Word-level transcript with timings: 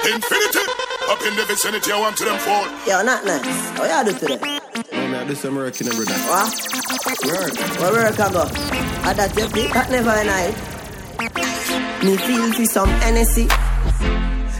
Infinity. 0.00 0.64
Up 1.10 1.20
in 1.26 1.36
the 1.36 1.44
vicinity, 1.46 1.92
I 1.92 2.00
want 2.00 2.16
to 2.16 2.24
them 2.24 2.38
fall. 2.38 2.64
Yo, 2.86 3.02
not 3.02 3.24
nice. 3.24 3.44
What 3.78 4.06
you 4.06 4.12
do 4.12 4.18
today? 4.18 4.60
No, 4.92 5.08
man, 5.08 5.26
this 5.28 5.44
I'm 5.44 5.56
working 5.56 5.88
every 5.88 6.06
day. 6.06 6.14
What? 6.24 6.48
Work. 7.26 7.52
Where 7.80 7.92
work 7.92 8.20
I 8.20 8.32
go? 8.32 8.42
I 9.02 9.12
that 9.12 9.36
you 9.36 9.48
pick, 9.48 9.72
that 9.72 9.90
never 9.90 10.10
a 10.10 10.24
night. 10.24 10.56
Me 12.02 12.16
feel 12.16 12.52
for 12.52 12.64
some 12.64 12.88
Hennessy. 13.04 13.46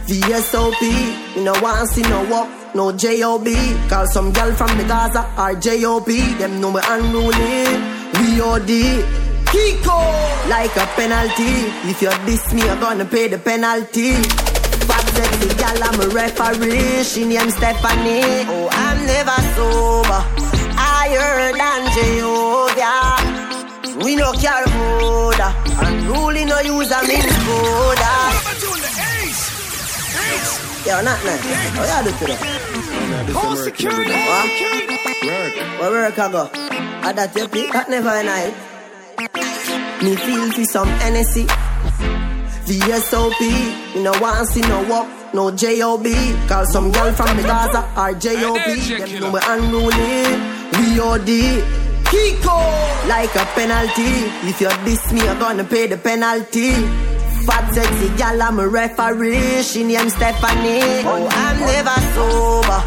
VSOP. 0.07 1.37
You 1.37 1.45
know, 1.45 1.55
want 1.63 1.89
see 1.89 2.03
no 2.03 2.29
walk, 2.29 2.51
no 2.75 2.93
JOB. 2.93 3.47
Call 3.89 4.07
some 4.07 4.33
girl 4.33 4.53
from 4.55 4.77
the 4.77 4.85
Gaza 4.85 5.25
or 5.39 5.55
JOB. 5.55 6.07
Them 6.39 6.61
know 6.61 6.71
we 6.73 6.81
unruly. 6.85 7.65
We 8.19 8.41
OD. 8.41 8.71
Kiko! 9.47 10.51
Like 10.51 10.77
a 10.77 10.87
penalty. 10.97 11.65
If 11.89 12.03
you 12.03 12.11
diss 12.27 12.53
me, 12.53 12.63
you're 12.63 12.77
gonna 12.77 13.05
pay 13.05 13.29
the 13.29 13.39
penalty. 13.39 14.50
Sexy 15.15 15.49
gal, 15.57 15.83
I'm 15.83 16.01
a 16.01 16.09
referee. 16.09 17.05
She 17.05 17.25
named 17.25 17.53
Stephanie. 17.53 18.47
Oh, 18.49 18.69
I'm 18.73 18.99
never 19.07 19.39
sober. 19.55 20.23
Higher 20.77 21.53
than 21.53 21.83
Jehovah. 21.95 23.41
We 24.05 24.17
no 24.17 24.33
care 24.33 24.67
border. 24.67 25.53
Unruly 25.85 26.45
no 26.45 26.59
use 26.61 26.91
a 26.91 27.03
means 27.07 27.37
border. 27.45 28.19
Yo, 30.87 31.03
not 31.03 31.21
nice. 31.25 31.45
What 31.77 32.07
you 32.07 32.11
do 32.11 32.19
today? 32.19 32.41
No, 32.41 33.07
man, 33.11 33.27
this 33.27 33.37
I'm 33.37 33.55
working 33.55 33.87
every 33.87 34.05
day. 34.07 34.27
What? 34.27 34.49
Work. 35.27 35.55
Where 35.81 35.91
work 35.91 36.19
I 36.19 36.33
go? 36.33 36.51
I 37.03 37.13
that 37.13 37.37
you 37.37 37.49
pick, 37.49 37.73
that 37.73 37.91
never 37.91 38.23
night. 38.23 38.55
Me 40.03 40.17
feel 40.17 40.51
for 40.53 40.65
some 40.65 40.89
Hennessy. 40.89 41.47
VSOP. 42.71 43.41
You 43.97 44.03
know, 44.05 44.13
want 44.21 44.47
see 44.49 44.61
no 44.61 44.87
walk, 44.89 45.09
no 45.35 45.51
JOB. 45.51 46.07
Call 46.49 46.65
some 46.67 46.93
girl 46.93 47.13
from 47.13 47.37
the 47.37 47.43
Gaza 47.43 47.83
or 47.99 48.15
JOB. 48.15 48.63
Them 48.63 49.21
know 49.21 49.33
we 49.33 49.41
unruly. 49.43 50.23
We 50.79 51.01
OD. 51.01 51.31
Kiko! 52.07 52.59
Like 53.09 53.35
a 53.35 53.45
penalty. 53.59 54.13
If 54.49 54.61
you 54.61 54.71
diss 54.85 55.13
me, 55.13 55.21
you're 55.25 55.35
gonna 55.41 55.65
pay 55.65 55.89
the 55.89 55.97
penalty. 55.97 56.71
Fat 57.47 57.73
sexy 57.75 58.09
gal, 58.17 58.41
I'm 58.41 58.61
a 58.61 58.69
referee. 58.69 59.63
She 59.63 59.83
named 59.83 60.13
Stephanie. 60.13 61.03
Oh, 61.07 61.27
I'm 61.29 61.61
never 61.61 62.01
sober. 62.15 62.83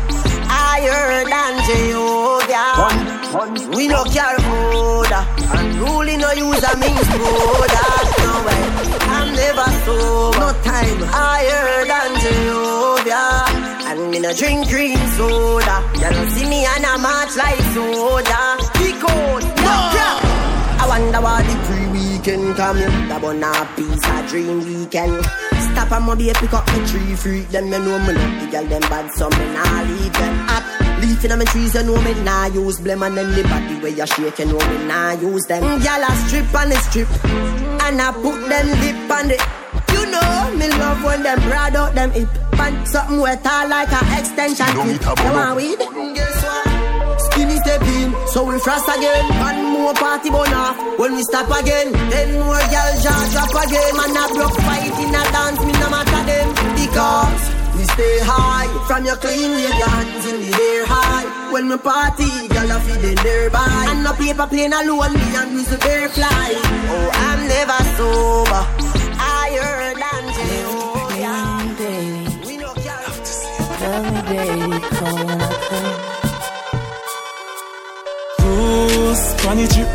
Higher 0.47 1.25
than 1.25 1.53
Jehovah. 1.67 3.22
We 3.33 3.87
no 3.87 4.03
care 4.03 4.37
border. 4.45 5.25
Unruly 5.57 6.17
no 6.17 6.31
use 6.33 6.61
a 6.61 6.77
means 6.77 7.09
border. 7.17 7.89
No 8.21 8.45
way. 8.45 8.63
I'm 9.09 9.33
never 9.33 9.69
sober. 9.85 10.37
No 10.37 10.53
time. 10.61 11.01
Higher 11.09 11.83
than 11.89 12.13
Jehovah. 12.21 13.89
And 13.89 14.11
me 14.11 14.19
no 14.19 14.33
drink 14.33 14.69
green 14.69 14.97
soda. 15.17 15.81
You 15.95 16.13
don't 16.13 16.29
see 16.29 16.47
me 16.47 16.63
and 16.63 16.85
I 16.85 16.97
march 16.97 17.35
like 17.35 17.57
soda. 17.73 18.61
Pico, 18.77 19.09
no 19.09 19.73
cap. 19.97 20.21
I 20.77 20.85
wonder 20.87 21.21
what 21.21 21.43
the 21.43 21.55
free 21.65 21.87
weekend 21.89 22.55
come 22.55 22.77
in. 22.77 23.07
The 23.09 23.17
bon 23.19 23.41
a 23.41 23.65
piece 23.75 24.05
a 24.13 24.27
dream 24.29 24.59
weekend. 24.63 25.25
Stop 25.73 25.91
and 25.91 26.05
my 26.05 26.13
baby 26.13 26.33
pick 26.35 26.53
up 26.53 26.67
the 26.67 26.85
tree 26.85 27.15
freak. 27.15 27.49
Them 27.49 27.65
you 27.65 27.79
know 27.79 27.97
me 27.97 28.13
love 28.13 28.41
the 28.41 28.47
girl 28.51 28.65
them 28.65 28.81
bad 28.81 29.11
so 29.13 29.27
me 29.27 29.45
nah 29.53 29.81
leave 29.81 30.13
them 30.13 30.49
up. 30.49 30.82
Leaf 31.03 31.25
in 31.25 31.37
my 31.37 31.45
trees 31.45 31.75
you 31.75 31.83
know 31.83 32.01
me 32.01 32.13
nah 32.23 32.45
use 32.45 32.79
blame 32.79 33.03
and 33.03 33.17
then 33.17 33.29
the 33.35 33.43
body 33.43 33.75
where 33.81 33.91
you 33.91 34.07
shake 34.07 34.39
you 34.39 34.45
know 34.45 34.57
me 34.69 34.85
nah 34.87 35.11
use 35.11 35.45
them. 35.47 35.63
Gyal 35.81 36.03
a 36.07 36.11
strip 36.27 36.55
and 36.55 36.71
a 36.71 36.75
strip 36.87 37.09
and 37.83 38.01
I 38.01 38.11
put 38.13 38.39
them 38.47 38.67
lip 38.79 39.11
on 39.11 39.31
it. 39.31 39.41
You 39.91 40.05
know 40.09 40.55
me 40.57 40.67
love 40.79 41.03
when 41.03 41.23
them 41.23 41.39
broad 41.41 41.75
out 41.75 41.93
them 41.95 42.11
hip. 42.11 42.29
Pant 42.53 42.87
something 42.87 43.19
wet 43.19 43.45
all 43.45 43.67
like 43.67 43.91
a 43.91 43.99
extension 44.17 44.65
clip. 44.67 45.01
You 45.03 45.31
want 45.33 45.55
weed? 45.57 45.79
Guess 46.15 46.43
what? 46.43 47.19
Skinny 47.19 47.57
step 47.57 47.81
in, 47.81 48.15
so 48.27 48.43
we 48.45 48.57
frost 48.59 48.87
again. 48.87 49.25
One 49.39 49.63
more 49.73 49.93
party 49.93 50.29
burn 50.29 50.53
off 50.53 50.77
when 50.99 51.15
we 51.15 51.23
stop 51.23 51.49
again. 51.51 51.91
Then 52.09 52.39
more 52.39 52.63
girl 52.71 52.91
jaw 53.03 53.21
drop 53.33 53.51
again. 53.67 53.91
Man 53.97 54.15
a 54.15 54.23
broke 54.33 54.55
fight 54.63 54.95
in 55.03 55.13
a 55.13 55.23
dance, 55.35 55.59
me 55.65 55.73
no 55.73 55.89
matter 55.89 56.23
them 56.25 56.47
because 56.79 57.52
stay 57.93 58.17
high. 58.21 58.67
From 58.87 59.05
your 59.05 59.15
clean, 59.17 59.51
wave 59.51 59.77
your 59.81 59.89
hands 59.89 60.25
in 60.25 60.37
the 60.41 60.51
air 60.53 60.85
high. 60.85 61.25
When 61.51 61.69
we 61.69 61.77
party, 61.77 62.29
girl 62.49 62.71
a 62.71 62.79
feeling 62.85 63.17
nearby. 63.23 63.85
And 63.89 64.03
no 64.03 64.13
paper 64.13 64.47
plane 64.47 64.73
alone, 64.73 65.13
me 65.13 65.27
and 65.39 65.51
Mr. 65.57 65.77
Bear 65.79 66.09
fly. 66.09 66.49
Oh, 66.93 67.09
I'm 67.27 67.39
never 67.47 67.79
sober. 67.97 68.63
Higher 69.21 69.93
than 70.01 70.23
Jehovah. 70.37 71.13
baby. 71.77 72.23
We 72.47 72.53
no 72.57 72.73
care. 72.83 73.09
Tell 73.81 74.03
me, 74.11 74.19
baby, 74.31 74.77
come 74.97 75.27
I 75.27 75.49
come. 75.69 75.93
Cruise, 78.39 79.25
funny 79.43 79.65
trip, 79.73 79.89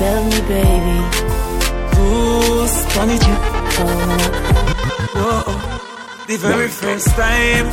Tell 0.00 0.20
me, 0.30 0.38
baby, 0.52 0.96
cruise, 1.92 2.76
funny 2.94 3.16
trip. 3.24 3.40
come 3.76 4.10
I. 4.10 4.28
Whoa, 5.14 5.42
the 6.36 6.48
very 6.48 6.68
first 6.68 7.08
time 7.08 7.66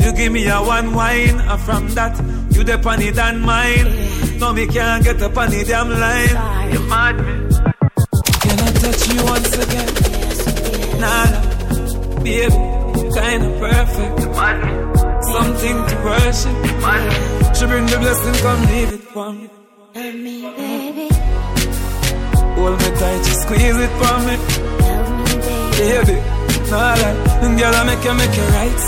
you 0.00 0.12
give 0.12 0.32
me 0.32 0.46
a 0.48 0.58
one 0.62 0.94
wine, 0.94 1.40
and 1.40 1.60
from 1.62 1.88
that 1.90 2.14
you 2.54 2.62
the 2.64 2.78
funny 2.78 3.10
than 3.10 3.40
mine. 3.40 4.38
No, 4.38 4.52
me 4.52 4.66
can't 4.66 5.02
get 5.02 5.20
up 5.22 5.36
on 5.36 5.50
the 5.50 5.64
damn 5.64 5.90
line. 5.90 6.72
You 6.72 6.80
mad 6.88 7.16
me? 7.16 7.34
Can 8.42 8.56
I 8.66 8.70
touch 8.82 9.02
you 9.12 9.24
once 9.24 9.52
again? 9.64 9.90
Nah, 11.00 11.24
nah, 11.32 12.22
baby, 12.22 12.54
kinda 13.18 13.48
perfect. 13.58 14.20
You 14.20 14.28
mad 14.38 14.56
me? 14.64 14.72
Something 15.32 15.76
to 15.88 15.96
worship. 16.04 16.56
You 16.66 16.74
Mad 16.84 17.02
me? 17.08 17.54
She 17.56 17.66
bring 17.66 17.86
the 17.86 17.98
blessing, 17.98 18.34
come 18.44 18.62
leave 18.66 18.92
it 18.92 19.02
for 19.12 19.32
me. 19.32 19.50
Tell 19.94 20.12
me, 20.12 20.36
baby, 20.56 21.08
Hold 22.58 22.78
me 22.80 22.90
tight, 23.00 23.22
you 23.28 23.34
squeeze 23.42 23.78
it 23.86 23.92
for 24.00 24.16
me. 24.26 24.34
tell 24.86 25.04
me, 25.16 25.24
baby. 25.76 26.12
baby. 26.14 26.37
No 26.70 26.76
lie, 26.76 27.56
girl, 27.56 27.74
I 27.74 27.82
make 27.84 28.04
you 28.04 28.14
make 28.14 28.36
you 28.36 28.42
right. 28.52 28.80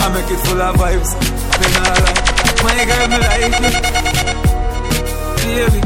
I 0.00 0.08
make 0.14 0.30
it 0.30 0.40
full 0.46 0.62
of 0.62 0.76
vibes. 0.76 1.10
Me 1.60 1.66
no 1.74 1.80
lie, 1.84 2.14
my 2.64 2.84
girl, 2.88 3.06
me 3.12 3.18
like 3.20 3.52
me. 3.62 3.70
Baby, 5.44 5.80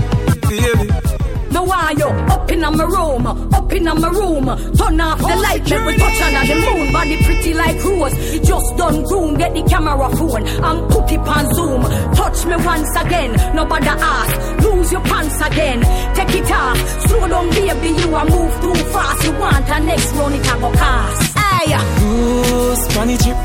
baby. 0.86 1.11
Me 1.52 1.60
want 1.60 1.98
you 1.98 2.06
up 2.06 2.50
in 2.50 2.60
my 2.60 2.84
room, 2.84 3.26
up 3.26 3.72
in 3.72 3.84
my 3.84 4.08
room. 4.08 4.46
Turn 4.76 5.00
off 5.00 5.18
the 5.18 5.36
light, 5.44 5.68
let 5.68 5.86
me 5.86 5.98
touch 5.98 6.22
under 6.22 6.46
the 6.48 6.60
moon. 6.64 6.92
Body 6.92 7.16
pretty 7.24 7.52
like 7.54 7.84
rose. 7.84 8.14
It 8.34 8.44
just 8.44 8.76
done 8.76 9.02
groom. 9.04 9.36
Get 9.36 9.52
the 9.54 9.62
camera 9.62 10.08
phone 10.16 10.46
and 10.46 10.90
put 10.90 11.12
it 11.12 11.20
on 11.20 11.54
zoom. 11.54 11.82
Touch 12.14 12.46
me 12.46 12.56
once 12.56 12.96
again, 12.96 13.32
nobody 13.54 13.88
ask. 13.88 14.64
Lose 14.64 14.92
your 14.92 15.02
pants 15.02 15.40
again, 15.42 15.80
take 16.14 16.34
it 16.40 16.50
off. 16.50 16.78
Slow 17.06 17.28
down, 17.28 17.50
baby, 17.50 17.88
you 18.00 18.16
a 18.16 18.24
move 18.30 18.54
too 18.62 18.74
fast. 18.92 19.24
You 19.24 19.32
want 19.32 19.68
a 19.68 19.80
next 19.80 20.12
round, 20.12 20.34
it 20.34 20.46
a 20.46 20.58
go 20.58 20.72
cast. 20.72 21.36
Aye. 21.36 21.96
Cruise, 21.98 22.86
funny 22.94 23.16
trip, 23.18 23.36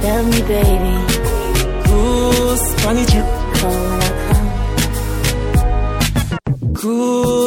Tell 0.00 0.24
me, 0.24 0.40
baby, 0.48 0.94
cruise, 1.84 2.74
funny 2.82 3.04
trip, 3.04 3.26
come 3.60 4.07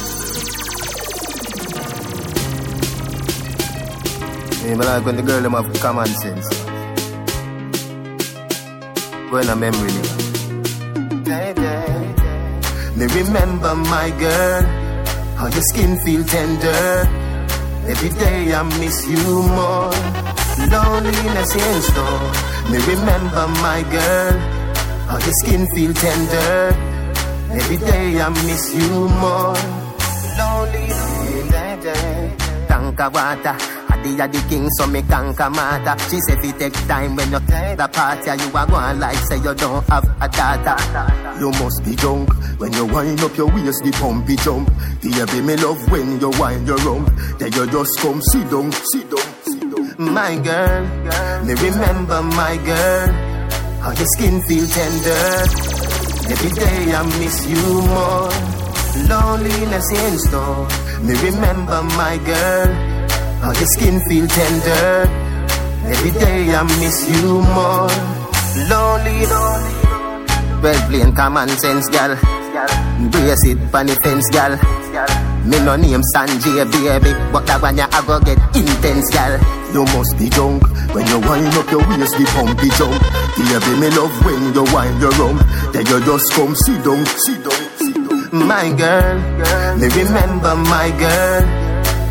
Me 4.65 4.71
me 4.75 4.85
like 4.85 5.05
when 5.05 5.17
the 5.17 5.23
girl 5.23 5.43
them 5.43 5.53
have 5.53 5.73
common 5.81 6.07
sense. 6.07 6.49
When 9.31 9.49
a 9.49 9.57
memory 9.57 9.91
lane. 9.91 10.19
Me 12.97 13.07
remember 13.07 13.75
my 13.75 14.11
girl, 14.19 14.63
how 15.37 15.47
your 15.47 15.63
skin 15.63 15.99
feel 16.05 16.25
tender. 16.25 17.09
Every 17.89 18.11
day 18.11 18.55
I 18.55 18.63
miss 18.79 19.07
you 19.09 19.43
more. 19.43 19.93
Loneliness 20.71 21.55
in 21.57 21.83
store. 21.83 22.52
Me 22.73 22.79
remember 22.79 23.47
my 23.61 23.85
girl, 23.91 24.39
how 25.07 25.19
your 25.19 25.35
skin 25.45 25.67
feel 25.75 25.93
tender. 25.93 26.75
Every 27.53 27.77
day 27.77 28.19
I 28.19 28.29
miss 28.31 28.75
you 28.75 29.09
more. 29.21 29.55
Loneliness. 30.39 31.13
Tanka 32.69 33.11
water. 33.11 33.57
Adi 33.93 34.19
a 34.19 34.27
the 34.27 34.41
king, 34.49 34.69
so 34.71 34.87
me 34.87 35.03
conquer 35.03 35.51
matter. 35.51 35.97
She 36.09 36.19
say 36.21 36.37
fi 36.41 36.51
take 36.53 36.73
time 36.89 37.15
when 37.15 37.31
you 37.31 37.41
take 37.41 37.77
the 37.77 37.89
party, 37.89 38.31
you 38.41 38.49
a 38.49 38.67
go 38.67 38.99
like 38.99 39.17
say 39.29 39.37
you 39.37 39.55
don't 39.55 39.87
have 39.91 40.09
a 40.23 40.29
data. 40.29 40.77
You 41.39 41.51
must 41.51 41.85
be 41.85 41.95
drunk 41.95 42.31
when 42.59 42.73
you 42.73 42.87
wind 42.87 43.21
up 43.21 43.37
your 43.37 43.49
waist, 43.49 43.85
the 43.85 43.93
pumpy 44.01 44.37
jump. 44.43 44.71
Baby, 45.03 45.47
me 45.47 45.57
love 45.57 45.91
when 45.91 46.19
you 46.19 46.31
wind 46.41 46.67
your 46.67 46.79
rump. 46.79 47.11
Then 47.39 47.53
you 47.53 47.67
just 47.67 48.01
come 48.01 48.23
sit 48.23 48.49
down, 48.51 48.73
sit 48.73 49.11
down. 49.11 49.32
My 49.99 50.37
girl, 50.39 50.85
me 51.45 51.53
remember 51.55 52.23
my 52.23 52.57
girl. 52.65 53.09
How 53.83 53.93
your 53.93 54.07
skin 54.17 54.41
feel 54.49 54.67
tender. 54.67 55.25
Every 56.33 56.51
day 56.51 56.95
I 56.95 57.03
miss 57.19 57.47
you 57.47 57.83
more. 57.93 58.31
Loneliness 59.09 59.91
in 59.93 60.19
store. 60.19 60.67
Me 61.03 61.15
remember 61.29 61.83
my 61.99 62.17
girl. 62.25 62.69
How 63.43 63.53
your 63.53 63.69
skin 63.77 64.01
feel 64.09 64.27
tender. 64.29 65.11
Every 65.85 66.11
day 66.13 66.55
I 66.55 66.63
miss 66.81 67.09
you 67.11 67.43
more. 67.53 67.93
Lonely, 68.71 69.27
lonely. 69.27 70.63
Well, 70.63 70.89
plain 70.89 71.15
common 71.15 71.49
sense, 71.49 71.89
gal. 71.91 72.17
Brace 73.11 73.45
it 73.47 73.59
the 73.59 73.99
fence, 74.03 74.31
gal. 74.31 74.57
Me 75.45 75.59
no 75.65 75.77
name 75.77 76.01
Sanjay, 76.15 76.65
baby, 76.71 77.13
but 77.33 77.45
that 77.47 77.61
one 77.61 77.77
ya 77.77 77.89
I 77.91 78.07
go 78.07 78.21
get 78.21 78.39
intense, 78.55 79.11
gal. 79.11 79.62
You 79.73 79.85
must 79.97 80.19
be 80.19 80.29
drunk 80.29 80.63
when 80.95 81.07
you 81.07 81.19
wind 81.21 81.49
up 81.57 81.71
your 81.71 81.81
waist, 81.89 82.13
the 82.19 82.25
pumpy 82.37 82.69
jump. 82.77 83.01
Baby, 83.41 83.73
me 83.81 83.89
love 83.97 84.13
when 84.25 84.53
you 84.55 84.65
wind 84.75 85.01
your 85.01 85.11
rump. 85.17 85.41
Then 85.73 85.87
you 85.87 85.99
just 86.05 86.33
come 86.33 86.55
sit 86.55 86.85
down, 86.85 87.05
sit 87.25 87.41
down, 87.43 87.63
sit 87.81 87.95
down. 87.97 88.47
My 88.49 88.69
girl, 88.77 89.17
me 89.81 89.89
remember 89.89 90.55
my 90.69 90.89
girl. 91.01 91.43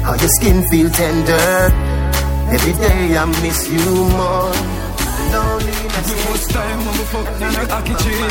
How 0.01 0.15
your 0.15 0.29
skin 0.41 0.65
feel 0.69 0.89
tender. 0.89 1.69
Every 2.49 2.73
day 2.73 3.15
I 3.17 3.25
miss 3.45 3.69
you 3.69 3.85
more. 4.09 4.51
Loneliness. 5.31 6.07
The 6.09 6.17
first 6.25 6.49
time 6.49 6.79
I'm 6.79 6.87
a 6.87 7.05
fuck 7.13 7.27
in 7.41 7.61
a 7.61 7.67
cocky 7.67 7.93
tree. 8.01 8.21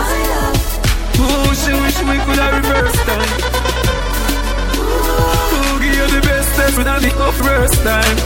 My 0.00 0.16
love, 0.32 0.72
Oh, 1.18 1.52
she 1.60 1.72
wish 1.72 1.98
we 2.08 2.16
could 2.24 2.38
have 2.40 2.54
reversed 2.56 3.04
time. 3.04 3.85
When 6.76 6.86
I 6.86 6.98
the 6.98 7.08
first 7.32 7.74
time. 7.82 8.16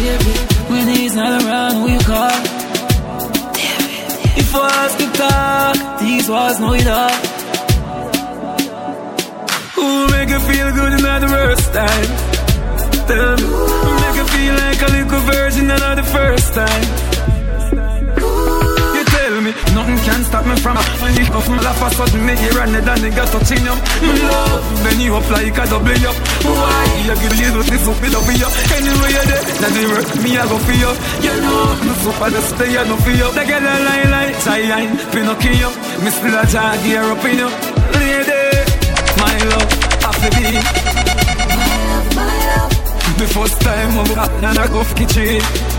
Baby, 0.00 0.34
when 0.72 0.88
he's 0.88 1.14
not 1.14 1.42
around, 1.42 1.84
we 1.84 1.98
call. 1.98 2.40
If 4.36 4.54
I 4.54 4.68
ask 4.82 4.98
to 4.98 5.08
talk, 5.20 6.00
these 6.00 6.28
walls 6.28 6.58
know 6.60 6.72
it 6.72 6.86
all. 6.86 7.16
Who 9.76 10.06
make 10.12 10.30
you 10.30 10.40
feel 10.40 10.72
good 10.72 10.92
in 10.94 11.02
the 11.02 11.28
worst 11.30 11.72
time? 11.74 12.10
Me, 13.08 13.46
make 14.02 14.16
you 14.20 14.26
feel 14.34 14.54
like 14.64 14.80
a 14.80 14.90
little 14.96 15.20
virgin 15.32 15.70
and 15.70 15.98
the 15.98 16.04
first 16.04 16.54
time. 16.54 17.13
You 19.84 19.90
nothing 19.90 20.04
can 20.04 20.24
stop 20.24 20.46
me 20.46 20.56
from 20.56 20.76
If 20.80 21.30
off 21.34 21.48
my 21.48 21.60
laugh 21.60 21.82
a 21.82 21.90
sudden 21.92 22.24
me 22.24 22.32
hear 22.36 22.58
and 22.60 22.74
then 22.74 22.98
nigga 23.04 23.24
touching 23.28 23.64
you 23.68 23.76
Me 24.00 24.16
love, 24.24 24.64
then 24.80 25.00
you 25.00 25.14
up 25.14 25.28
like 25.28 25.58
a 25.60 25.64
double 25.68 26.06
up. 26.08 26.16
Why, 26.40 26.88
you 27.04 27.14
give 27.20 27.36
you 27.36 27.62
this 27.68 27.84
up 27.84 28.00
with 28.00 28.16
up 28.16 28.28
you? 28.32 28.48
Anyway 28.72 29.12
you're 29.12 29.28
there, 29.28 29.44
now 29.60 29.70
the 29.76 29.82
work, 29.92 30.08
me 30.24 30.30
I 30.40 30.48
go 30.48 30.56
for 30.56 30.72
you. 30.72 30.92
You 31.20 31.36
know, 31.36 31.76
me 31.84 31.92
super 32.00 32.30
the 32.32 32.40
stay 32.48 32.78
I 32.78 32.84
no 32.88 32.96
for 32.96 33.12
you 33.12 33.28
They 33.36 33.44
get 33.44 33.60
a 33.60 33.74
line 33.84 34.10
like 34.10 34.36
giant, 34.40 34.96
Pinocchio. 35.12 35.68
Me 36.00 36.10
still 36.10 36.32
a 36.32 36.44
jag 36.48 36.80
gear 36.80 37.04
up 37.04 37.24
in 37.28 37.38
you. 37.44 37.48
Lady, 38.00 38.40
my 39.20 39.36
love, 39.52 39.68
have 40.00 40.16
to 40.16 40.28
be 40.32 40.48
my 41.60 41.76
love, 41.92 42.08
my 42.16 42.32
love, 42.48 42.72
The 43.20 43.26
first 43.36 43.60
time 43.60 43.92
I'm 44.00 44.18
up 44.18 44.32
and 44.32 44.58
I 44.58 44.66
go 44.68 44.82
for 44.82 44.96
kitchen 44.96 45.73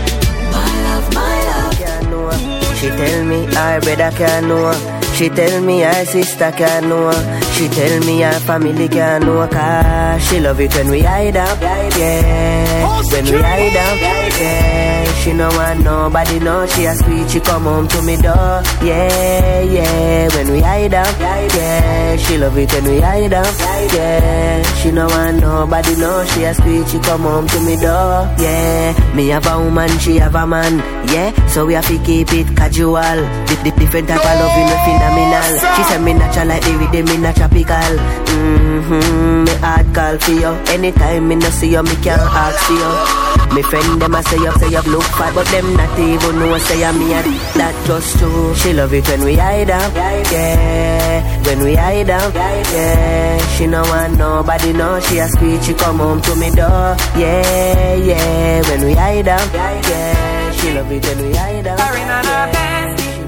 She 2.76 2.88
tell 2.88 3.24
me 3.24 3.46
her 3.54 3.80
brother 3.80 4.10
can't 4.14 4.46
know. 4.48 4.95
She 5.16 5.30
tell 5.30 5.62
me 5.62 5.80
her 5.80 6.04
sister 6.04 6.52
can't 6.52 6.88
know. 6.88 7.10
She 7.54 7.68
tell 7.68 8.00
me 8.00 8.20
her 8.20 8.38
family 8.40 8.86
can't 8.86 9.24
know. 9.24 9.48
Cause 9.48 10.22
she 10.28 10.40
love 10.40 10.60
it 10.60 10.74
when 10.74 10.88
we 10.90 11.00
hide 11.00 11.36
up. 11.36 11.58
Yeah. 11.60 13.00
When 13.10 13.24
we 13.24 13.38
hide 13.40 13.76
up. 13.76 14.00
Yeah. 14.40 15.12
She 15.22 15.32
no 15.32 15.48
want 15.48 15.80
nobody 15.82 16.38
know. 16.38 16.66
She 16.66 16.84
a 16.84 16.94
sweet. 16.94 17.30
She 17.30 17.40
come 17.40 17.62
home 17.62 17.88
to 17.88 18.02
me 18.02 18.16
door. 18.16 18.60
Yeah, 18.84 19.62
yeah. 19.62 20.28
When 20.36 20.52
we 20.52 20.60
hide 20.60 20.92
up. 20.92 21.18
Yeah. 21.18 22.16
She 22.16 22.36
love 22.36 22.58
it 22.58 22.70
when 22.74 22.84
we 22.84 23.00
hide 23.00 23.32
up. 23.32 23.46
Yeah. 23.94 24.62
She 24.82 24.90
no 24.92 25.06
want 25.06 25.40
nobody 25.40 25.96
know. 25.96 26.24
She 26.26 26.44
a 26.44 26.52
sweet. 26.54 26.88
She 26.88 26.98
come 26.98 27.22
home 27.22 27.46
to 27.48 27.60
me 27.60 27.76
door. 27.76 28.28
Yeah. 28.38 28.92
Me 29.16 29.28
have 29.28 29.46
a 29.46 29.58
woman. 29.64 29.88
She 29.98 30.18
have 30.18 30.34
a 30.34 30.46
man. 30.46 30.76
Yeah. 31.08 31.32
So 31.48 31.64
we 31.64 31.72
have 31.72 31.86
to 31.88 31.98
keep 32.04 32.30
it 32.34 32.54
casual. 32.54 33.00
Dif- 33.46 33.64
dif- 33.64 33.76
different 33.76 34.08
type 34.08 34.20
of 34.20 34.40
loving, 34.40 34.66
me 34.66 34.76
phenomenal. 35.10 35.74
She 35.76 35.82
said 35.84 36.02
me 36.02 36.12
natural 36.14 36.48
like 36.48 36.62
the 36.62 36.72
rhythm, 36.76 37.04
me 37.06 37.16
not 37.22 37.36
tropical. 37.36 37.92
Mm-hmm. 38.30 39.44
Me 39.44 39.54
hard 39.62 39.86
call 39.94 40.18
for 40.18 40.32
you. 40.32 40.52
Anytime 40.74 41.28
me 41.28 41.34
no 41.36 41.48
see 41.50 41.70
you, 41.72 41.82
me 41.82 41.94
can't 42.02 42.20
ask 42.22 42.58
for 42.66 42.74
you. 42.74 43.54
Me 43.54 43.62
friend 43.62 44.00
them 44.02 44.14
a 44.14 44.22
say 44.22 44.36
you 44.38 44.52
say 44.58 44.68
you 44.70 44.82
look 44.90 45.04
fat, 45.16 45.34
but 45.34 45.46
them 45.48 45.74
not 45.76 45.98
even 45.98 46.38
know 46.38 46.58
say 46.58 46.84
I'm 46.84 46.98
me. 46.98 47.12
a- 47.14 47.22
That 47.58 47.74
just 47.86 48.18
true. 48.18 48.54
She 48.54 48.72
love 48.72 48.92
it 48.92 49.06
when 49.08 49.24
we 49.24 49.36
hide 49.36 49.70
up. 49.70 49.94
Yeah. 49.94 51.42
When 51.46 51.60
we 51.62 51.74
hide 51.74 52.10
up. 52.10 52.34
Yeah. 52.34 53.38
She 53.56 53.66
no 53.66 53.82
want 53.82 54.18
nobody 54.18 54.72
know. 54.72 54.98
She 55.00 55.18
a 55.18 55.28
squeak. 55.28 55.62
She 55.62 55.74
come 55.74 55.98
home 55.98 56.20
to 56.22 56.36
me 56.36 56.50
door. 56.50 56.96
Yeah, 57.16 57.94
yeah. 57.94 58.62
When 58.68 58.84
we 58.84 58.94
hide 58.94 59.28
up. 59.28 59.52
Yeah. 59.54 60.50
She 60.52 60.72
love 60.72 60.90
it 60.90 61.04
when 61.06 61.18
we 61.30 61.34
hide 61.36 61.66
up. 61.66 61.78
Foreign 61.80 62.08
and 62.16 62.26
her 62.26 62.46
bestie, 62.52 62.75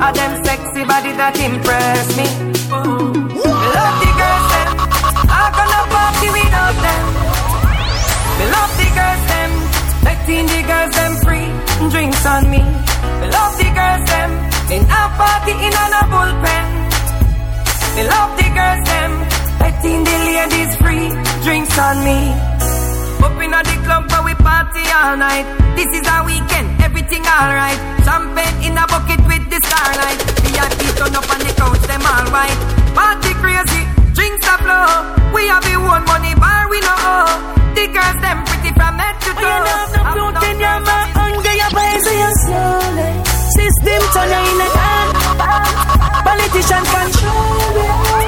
all 0.00 0.12
them 0.12 0.32
sexy 0.44 0.82
body 0.86 1.12
that 1.18 1.34
impress 1.38 2.06
me. 2.14 2.26
Me 2.26 3.66
love 3.74 3.96
the 4.02 4.10
girls 4.20 4.46
them, 4.54 4.68
I 5.26 5.42
gonna 5.56 5.82
party 5.90 6.28
without 6.38 6.76
them. 6.86 7.04
Me 8.38 8.44
love 8.54 8.72
the 8.78 8.88
girls 8.98 9.22
them, 9.32 9.50
letting 10.06 10.46
the 10.54 10.60
girls 10.70 10.92
them 10.98 11.12
free, 11.26 11.48
drinks 11.90 12.24
on 12.26 12.42
me. 12.46 12.62
Me 12.62 13.26
love 13.26 13.54
the 13.58 13.68
girls 13.74 14.04
them, 14.06 14.30
in 14.70 14.82
a 14.86 15.02
party 15.18 15.54
in 15.66 15.74
a 15.74 16.02
bullpen. 16.12 16.64
Me 17.96 18.02
love 18.06 18.32
the 18.38 18.48
girls 18.54 18.82
them, 18.86 19.10
letting 19.58 20.00
the 20.06 20.16
ladies 20.30 20.72
free, 20.78 21.08
drinks 21.42 21.76
on 21.78 21.96
me. 22.06 22.57
Up 23.28 23.36
in 23.44 23.52
the 23.52 23.76
club 23.84 24.08
where 24.08 24.24
we 24.24 24.34
party 24.40 24.80
all 24.88 25.12
night. 25.12 25.44
This 25.76 25.84
is 25.92 26.00
our 26.08 26.24
weekend, 26.24 26.80
everything 26.80 27.20
alright. 27.28 27.76
Champagne 28.00 28.56
in 28.64 28.72
a 28.72 28.88
bucket 28.88 29.20
with 29.28 29.44
the 29.52 29.60
starlight. 29.68 30.16
VIP 30.48 30.96
turn 30.96 31.12
up 31.12 31.28
on 31.28 31.40
the 31.44 31.52
couch, 31.52 31.84
them 31.84 32.00
all 32.08 32.24
white. 32.32 32.56
Party 32.96 33.36
crazy, 33.36 33.84
drinks 34.16 34.48
a 34.48 34.56
flow. 34.64 35.12
We 35.36 35.44
have 35.52 35.60
the 35.60 35.76
one 35.76 36.08
money 36.08 36.32
bar, 36.40 36.72
we 36.72 36.80
know. 36.80 37.28
The 37.76 37.84
girls 37.92 38.16
them 38.24 38.48
pretty 38.48 38.72
from 38.72 38.96
head 38.96 39.20
to 39.20 39.30
toe. 39.36 39.44
You 39.44 39.60
know 39.60 39.84
the 39.92 40.00
fruit 40.08 40.48
in 40.48 40.56
your 40.64 40.80
mouth, 40.88 41.12
hunger 41.12 41.52
your 41.52 41.72
boys 41.76 42.04
in 42.08 42.16
your 42.24 42.34
soul. 42.48 42.96
System 43.52 44.02
turn 44.16 44.32
you 44.32 44.40
in 44.40 44.64
a 44.64 44.68
gun. 44.72 45.06
Politician 46.24 46.84
control. 46.96 48.24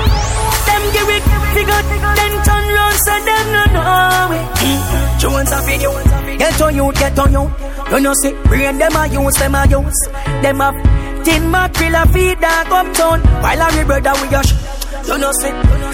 Them 0.69 0.83
give 0.93 1.09
it 1.09 1.30
figure, 1.55 1.83
then 2.19 2.35
turn 2.47 2.65
round 2.75 2.97
so 3.05 3.15
them 3.29 3.47
no 3.55 3.63
know 3.75 4.37
it. 4.39 5.21
Jones 5.21 5.53
a 5.53 5.61
video, 5.67 5.91
get 6.39 6.61
on 6.63 6.75
you, 6.75 6.93
get 6.93 7.19
on 7.19 7.33
you. 7.33 7.51
You 7.91 8.01
know 8.01 8.15
see, 8.23 8.33
brain 8.45 8.79
them 8.79 8.97
a 8.97 9.07
use, 9.09 9.35
them 9.37 9.55
a 9.55 9.67
use. 9.67 10.01
Them 10.43 10.61
a 10.61 10.73
tin 11.25 11.51
mackerel 11.51 11.95
a 11.97 12.07
feed 12.13 12.41
dog 12.41 12.67
uptown. 12.71 13.21
While 13.43 13.63
a 13.63 13.85
brother 13.85 14.13
we 14.23 14.35
a 14.35 14.43
sh- 14.43 14.55
you 15.09 15.19
know 15.19 15.33
see, 15.41 15.51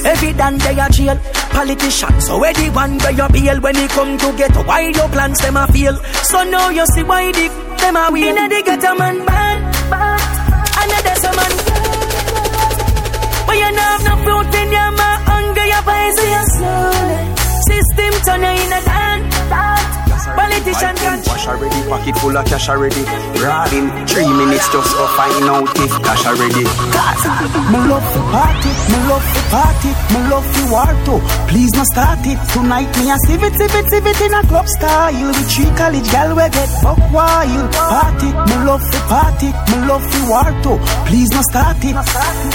every 0.09 0.33
dan 0.35 0.59
they 0.59 0.79
a 0.79 0.89
jail. 0.91 1.19
Politicians, 1.51 2.27
so 2.27 2.39
where 2.39 2.53
the 2.53 2.69
one 2.71 2.99
where 2.99 3.13
you 3.13 3.29
bail 3.31 3.61
when 3.63 3.75
he 3.77 3.89
come 3.89 4.19
to 4.19 4.33
get 4.37 4.55
why 4.67 4.81
your 4.89 5.09
plans 5.09 5.39
them 5.41 5.57
a 5.57 5.67
fail. 5.69 5.95
So 6.31 6.45
now 6.45 6.69
you 6.69 6.85
see 6.95 7.03
why 7.03 7.33
the 7.33 7.49
them 7.79 7.97
a 7.97 8.09
win. 8.13 8.25
Inna 8.37 8.49
the 8.49 8.63
get 8.63 8.85
a 8.85 8.95
man 8.95 9.25
bad, 9.25 9.59
another 10.85 11.17
some 11.23 11.35
man. 11.35 11.53
But 13.47 13.57
you 13.57 13.73
know 13.73 13.83
have 13.83 14.05
no 14.05 14.15
fruit 14.23 14.55
in 14.61 14.71
your 14.71 14.91
mouth, 14.93 15.29
your 15.85 16.19
in 16.23 16.31
your 16.37 16.47
soul. 16.59 17.37
System 17.69 18.13
turn 18.25 18.43
you 18.43 18.63
in 18.63 18.73
a. 18.73 19.06
Politician 20.35 20.95
control. 20.97 21.37
wash 21.37 21.47
already, 21.47 21.81
pocket 21.89 22.17
full 22.19 22.37
of 22.37 22.45
cash 22.47 22.69
already. 22.69 23.03
Riding 23.39 23.87
three 24.07 24.27
minutes 24.27 24.67
just 24.73 24.91
go 24.97 25.07
find 25.15 25.45
out 25.47 25.69
if 25.79 25.93
cash 26.03 26.27
already. 26.27 26.65
Gaza. 26.91 27.31
Me 27.71 27.79
love 27.87 28.07
the 28.15 28.23
party, 28.35 28.73
me 28.91 28.99
love 29.07 29.27
the 29.37 29.43
party, 29.55 29.91
me 30.13 30.21
love 30.33 30.47
the 30.57 30.63
war 30.73 30.93
too. 31.07 31.21
Please 31.47 31.73
no 31.75 31.85
start 31.93 32.19
it 32.27 32.41
tonight. 32.53 32.91
Me 32.99 33.11
a 33.11 33.17
civ 33.27 33.43
it, 33.43 33.55
civ 33.55 33.75
it, 33.75 33.87
civ 33.91 34.07
it 34.07 34.21
in 34.21 34.35
a 34.35 34.43
club 34.49 34.67
style. 34.67 35.33
The 35.33 35.45
three 35.47 35.71
college 35.77 36.11
gal 36.11 36.31
we 36.35 36.47
get 36.51 36.71
fuck 36.83 37.01
wild. 37.13 37.73
Party, 37.73 38.31
me 38.33 38.57
love 38.67 38.83
the 38.91 39.01
party, 39.07 39.51
me 39.71 39.77
love 39.87 40.05
the 40.11 40.21
war 40.27 40.51
too. 40.65 40.79
Please 41.07 41.31
no 41.31 41.43
start 41.43 41.79
it. 41.85 41.97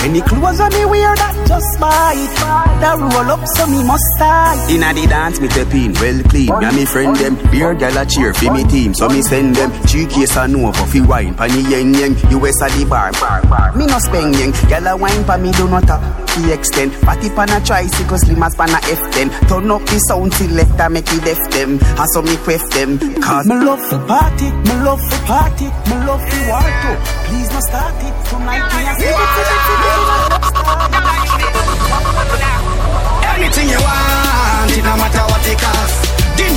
Any 0.03 0.21
clothes 0.21 0.59
on 0.59 0.71
me 0.73 0.85
wear 0.85 1.15
that 1.15 1.35
just 1.47 1.79
buy 1.79 2.13
it. 2.17 2.33
That 2.81 2.97
roll 2.99 3.31
up 3.31 3.43
so 3.55 3.67
me 3.67 3.83
must 3.83 4.03
style. 4.17 4.69
Inna 4.69 4.93
the 4.93 5.07
dance 5.07 5.39
me 5.39 5.47
step 5.49 5.73
in 5.73 5.93
well 5.93 6.19
clean. 6.29 6.51
Me 6.59 6.65
and 6.65 6.75
me 6.75 6.85
friend 6.85 7.15
them 7.15 7.35
beer 7.61 7.73
gal 7.75 7.97
a 7.97 8.05
cheer 8.05 8.33
for 8.33 8.51
me 8.53 8.63
team. 8.63 8.69
team, 8.69 8.93
so 8.93 9.07
me 9.09 9.21
send 9.21 9.55
them. 9.55 9.71
Three 9.85 10.05
case 10.07 10.35
and 10.37 10.55
over, 10.55 10.85
fi 10.91 11.01
wine, 11.01 11.33
pani 11.35 11.61
yeng 11.69 11.93
yeng. 11.93 12.13
US 12.35 12.61
at 12.61 12.71
the 12.71 12.85
bar, 12.85 13.11
bar, 13.13 13.41
bar. 13.45 13.75
Me 13.77 13.85
no 13.85 13.99
spend 13.99 14.35
yeng. 14.35 14.51
Gyal 14.69 14.89
a 14.91 14.97
wine 14.97 15.23
pa 15.25 15.37
me 15.37 15.51
do 15.51 15.67
not 15.69 15.83
tap. 15.83 16.01
He 16.31 16.51
extend. 16.51 16.93
Party 17.05 17.29
pan 17.29 17.49
a 17.49 17.59
tricycle, 17.63 18.17
slim 18.17 18.43
as 18.43 18.55
pan 18.55 18.69
a 18.69 18.79
F10. 18.97 19.27
Turn 19.47 19.71
up 19.71 19.81
the 19.85 19.97
sound 20.07 20.33
selector, 20.33 20.89
make 20.89 21.11
it 21.13 21.23
def 21.23 21.41
them. 21.51 21.77
And 21.81 22.09
so 22.13 22.21
me 22.21 22.35
quef 22.41 22.63
them. 22.73 22.97
Cause 23.21 23.45
Me 23.45 23.55
love 23.55 23.83
for 23.89 23.99
party, 24.07 24.49
me 24.49 24.75
love 24.81 25.01
for 25.09 25.21
party, 25.25 25.65
me 25.89 25.95
love 26.07 26.23
for 26.29 26.41
war 26.49 26.65
too. 26.81 26.97
Please 27.29 27.49
no 27.53 27.59
start 27.69 27.93
it 28.01 28.15
tonight. 28.29 28.65
Me 28.73 28.81
a 28.89 28.93
see 28.97 29.13
Anything 33.31 33.69
you 33.69 33.81
want, 33.81 34.71
it 34.71 34.83
no 34.83 34.93
matter 34.97 35.23
what 35.29 35.47
it 35.47 35.57
cost. 35.59 36.10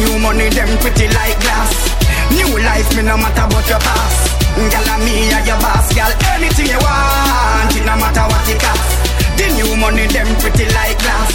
New 0.05 0.19
money, 0.21 0.49
them 0.53 0.69
pretty 0.85 1.09
like 1.17 1.39
glass. 1.41 1.73
New 2.37 2.53
life, 2.61 2.89
me 2.97 3.03
no 3.03 3.17
matter 3.17 3.49
what 3.49 3.65
your 3.69 3.81
past. 3.81 4.37
Girl, 4.53 4.89
and 4.93 5.01
me 5.05 5.33
are 5.33 5.45
your 5.49 5.57
boss, 5.65 5.89
girl. 5.97 6.13
Anything 6.37 6.69
you 6.69 6.81
want, 6.81 7.73
it 7.73 7.85
no 7.89 7.97
matter 7.97 8.25
what 8.29 8.45
it 8.45 8.61
cost. 8.61 8.93
The 9.41 9.49
new 9.57 9.73
money, 9.81 10.07
them 10.13 10.29
pretty 10.45 10.69
like 10.77 10.99
glass. 11.01 11.33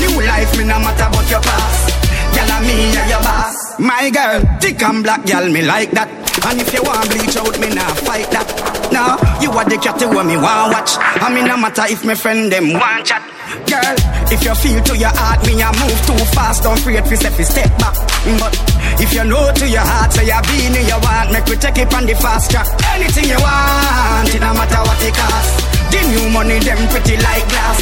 New 0.00 0.24
life, 0.24 0.56
me 0.56 0.64
no 0.64 0.80
matter 0.80 1.08
what 1.12 1.28
your 1.28 1.44
past. 1.44 1.92
Girl, 2.32 2.48
and 2.48 2.64
me 2.64 2.96
are 2.96 3.08
your 3.12 3.20
boss. 3.20 3.78
My 3.78 4.08
girl, 4.08 4.40
thick 4.58 4.82
and 4.82 5.04
black, 5.04 5.26
girl, 5.26 5.48
me 5.48 5.62
like 5.62 5.90
that. 5.92 6.08
And 6.48 6.60
if 6.60 6.72
you 6.72 6.82
want 6.82 7.10
bleach 7.12 7.36
out, 7.36 7.60
me 7.60 7.68
nah 7.74 7.92
fight 8.08 8.30
that. 8.32 8.48
Now, 8.90 9.20
you 9.42 9.52
are 9.52 9.68
the 9.68 9.76
cat 9.76 10.00
who 10.00 10.08
me 10.24 10.36
want 10.40 10.72
watch. 10.72 10.96
I 10.96 11.28
mean, 11.28 11.46
no 11.46 11.56
matter 11.58 11.84
if 11.86 12.04
my 12.04 12.14
friend 12.14 12.50
them 12.50 12.72
want 12.72 13.04
chat. 13.04 13.27
Girl, 13.48 13.96
if 14.28 14.44
you 14.44 14.54
feel 14.60 14.80
to 14.84 14.94
your 14.96 15.14
heart, 15.16 15.40
me 15.48 15.56
a 15.56 15.72
move 15.80 16.00
too 16.04 16.20
fast, 16.36 16.62
don't 16.62 16.76
fi 16.84 17.00
say 17.16 17.32
fi 17.32 17.44
step 17.44 17.70
back. 17.80 17.96
But 18.36 18.52
if 19.00 19.08
you 19.16 19.24
know 19.24 19.40
to 19.40 19.64
your 19.64 19.84
heart, 19.88 20.12
say 20.12 20.28
you 20.28 20.40
be 20.52 20.68
me 20.68 20.84
you 20.84 20.98
want, 21.00 21.32
make 21.32 21.48
we 21.48 21.56
take 21.56 21.80
it 21.80 21.88
on 21.96 22.04
the 22.04 22.12
fast 22.12 22.50
track. 22.50 22.68
Anything 22.92 23.24
you 23.24 23.40
want, 23.40 24.28
it 24.28 24.40
no 24.44 24.52
matter 24.52 24.82
what 24.84 25.00
it 25.00 25.16
cost. 25.16 25.52
The 25.88 26.00
new 26.12 26.28
money, 26.28 26.60
them 26.60 26.76
pretty 26.92 27.16
like 27.16 27.46
glass. 27.48 27.80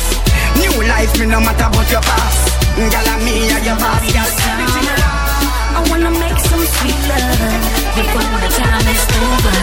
New 0.63 0.87
life, 0.87 1.11
me 1.19 1.27
no 1.27 1.43
matter 1.43 1.67
what 1.75 1.91
your 1.91 2.03
past. 2.03 2.43
Girl, 2.79 3.11
and 3.11 3.23
me 3.27 3.51
are 3.51 3.63
your 3.67 3.79
boss. 3.83 4.07
Anything 4.07 4.87
you 4.87 4.97
want. 5.03 5.27
I 5.77 5.81
wanna 5.91 6.13
make 6.15 6.39
some 6.47 6.63
sweet 6.63 7.01
love 7.11 7.43
before 7.99 8.39
the 8.39 8.51
time 8.55 8.87
is 8.87 9.03
over. 9.19 9.59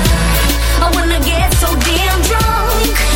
I 0.84 0.88
wanna 1.00 1.20
get 1.24 1.48
so 1.64 1.72
damn 1.80 2.20
drunk 2.28 3.13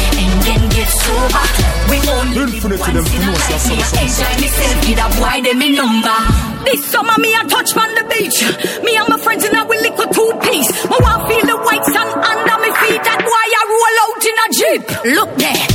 and 0.47 0.61
then 0.61 0.69
get 0.71 0.89
sober. 0.89 1.45
We 1.91 1.97
only 2.07 2.59
live 2.59 2.79
once 2.79 3.13
in 3.15 3.23
a 3.23 3.31
life. 3.31 3.67
Enjoy 3.71 4.33
myself, 4.39 4.77
get 4.87 4.99
a 4.99 5.07
boy 5.19 5.37
them 5.43 5.59
me 5.59 5.75
number. 5.75 6.19
This 6.63 6.83
summer 6.91 7.17
me 7.19 7.31
a 7.35 7.43
touch 7.47 7.75
on 7.75 7.89
the 7.95 8.03
beach. 8.11 8.39
Me 8.83 8.95
and 8.95 9.07
my 9.07 9.17
friends 9.19 9.43
in 9.45 9.55
a 9.55 9.63
we 9.65 9.77
liquor 9.79 10.07
two 10.11 10.31
piece. 10.43 10.71
I 10.85 10.97
want 10.99 11.27
feel 11.27 11.45
the 11.47 11.57
white 11.63 11.85
sand 11.91 12.11
under 12.11 12.57
me 12.63 12.71
feet. 12.83 13.01
That 13.03 13.21
why 13.23 13.45
I 13.59 13.63
roll 13.71 13.97
out 14.03 14.23
in 14.29 14.37
a 14.43 14.47
jeep. 14.59 14.81
Look 15.15 15.31
there, 15.39 15.65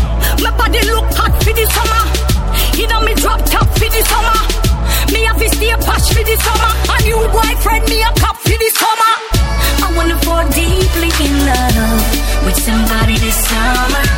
my 0.45 0.53
body 0.57 0.81
look 0.89 1.09
hot 1.17 1.33
for 1.45 1.53
the 1.53 1.67
summer. 1.77 2.05
You 2.77 2.87
know 2.89 3.01
me 3.05 3.15
drop 3.15 3.41
top 3.49 3.69
for 3.77 3.89
the 3.89 4.03
summer. 4.09 4.39
Me 5.13 5.21
have 5.29 5.39
to 5.39 5.49
stay 5.49 5.73
posh 5.85 6.09
for 6.13 6.25
the 6.25 6.37
summer. 6.41 6.73
A 6.93 6.97
new 7.05 7.21
boyfriend, 7.29 7.85
me 7.89 8.01
a 8.01 8.11
cop 8.21 8.37
for 8.37 8.57
the 8.57 8.71
summer. 8.81 9.13
I 9.85 9.89
wanna 9.97 10.19
fall 10.25 10.45
deeply 10.53 11.11
in 11.25 11.35
love 11.49 12.45
with 12.45 12.59
somebody 12.65 13.17
this 13.19 13.37
summer. 13.49 14.12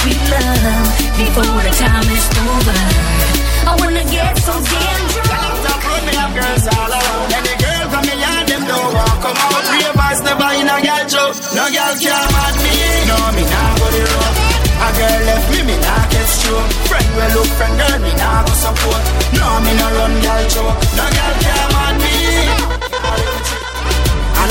Sweet 0.00 0.22
love 0.30 0.88
before 1.18 1.60
the 1.66 1.72
time 1.74 2.08
is 2.14 2.26
over. 2.46 2.80
I 3.68 3.72
wanna 3.78 4.04
get 4.06 4.34
so 4.38 4.54
damn 4.54 5.04
drunk. 5.26 5.82
Me 6.06 6.12
have 6.14 6.32
girls 6.32 6.66
all 6.70 6.92
around. 6.94 7.32
Any 7.34 7.54
girl 7.58 7.84
from 7.92 8.02
me 8.06 8.14
yard, 8.22 8.44
them 8.48 8.62
don't 8.70 8.90
walk 8.94 9.18
come 9.24 9.38
out. 9.38 9.64
Ravers 9.66 10.20
never 10.22 10.50
in 10.60 10.68
a 10.70 10.76
girl 10.86 11.04
show. 11.10 11.28
No 11.56 11.64
girl 11.74 11.94
can 11.98 12.26
mad 12.34 12.54
me. 12.64 12.74
No, 13.10 13.16
me 13.36 13.42
nah 13.52 13.70
go 13.78 13.86
the 13.94 14.02
road. 14.06 14.34
A 14.78 14.88
girl 14.94 15.20
left 15.26 15.46
me, 15.52 15.60
me 15.68 15.76
nah 15.82 16.04
get 16.12 16.28
stroke. 16.30 16.70
Friend 16.88 17.08
will 17.16 17.30
look 17.36 17.50
friend, 17.58 17.74
girl, 17.78 17.98
me 18.04 18.12
nah 18.22 18.46
go 18.46 18.52
support. 18.54 19.02
No, 19.34 19.46
me 19.64 19.72
no 19.80 19.86
run 19.98 20.14
girl 20.22 20.44
show. 20.54 20.70
No 20.96 21.04
girl 21.16 21.34
can 21.42 21.66
mad 21.74 21.96
me. 22.02 22.07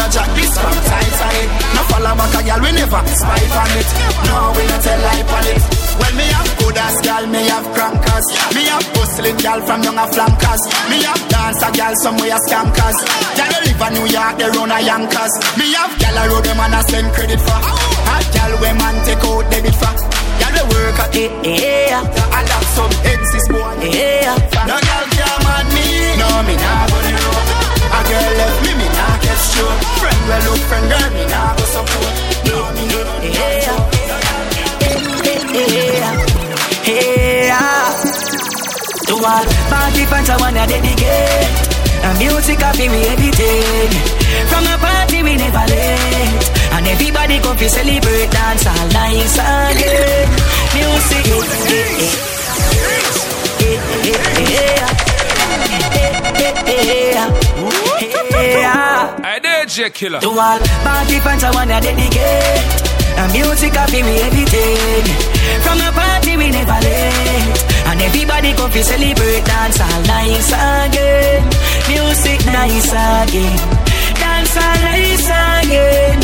I 0.08 0.10
jack 0.10 0.32
this 0.40 0.56
from 0.56 0.72
tight 0.88 1.20
on 1.20 1.36
it. 1.36 1.50
No 1.76 1.82
follow 1.92 2.16
back 2.16 2.32
a 2.32 2.42
girl, 2.48 2.64
we 2.64 2.72
never 2.72 3.04
spy 3.12 3.44
on 3.44 3.72
it. 3.76 3.90
No, 4.24 4.56
we 4.56 4.64
no 4.64 4.78
tell 4.80 5.00
lie 5.04 5.20
on 5.20 5.48
it. 5.52 5.60
When 6.00 6.14
me 6.16 6.24
have 6.32 6.52
good 6.64 6.80
ass 6.80 6.96
girl, 7.04 7.28
me 7.28 7.44
have 7.52 7.68
crankers. 7.76 8.26
Me 8.56 8.64
have 8.72 8.88
bustling 8.96 9.36
girl 9.44 9.60
from 9.68 9.84
young 9.84 10.00
a 10.00 10.08
flankers. 10.08 10.64
Me 10.88 11.04
have 11.04 11.20
dancer 11.28 11.72
girl 11.76 11.92
somewhere 12.00 12.40
scankers. 12.48 12.98
Girl 13.36 13.52
they 13.52 13.62
live 13.68 13.84
in 13.84 13.92
New 14.00 14.08
York, 14.08 14.34
they 14.40 14.48
run 14.48 14.72
a 14.72 14.80
yankers. 14.80 15.34
Me 15.60 15.76
have 15.76 15.92
girl 16.00 16.16
a 16.16 16.24
road 16.32 16.44
them 16.48 16.56
and 16.64 16.76
I 16.80 16.82
send 16.88 17.12
credit 17.12 17.44
for. 17.44 17.60
A 17.60 18.16
girl 18.32 18.54
we 18.64 18.72
man 18.80 18.96
take 19.04 19.20
out 19.28 19.44
debit 19.52 19.76
for. 19.76 19.92
Girl 19.92 20.54
they 20.56 20.66
work 20.72 21.00
at 21.04 21.12
it, 21.20 21.32
yeah. 21.44 22.00
And 22.08 22.48
have 22.48 22.68
some 22.80 22.96
this 23.04 23.48
boy, 23.52 23.76
yeah. 23.92 24.40
No 24.72 24.80
girl 24.80 25.06
can 25.12 25.36
mad 25.44 25.68
me, 25.76 26.16
no 26.16 26.32
me 26.48 26.56
nah 26.56 26.88
go 26.88 26.96
the 26.96 27.12
road. 27.12 27.44
A 27.92 28.00
girl 28.08 28.32
left 28.40 28.60
me, 28.64 28.72
me 28.80 28.88
nah 29.38 29.46
get 29.46 29.54
sure. 29.54 29.76
Friend 30.02 30.22
well 30.28 30.42
look 30.50 30.62
friend 30.70 30.86
girl, 30.90 31.10
me 31.14 31.24
nah 31.30 31.56
go 31.56 31.64
support. 31.66 32.14
No 32.46 32.56
me 32.74 32.84
no 32.88 33.00
Yeah. 33.22 33.78
Hey, 36.84 37.52
To 39.08 39.14
all 39.16 39.46
party 39.70 40.04
fans, 40.06 40.30
I 40.30 40.38
wanna 40.40 40.66
dedicate 40.68 41.50
a 42.04 42.14
music 42.20 42.62
of 42.64 42.78
we 42.78 42.86
everything. 42.86 43.92
From 44.50 44.66
a 44.68 44.78
party 44.78 45.24
we 45.24 45.36
never 45.36 45.66
late, 45.68 46.52
and 46.72 46.88
everybody 46.88 47.40
come 47.40 47.58
to 47.58 47.70
celebrate, 47.70 48.32
dance 48.32 48.66
all 48.68 48.88
nice. 48.94 49.38
Music, 50.76 51.26
eh, 51.28 51.44
eh, 51.68 52.08
eh, 53.60 53.68
eh, 53.68 53.80
eh, 54.04 54.22
eh, 54.38 54.82
eh. 54.82 55.07
I 59.30 59.40
did 59.42 59.70
J 59.70 59.90
Killer. 59.90 60.20
To 60.20 60.30
all 60.30 60.60
party 60.86 61.20
fans, 61.20 61.44
I 61.44 61.52
wanna 61.52 61.80
dedicate 61.82 62.64
a 63.18 63.26
music 63.34 63.76
of 63.78 63.90
we 63.92 64.02
everything. 64.22 65.06
From 65.66 65.80
a 65.82 65.92
party 65.92 66.38
we 66.38 66.50
never 66.52 66.80
late, 66.86 67.60
and 67.90 68.02
everybody 68.02 68.54
come 68.54 68.72
to 68.72 68.84
celebrate, 68.84 69.46
dance 69.46 69.80
all 69.82 70.02
nice 70.06 70.52
again. 70.54 71.44
Music 71.90 72.46
nice 72.46 72.92
again, 72.94 73.58
dance 74.22 74.58
all 74.58 74.78
nice 74.86 75.30
again. 75.66 76.20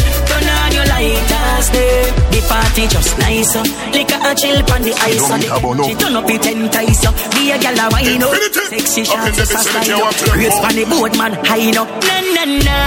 Turn 0.94 1.02
on 1.02 1.10
your 1.10 1.18
lighters, 1.18 1.70
there. 1.70 2.06
The 2.30 2.40
party 2.48 2.88
just 2.88 3.18
nice 3.18 3.56
uh. 3.56 3.60
up. 3.60 3.68
Liquor 3.94 4.20
a 4.22 4.32
chill 4.36 4.58
on 4.74 4.82
the 4.82 4.94
ice 5.02 5.32
on 5.32 5.40
the 5.40 5.50
uh. 5.50 5.84
She 5.88 5.96
turn 5.96 6.16
up 6.16 6.30
it 6.30 6.42
ten 6.42 6.70
ties 6.70 7.06
up. 7.06 7.16
Uh. 7.16 7.34
Be 7.34 7.52
a 7.52 7.58
gal 7.58 7.80
a 7.80 7.86
wine 7.90 8.24
up. 8.24 8.34
Sexy 8.70 9.04
shots 9.04 9.40
a 9.40 9.46
slide 9.46 9.90
up. 9.90 10.14
Race 10.38 10.60
on 10.62 10.76
the 10.76 10.86
board 10.86 11.18
man 11.18 11.34
high 11.46 11.74
up. 11.74 11.90
Na 11.90 12.18
na 12.36 12.44
na. 12.46 12.78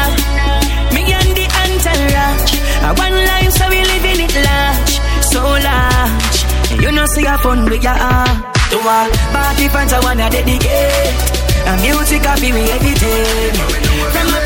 Me 0.95 1.03
and 1.11 1.33
the 1.35 1.47
entourage. 1.51 2.55
A 2.87 2.91
one 2.95 3.19
life 3.27 3.53
so 3.59 3.67
we 3.71 3.81
living 3.83 4.21
it 4.23 4.35
large, 4.39 4.95
so 5.27 5.43
large. 5.43 6.39
You 6.83 6.93
know 6.93 7.07
see 7.07 7.27
a 7.27 7.37
fun 7.39 7.65
with 7.67 7.83
your 7.83 7.95
heart. 7.95 8.55
To 8.71 8.79
all 8.79 9.11
party 9.35 9.67
fans 9.69 9.93
I 9.93 10.01
wanna 10.01 10.31
dedicate. 10.31 11.35
A 11.67 11.75
music 11.83 12.23
we 12.23 12.63
everything. 12.71 13.55
From 14.15 14.31
a 14.31 14.41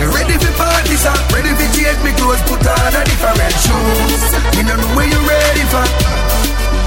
Ready 0.00 0.36
for 0.40 0.52
parties, 0.56 1.04
uh, 1.04 1.12
ready 1.34 1.52
for 1.52 1.68
change 1.76 2.00
me 2.00 2.12
clothes, 2.16 2.40
put 2.48 2.64
on 2.64 2.94
a 2.96 3.02
different 3.04 3.54
shoes. 3.60 4.22
Me 4.56 4.62
no 4.64 4.74
know 4.76 4.90
where 4.96 5.08
you 5.08 5.20
ready 5.28 5.64
for, 5.68 5.84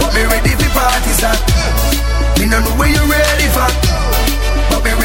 but 0.01 0.11
me 0.15 0.23
ready 0.25 0.53
for 0.57 0.71
parties, 0.73 1.21
uh. 1.21 1.37
Me 2.39 2.45
no 2.49 2.57
know 2.59 2.73
where 2.79 2.89
you 2.89 3.03
ready 3.05 3.47
for, 3.53 3.69
me 3.69 3.82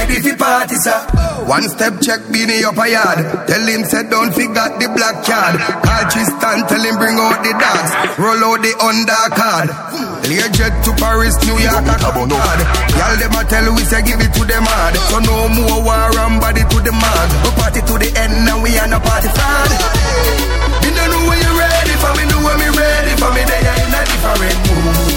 ready 0.09 0.31
for 0.31 0.37
parties, 0.37 0.87
uh. 0.87 1.45
One 1.49 1.65
step 1.69 2.01
check 2.01 2.21
Beanie 2.29 2.65
up 2.65 2.77
a 2.77 2.87
yard. 2.89 3.21
Tell 3.49 3.65
him 3.65 3.85
say 3.85 4.05
don't 4.09 4.33
forget 4.33 4.77
the 4.81 4.89
black 4.93 5.25
card. 5.25 5.57
Call 5.81 6.05
Tristan, 6.13 6.65
tell 6.69 6.85
him 6.85 6.97
bring 7.01 7.17
out 7.17 7.41
the 7.41 7.53
dogs. 7.57 7.91
Roll 8.21 8.43
out 8.53 8.61
the 8.61 8.73
undercard. 8.85 9.69
Learjet 10.29 10.75
to 10.85 10.93
Paris, 11.01 11.37
New 11.49 11.57
York, 11.57 11.89
a 11.89 11.97
card. 11.97 12.61
Y'all 13.01 13.17
them 13.17 13.37
a 13.37 13.43
tell 13.49 13.69
we 13.73 13.83
say 13.89 14.03
give 14.05 14.21
it 14.21 14.33
to 14.37 14.45
them 14.45 14.65
hard. 14.69 14.95
So 15.09 15.21
no 15.25 15.49
more 15.49 15.81
war 15.85 16.13
and 16.13 16.37
body 16.41 16.65
to 16.69 16.79
the 16.85 16.93
mag. 16.93 17.29
We 17.45 17.51
party 17.57 17.81
to 17.81 17.95
the 17.97 18.09
end 18.13 18.45
and 18.45 18.61
we 18.61 18.77
are 18.77 18.89
no 18.89 19.01
party 19.01 19.29
fraud. 19.33 19.71
Me 20.85 20.89
no 20.93 21.05
know 21.09 21.23
when 21.33 21.39
you 21.41 21.53
ready 21.57 21.95
for 21.97 22.13
me, 22.13 22.23
know 22.29 22.45
when 22.45 22.57
me 22.61 22.69
ready 22.77 23.13
for 23.17 23.31
me. 23.33 23.43
They 23.49 23.63
are 23.65 23.79
in 23.89 23.97
a 23.97 24.01
different 24.05 24.59
mood. 24.69 25.08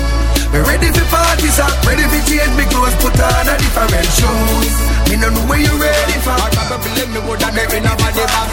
Me 0.52 0.60
ready 0.68 0.92
for 0.92 1.08
parties, 1.08 1.60
uh, 1.64 1.72
ready 1.88 2.04
for 2.12 2.22
change 2.28 2.54
me 2.60 2.66
clothes, 2.68 2.96
put 3.00 3.16
on 3.16 3.48
a 3.48 3.56
different 3.56 4.08
shoes. 4.20 4.76
Me 5.08 5.16
no 5.16 5.32
know 5.32 5.48
when 5.48 5.64
you 5.64 5.72
ready 5.80 6.18
for. 6.20 6.36
I 6.36 6.52
probably 6.68 7.08
me 7.08 7.20
would 7.24 7.40
have 7.40 7.56
never 7.56 7.80
in 7.80 7.88
a 7.88 7.94
body 7.96 8.26
box. 8.28 8.52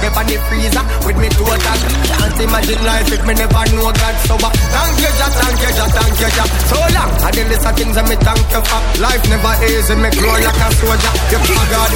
Me 0.00 0.08
up 0.12 0.18
the 0.28 0.36
freezer 0.48 0.84
with 1.08 1.16
me 1.16 1.28
total. 1.32 1.78
Can't 2.04 2.36
imagine 2.36 2.80
life 2.84 3.08
if 3.08 3.22
me 3.24 3.32
never 3.32 3.64
know 3.72 3.88
God. 3.92 4.16
So 4.28 4.36
uh, 4.36 4.52
thank 4.52 5.00
you, 5.00 5.12
Jah, 5.16 5.32
thank 5.40 5.60
you, 5.60 5.72
Jah, 5.72 5.88
thank 5.88 6.20
you, 6.20 6.30
Jah. 6.36 6.48
So 6.68 6.76
long, 6.80 7.10
I 7.24 7.28
did 7.32 7.48
list 7.48 7.64
of 7.64 7.72
things 7.76 7.96
that 7.96 8.04
me 8.08 8.16
thank 8.20 8.44
you 8.52 8.60
for. 8.60 8.80
Life 9.00 9.24
never 9.32 9.54
easy, 9.64 9.96
me 9.96 10.08
grow 10.20 10.36
like 10.36 10.52
a 10.52 10.68
soldier. 10.76 11.12
You 11.32 11.40
keep 11.48 11.64
God. 11.72 11.90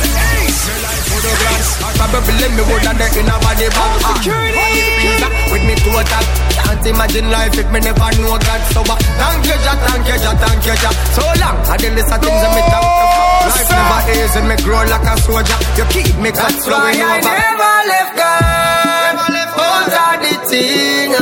Probably 2.00 2.48
me 2.56 2.62
would 2.72 2.84
have 2.88 2.96
dead 2.96 3.16
in 3.20 3.28
a 3.28 3.36
body 3.36 3.68
bag. 3.68 4.00
Security. 4.16 5.20
With 5.52 5.64
me 5.68 5.76
total. 5.76 6.51
Can't 6.82 6.96
imagine 6.98 7.30
life 7.30 7.54
if 7.54 7.70
me 7.70 7.78
never 7.78 8.10
know 8.18 8.34
God. 8.42 8.60
So 8.74 8.82
uh, 8.82 8.98
thank 9.14 9.46
you, 9.46 9.54
Jah, 9.62 9.78
thank 9.86 10.02
you, 10.02 10.18
Jah, 10.18 10.34
thank 10.34 10.66
you, 10.66 10.74
Jah. 10.82 10.90
So 11.14 11.22
long, 11.38 11.62
I 11.70 11.76
did 11.78 11.94
list 11.94 12.10
of 12.10 12.18
things 12.18 12.42
that 12.42 12.50
me 12.58 12.62
thank 12.66 12.82
you 12.82 13.06
for. 13.06 13.46
Life 13.54 13.70
never 13.70 14.02
easy, 14.18 14.42
me 14.50 14.56
grow 14.66 14.82
like 14.90 15.06
a 15.06 15.14
soldier. 15.22 15.58
You 15.78 15.86
keep 15.94 16.10
me 16.18 16.34
flowing 16.34 16.98
over. 16.98 17.06
I 17.06 17.22
never 17.22 17.74
left 17.86 18.18
God. 18.18 19.14
Hold 19.54 19.94
on 19.94 20.26
the 20.26 20.34
thing. 20.50 21.14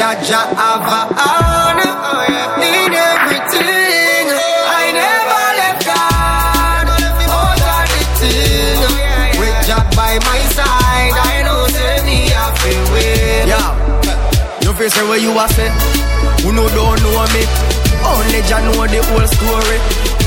Jah, 0.00 0.16
Jah 0.24 0.48
have 0.56 0.80
a 0.80 1.12
hand 1.12 1.84
in 2.64 2.96
everything. 2.96 3.81
Where 15.12 15.20
you 15.20 15.36
are 15.36 15.52
say? 15.52 15.68
Who 16.40 16.56
no 16.56 16.64
don't 16.72 16.96
know 17.04 17.20
me? 17.36 17.44
Only 18.00 18.40
Jah 18.48 18.64
know 18.64 18.80
the 18.88 19.00
whole 19.12 19.28
story. 19.28 19.78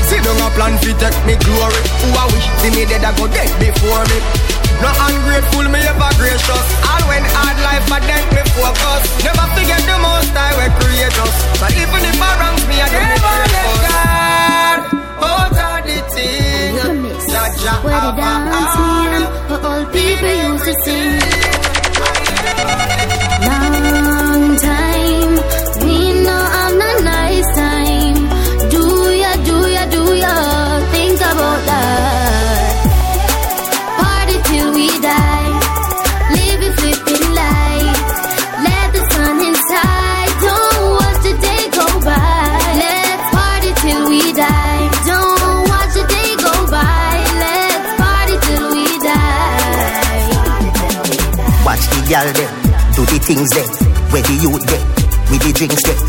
See 0.06 0.20
down 0.22 0.38
a 0.38 0.48
plan 0.54 0.78
fi 0.78 0.94
take 1.02 1.18
me 1.26 1.34
glory. 1.42 1.82
Who 2.06 2.08
I 2.14 2.24
wish 2.30 2.46
see 2.62 2.70
me 2.70 2.86
dead 2.86 3.02
I 3.02 3.10
go 3.18 3.26
dead 3.26 3.50
before 3.58 4.04
me. 4.06 4.18
No 4.78 4.90
ungrateful, 5.10 5.66
me 5.74 5.80
ever 5.82 6.12
gracious. 6.22 6.66
All 6.86 7.02
when 7.10 7.24
hard 7.34 7.58
life 7.66 7.90
I 7.90 7.98
then 8.06 8.24
me 8.30 8.42
focus. 8.54 9.02
Things 53.26 53.50
them, 53.50 53.66
where 54.12 54.22
the 54.22 54.34
youth 54.40 54.66
them, 54.66 54.86
with 55.32 55.42
the 55.42 55.52
drinks 55.52 55.82
them. 55.82 56.05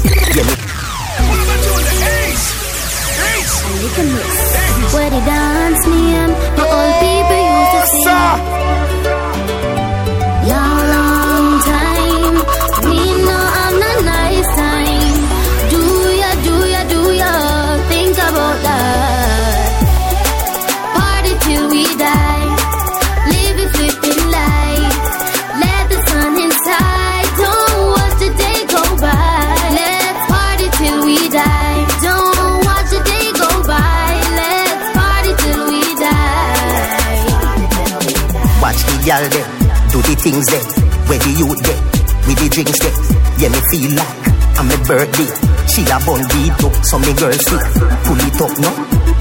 Feel 43.71 43.91
like 43.95 44.17
I'm 44.57 44.69
a 44.71 44.77
birthday. 44.85 45.29
She 45.67 45.81
a 45.83 45.97
bun 46.01 46.23
beat 46.31 46.57
up, 46.63 46.73
so 46.85 46.97
me 46.99 47.13
girl 47.13 47.31
fit. 47.31 47.63
Pull 48.07 48.21
it 48.23 48.39
up 48.41 48.53
no, 48.57 48.71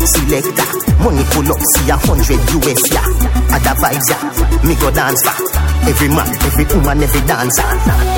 selector. 0.01 0.68
Money 1.03 1.25
pull 1.35 1.49
up, 1.51 1.61
see 1.77 1.90
a 1.90 1.97
hundred 1.97 2.40
US 2.57 2.83
yeah. 2.92 3.05
Other 3.53 3.77
vibes 3.81 4.09
yeah, 4.09 4.66
me 4.66 4.75
go 4.77 4.90
dance 4.90 5.23
for. 5.27 5.37
Every 5.88 6.09
man, 6.09 6.29
every 6.47 6.64
woman, 6.75 7.03
every 7.03 7.21
dancer. 7.27 8.15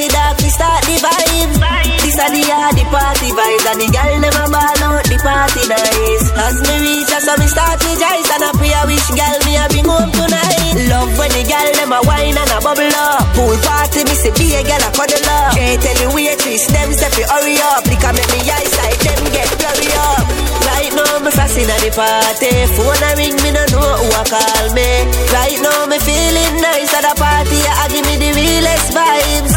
Hennessy 0.00 0.16
dark, 0.16 0.40
we 0.40 0.48
start 0.48 0.80
the 0.88 0.96
vibes. 0.96 1.60
This 2.00 2.16
a 2.16 2.26
the 2.32 2.40
yard, 2.40 2.72
the 2.72 2.84
party 2.88 3.28
vibes, 3.36 3.66
and 3.68 3.80
the 3.84 3.88
girl 3.92 4.16
never 4.16 4.46
ball 4.48 4.80
out, 4.88 5.04
the 5.04 5.18
party 5.20 5.62
nice. 5.68 6.26
As 6.40 6.56
me 6.64 6.74
reach, 6.80 7.12
so 7.12 7.36
me 7.36 7.44
start 7.44 7.76
to 7.84 7.90
ice, 8.00 8.30
and 8.32 8.48
a 8.48 8.50
pray 8.56 8.72
a 8.72 8.80
wish 8.88 9.08
girl 9.12 9.38
me 9.44 9.60
a 9.60 9.64
bring 9.68 9.84
home 9.84 10.08
tonight. 10.08 10.88
Love 10.88 11.12
when 11.20 11.28
the 11.36 11.44
girl 11.44 11.68
them 11.76 11.92
a 11.92 12.00
wine 12.08 12.32
and 12.32 12.48
a 12.48 12.58
bubble 12.64 12.96
up. 12.96 13.28
Pool 13.36 13.56
party, 13.60 14.00
me 14.08 14.16
see 14.16 14.32
be 14.40 14.56
a 14.56 14.64
girl 14.64 14.80
a 14.80 14.90
cuddle 14.96 15.28
up. 15.36 15.52
Can't 15.52 15.76
tell 15.84 15.96
the 16.00 16.08
waitress, 16.16 16.64
them 16.72 16.90
say 16.96 17.10
fi 17.12 17.22
hurry 17.28 17.60
up. 17.60 17.84
Lick 17.84 18.00
a 18.00 18.10
make 18.16 18.30
me 18.32 18.40
eyesight, 18.40 18.98
them 19.04 19.20
get 19.36 19.52
blurry 19.60 19.90
up. 20.16 20.24
Right 20.64 20.92
now 20.96 21.20
me 21.20 21.28
fasting 21.28 21.68
at 21.68 21.80
the 21.84 21.92
party. 21.92 22.48
Phone 22.72 23.04
a 23.04 23.10
ring, 23.20 23.36
me 23.44 23.52
no 23.52 23.64
know 23.68 23.90
who 24.00 24.08
a 24.16 24.22
call 24.24 24.66
me. 24.72 24.88
Right 25.28 25.60
now 25.60 25.84
me 25.92 26.00
feeling 26.00 26.56
nice 26.56 26.88
at 26.96 27.04
the 27.04 27.12
party. 27.20 27.60
I 27.60 27.84
give 27.92 28.06
me 28.08 28.16
the 28.16 28.30
realest 28.32 28.96
vibes. 28.96 29.49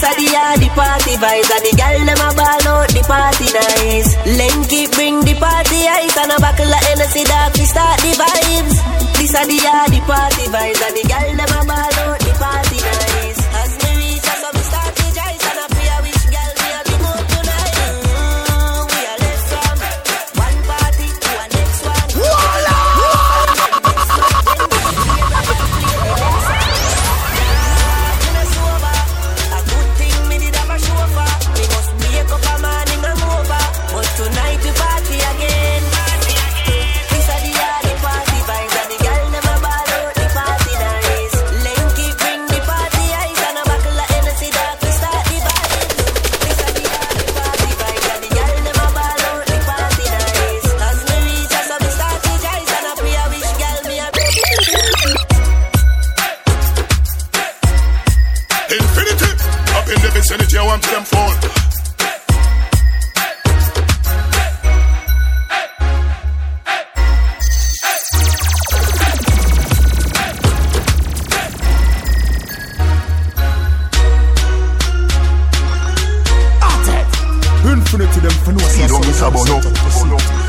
This 0.00 0.08
a 0.08 0.16
the 0.16 0.32
yard, 0.32 0.60
the 0.60 0.68
party 0.72 1.12
vibes, 1.20 1.50
and 1.52 1.60
the 1.60 1.76
girl 1.76 2.00
them 2.08 2.24
a 2.24 2.32
ball 2.32 2.68
out 2.72 2.88
the 2.88 3.04
party 3.04 3.52
nice. 3.52 4.16
Lenky 4.32 4.88
bring 4.96 5.20
the 5.20 5.36
party 5.36 5.84
ice 5.84 6.16
and 6.16 6.32
a 6.32 6.40
buckle 6.40 6.72
of 6.72 6.80
Hennessy 6.88 7.22
dark. 7.24 7.52
We 7.52 7.68
start 7.68 8.00
the 8.00 8.16
vibes. 8.16 8.80
This 9.20 9.36
a 9.36 9.44
the 9.44 9.60
yard, 9.60 9.92
the 9.92 10.00
party 10.08 10.48
vibes, 10.48 10.80
and 10.80 10.96
the 10.96 11.04
girl 11.04 11.36
them 11.36 11.52
a 11.52 11.60
ball 11.68 11.92
out 12.00 12.09
Infinity 77.92 78.20
them 78.20 78.30
for 78.44 78.52
no 78.52 78.58
See, 78.68 78.86
don't 78.86 79.04
miss 79.04 79.20
about 79.20 79.48
no. 79.48 80.39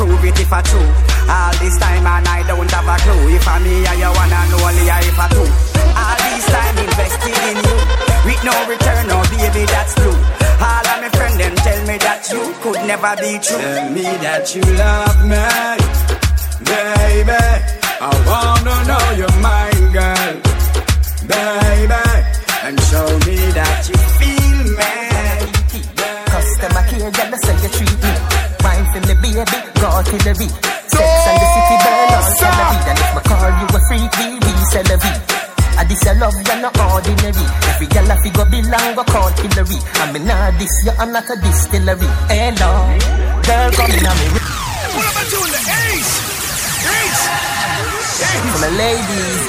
Prove 0.00 0.24
it 0.24 0.40
if 0.40 0.52
I 0.52 0.62
true. 0.64 0.90
All 1.28 1.52
this 1.60 1.76
time 1.76 2.06
and 2.08 2.26
I 2.26 2.40
don't 2.48 2.70
have 2.72 2.88
a 2.88 2.96
clue. 3.04 3.36
If 3.36 3.46
I 3.46 3.56
me 3.60 3.84
and 3.84 3.98
you 4.00 4.10
wanna 4.16 4.40
know 4.48 4.64
only 4.64 4.84
if 4.88 5.18
I 5.20 5.26
do. 5.28 5.44
All 6.00 6.16
this 6.24 6.46
time 6.48 6.76
invested 6.80 7.38
in 7.50 7.56
you. 7.60 7.76
With 8.24 8.42
no 8.48 8.54
return, 8.64 9.04
no 9.12 9.18
baby, 9.28 9.64
that's 9.68 9.92
true. 10.00 10.18
All 10.64 10.86
of 10.88 10.96
my 11.04 11.08
friends 11.12 11.36
them 11.36 11.54
tell 11.66 11.80
me 11.84 11.96
that 12.00 12.20
you 12.32 12.42
could 12.64 12.80
never 12.88 13.12
be 13.20 13.32
true. 13.44 13.60
Tell 13.60 13.90
me 13.92 14.06
that 14.24 14.44
you 14.56 14.64
love 14.80 15.20
me, 15.28 15.44
baby. 16.64 17.44
I 18.00 18.12
wanna 18.24 18.76
know 18.88 19.06
your 19.20 19.34
mind, 19.44 19.86
girl, 19.92 20.34
baby, 21.28 22.04
and 22.64 22.76
show 22.88 23.08
me 23.28 23.36
that 23.52 23.80
you 23.88 23.98
feel 24.16 24.60
me. 24.80 24.96
Customer 26.32 26.84
care, 26.88 27.10
girl, 27.10 27.30
that's 27.32 27.44
how 27.48 27.62
you 27.62 27.68
treat 27.76 27.89
go 30.10 30.18
to 30.18 30.24
the 30.24 30.34
beat. 30.38 30.54
Sex 30.90 31.06
and 31.30 31.38
the 31.38 31.46
city 31.54 31.76
burn. 31.86 32.10
And 32.90 32.98
if 32.98 33.14
I 33.14 33.22
call 33.30 33.50
you 33.54 33.66
a 33.70 33.80
freak, 33.86 34.10
we 34.18 34.26
we 34.42 34.52
celebrate. 34.74 35.22
I 35.78 35.84
this 35.86 36.02
your 36.04 36.14
love, 36.18 36.34
you're 36.34 36.60
not 36.60 36.74
ordinary. 36.76 37.46
Every 37.70 37.86
girl 37.86 38.10
I 38.10 38.16
figure 38.20 38.48
belong, 38.50 38.94
go 38.98 39.04
call 39.04 39.30
Hillary. 39.38 39.78
I 40.02 40.12
mean, 40.12 40.26
nah, 40.26 40.50
this 40.58 40.74
you, 40.84 40.92
I'm 40.98 41.12
not 41.12 41.30
a 41.30 41.36
distillery. 41.40 42.08
Hello, 42.28 42.70
girl, 43.46 43.70
come 43.72 43.90
in 43.94 44.04
on 44.04 44.16
me. 44.18 44.26
What 44.34 45.06
am 45.06 45.16
I 45.16 45.24
doing? 45.30 45.52
The 45.54 45.62
Ace! 45.62 46.14
Ace! 46.90 47.24
For 48.50 48.60
my 48.60 48.70
ladies, 48.76 49.42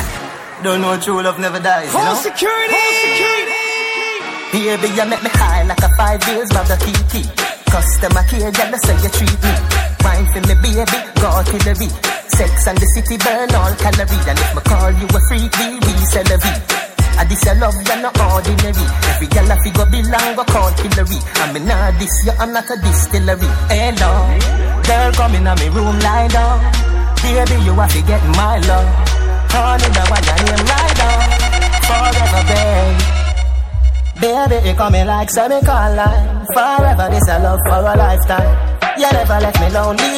don't 0.62 0.80
know 0.82 1.00
true 1.00 1.22
love 1.22 1.38
never 1.40 1.58
dies, 1.58 1.92
you 1.92 1.98
know? 1.98 2.14
security. 2.14 2.76
Whole 2.76 2.94
security. 3.00 3.58
Baby, 4.52 4.88
you 4.94 5.06
make 5.08 5.22
me 5.24 5.30
high 5.32 5.64
like 5.64 5.82
a 5.82 5.88
five 5.96 6.20
years 6.28 6.50
of 6.52 6.68
Kiki. 6.84 7.24
Customer 7.72 8.22
care, 8.28 8.50
that's 8.52 8.86
how 8.86 9.02
you 9.02 9.08
treat 9.08 9.42
me. 9.42 9.81
Wine 10.02 10.26
for 10.34 10.42
me, 10.46 10.54
baby, 10.58 10.98
go 11.22 11.30
beat. 11.78 11.94
Sex 12.32 12.66
and 12.66 12.78
the 12.78 12.86
city 12.96 13.16
burn 13.22 13.54
all 13.54 13.74
calories. 13.76 14.26
And 14.26 14.38
if 14.38 14.50
me 14.56 14.62
call 14.66 14.90
you 14.90 15.06
a 15.06 15.20
freak, 15.28 15.52
we 15.58 15.78
we 15.78 15.92
celebrate. 16.10 16.82
I 17.18 17.24
this 17.28 17.44
your 17.44 17.54
love, 17.60 17.76
you're 17.76 18.00
not 18.00 18.16
ordinary. 18.18 18.86
Every 19.12 19.28
girl 19.28 19.52
I 19.52 19.56
figure 19.62 19.86
belong, 19.86 20.34
go 20.34 20.44
call 20.48 20.72
Hillary. 20.80 21.20
I 21.38 21.52
mean, 21.52 21.66
nah, 21.68 21.92
this 22.00 22.14
you, 22.24 22.32
I'm 22.40 22.52
not 22.52 22.66
a 22.66 22.76
distillery. 22.80 23.48
Hello, 23.68 24.10
girl, 24.82 25.10
come 25.12 25.34
in 25.36 25.44
me 25.44 25.68
room, 25.70 25.98
lie 26.00 26.28
down. 26.28 26.58
Baby, 27.22 27.56
you 27.62 27.74
have 27.76 27.92
to 27.92 28.02
get 28.02 28.22
my 28.34 28.58
love. 28.64 28.88
Honey, 29.52 29.88
the 29.92 30.02
one 30.08 30.24
your 30.24 30.38
name 30.42 30.66
right 30.66 30.94
down. 30.98 31.20
Forever, 31.86 32.42
babe. 32.50 33.22
Baby, 34.22 34.68
you 34.68 34.74
coming 34.74 35.06
like 35.06 35.28
semi-colline 35.30 36.46
Forever, 36.54 37.08
this 37.10 37.28
a 37.28 37.38
love 37.40 37.58
for 37.66 37.74
a 37.74 37.96
lifetime 37.96 38.61
You 38.98 39.10
never 39.12 39.40
left 39.40 39.60
me 39.60 39.68
lonely. 39.70 40.12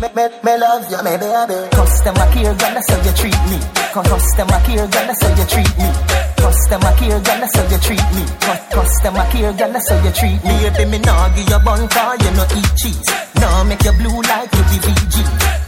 Me, 0.00 0.08
me, 0.16 0.24
me 0.44 0.58
love 0.58 0.90
you, 0.90 1.02
me 1.02 1.16
baby. 1.16 1.68
Customer 1.70 2.26
care, 2.32 2.54
that's 2.54 2.90
how 2.90 3.02
you 3.02 3.12
treat 3.16 3.40
me. 3.50 3.58
Customer 3.92 4.60
care, 4.66 4.86
that's 4.86 5.22
how 5.22 5.36
you 5.36 5.46
treat 5.46 5.78
me 5.78 6.23
Customer 6.44 6.92
care, 7.00 7.20
girl, 7.24 7.40
that's 7.40 7.56
how 7.56 7.64
you 7.72 7.78
treat 7.80 8.04
me. 8.12 8.24
Cu- 8.44 8.64
Customer 8.76 9.24
care, 9.32 9.52
girl, 9.56 9.72
that's 9.72 9.88
how 9.88 9.98
you 10.04 10.12
treat 10.12 10.40
me. 10.44 10.54
Baby, 10.76 10.84
me 10.92 10.98
nah 11.00 11.28
give 11.32 11.48
you 11.48 11.60
bun 11.64 11.88
car, 11.88 12.16
you 12.20 12.30
no 12.36 12.44
eat 12.52 12.70
cheese. 12.76 13.00
Nah 13.40 13.64
make 13.64 13.82
you 13.82 13.92
blue 13.96 14.20
like 14.28 14.52
you 14.52 14.64
be 14.70 14.78
VG 14.84 15.16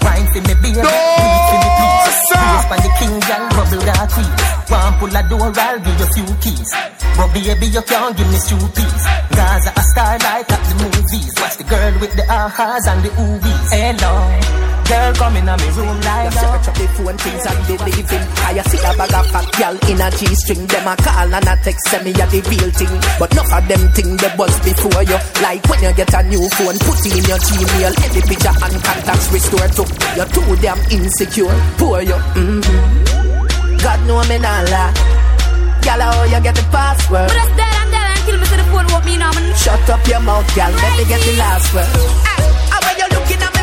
Wine 0.04 0.26
for 0.32 0.40
me, 0.46 0.54
baby, 0.62 0.80
beat 0.80 1.42
for 1.48 1.56
me, 1.60 1.68
please 1.76 2.20
Praise 2.30 2.64
for 2.68 2.78
the 2.84 2.90
king, 3.00 3.16
girl, 3.26 3.44
bubble 3.56 3.82
got 3.88 4.06
queen 4.12 4.32
One 4.70 4.92
pull 5.00 5.16
a 5.16 5.22
door, 5.28 5.50
I'll 5.56 5.80
give 5.80 5.98
you 5.98 6.08
few 6.14 6.30
keys. 6.44 6.70
But 7.16 7.28
baby, 7.34 7.66
you 7.72 7.82
can't 7.82 8.16
give 8.16 8.28
me 8.30 8.38
two 8.46 8.60
piece. 8.76 9.04
Gaza 9.32 9.72
a 9.76 9.82
star 9.92 10.14
like 10.28 10.52
at 10.52 10.62
the 10.68 10.74
movies. 10.84 11.32
Watch 11.40 11.56
the 11.56 11.64
girl 11.64 11.92
with 12.00 12.14
the 12.16 12.22
ahas 12.28 12.86
and 12.86 13.00
the 13.02 13.10
oobies. 13.16 13.68
Hello, 13.72 14.12
girl 14.86 15.12
coming 15.14 15.48
on 15.48 15.58
me 15.58 15.68
room 15.74 15.98
like 16.00 16.24
You 16.26 16.32
search 16.38 16.66
up 16.70 16.74
the 16.78 16.86
phone 16.94 17.18
things 17.18 17.44
and 17.46 17.60
believe 17.66 18.10
in 18.12 18.22
I 18.46 18.62
see 18.62 18.80
a 18.80 18.90
bag 18.94 19.14
of 19.14 19.26
fat 19.30 19.46
gal 19.58 19.74
in 19.90 20.00
a 20.00 20.08
G-string 20.14 20.62
Them 20.66 20.86
a 20.86 20.94
call 20.96 21.30
and 21.34 21.50
a 21.50 21.54
text 21.60 21.82
say 21.90 22.00
me 22.02 22.10
a 22.14 22.24
the 22.30 22.40
real 22.46 22.70
thing 22.70 22.94
But 23.18 23.32
enough 23.34 23.52
of 23.52 23.64
them 23.66 23.82
thing 23.92 24.10
they 24.16 24.32
buzz 24.38 24.54
before 24.62 25.02
you 25.02 25.18
Like 25.42 25.62
when 25.66 25.82
you 25.82 25.92
get 25.94 26.14
a 26.14 26.20
new 26.26 26.44
phone 26.54 26.78
Put 26.86 27.02
in 27.06 27.24
your 27.26 27.40
Gmail 27.42 27.92
Any 28.06 28.22
picture 28.22 28.54
and 28.54 28.76
contacts 28.82 29.26
restore 29.34 29.68
to 29.68 29.84
You're 30.14 30.30
too 30.30 30.54
damn 30.62 30.80
insecure 30.94 31.56
Poor 31.78 32.00
you 32.02 32.18
mm-hmm. 32.38 33.76
God 33.82 34.00
know 34.06 34.22
me 34.30 34.38
not 34.38 34.70
lie 34.70 35.16
Gal, 35.82 36.00
how 36.00 36.24
you 36.24 36.42
get 36.42 36.54
the 36.54 36.66
password? 36.74 37.30
But 37.30 37.38
that's 37.38 37.54
dead 37.54 37.74
and 37.78 37.90
dead 37.94 38.10
and 38.10 38.20
kill 38.26 38.38
me 38.42 38.46
to 38.50 38.56
the 38.58 38.66
phone 38.74 38.86
woke 38.90 39.04
me 39.06 39.16
now. 39.18 39.30
Shut 39.54 39.88
up 39.88 40.02
your 40.08 40.18
mouth, 40.18 40.42
gal. 40.56 40.72
Let 40.72 40.98
me 40.98 41.04
get 41.06 41.20
the 41.22 41.36
last 41.38 41.72
word. 41.72 41.86
How 42.26 42.82
are 42.82 42.98
you 42.98 43.06
looking 43.14 43.40
at 43.40 43.55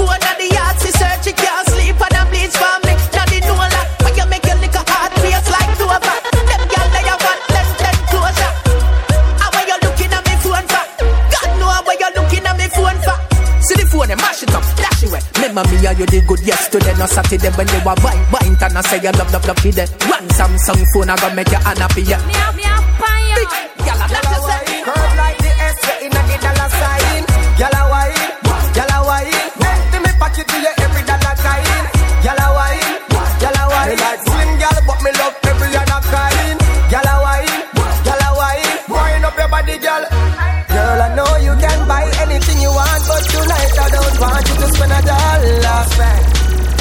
phone 0.00 0.24
at 0.24 0.36
the 0.40 0.48
yard, 0.48 0.76
see 0.80 0.92
search 0.96 1.26
you 1.28 1.34
can't 1.36 1.66
sleep 1.68 2.00
and 2.00 2.16
a 2.16 2.22
bleach 2.32 2.56
for 2.56 2.76
me. 2.88 2.92
Now 3.12 3.26
the 3.28 3.38
no 3.44 3.54
lock, 3.60 3.88
when 4.00 4.12
you 4.16 4.26
make 4.32 4.44
your 4.48 4.56
liquor 4.56 4.84
hard 4.88 5.12
face 5.20 5.48
like 5.52 5.72
Dover. 5.76 6.16
Them 6.48 6.62
gyal 6.72 6.88
they 6.94 7.04
a 7.04 7.14
want 7.20 7.40
them 7.52 7.68
them 7.76 7.98
closure. 8.08 8.52
How 9.40 9.52
are 9.52 9.66
you 9.68 9.76
looking 9.84 10.12
at 10.16 10.22
my 10.24 10.36
phone 10.40 10.66
for? 10.72 10.84
God 11.04 11.50
know 11.60 11.68
how 11.68 11.84
you 11.84 12.10
looking 12.16 12.44
at 12.48 12.56
my 12.56 12.68
phone 12.72 12.98
for. 13.04 13.16
See 13.60 13.76
the 13.76 13.84
phone 13.92 14.10
and 14.10 14.20
mash 14.24 14.42
it 14.42 14.54
up, 14.56 14.64
dash 14.80 15.02
it 15.04 15.12
away. 15.12 15.20
Remember 15.36 15.64
me 15.68 15.76
and 15.84 15.98
you 16.00 16.06
did 16.06 16.24
good 16.26 16.40
yesterday, 16.40 16.94
no 16.96 17.06
Saturday 17.06 17.50
when 17.60 17.68
you 17.68 17.80
were 17.84 17.98
wine, 18.00 18.24
wine, 18.32 18.56
and 18.56 18.78
I 18.78 18.80
say 18.88 18.98
you 19.04 19.12
love, 19.12 19.30
love, 19.32 19.44
love, 19.44 19.60
kid. 19.60 19.76
One 20.08 20.28
Samsung 20.32 20.80
phone, 20.92 21.10
I 21.10 21.16
gonna 21.20 21.36
make 21.36 21.52
you 21.52 21.60
unhappy, 21.60 22.02
yeah. 22.08 22.24
Me 22.26 22.32
have 22.40 22.79
dollar. 45.96 46.18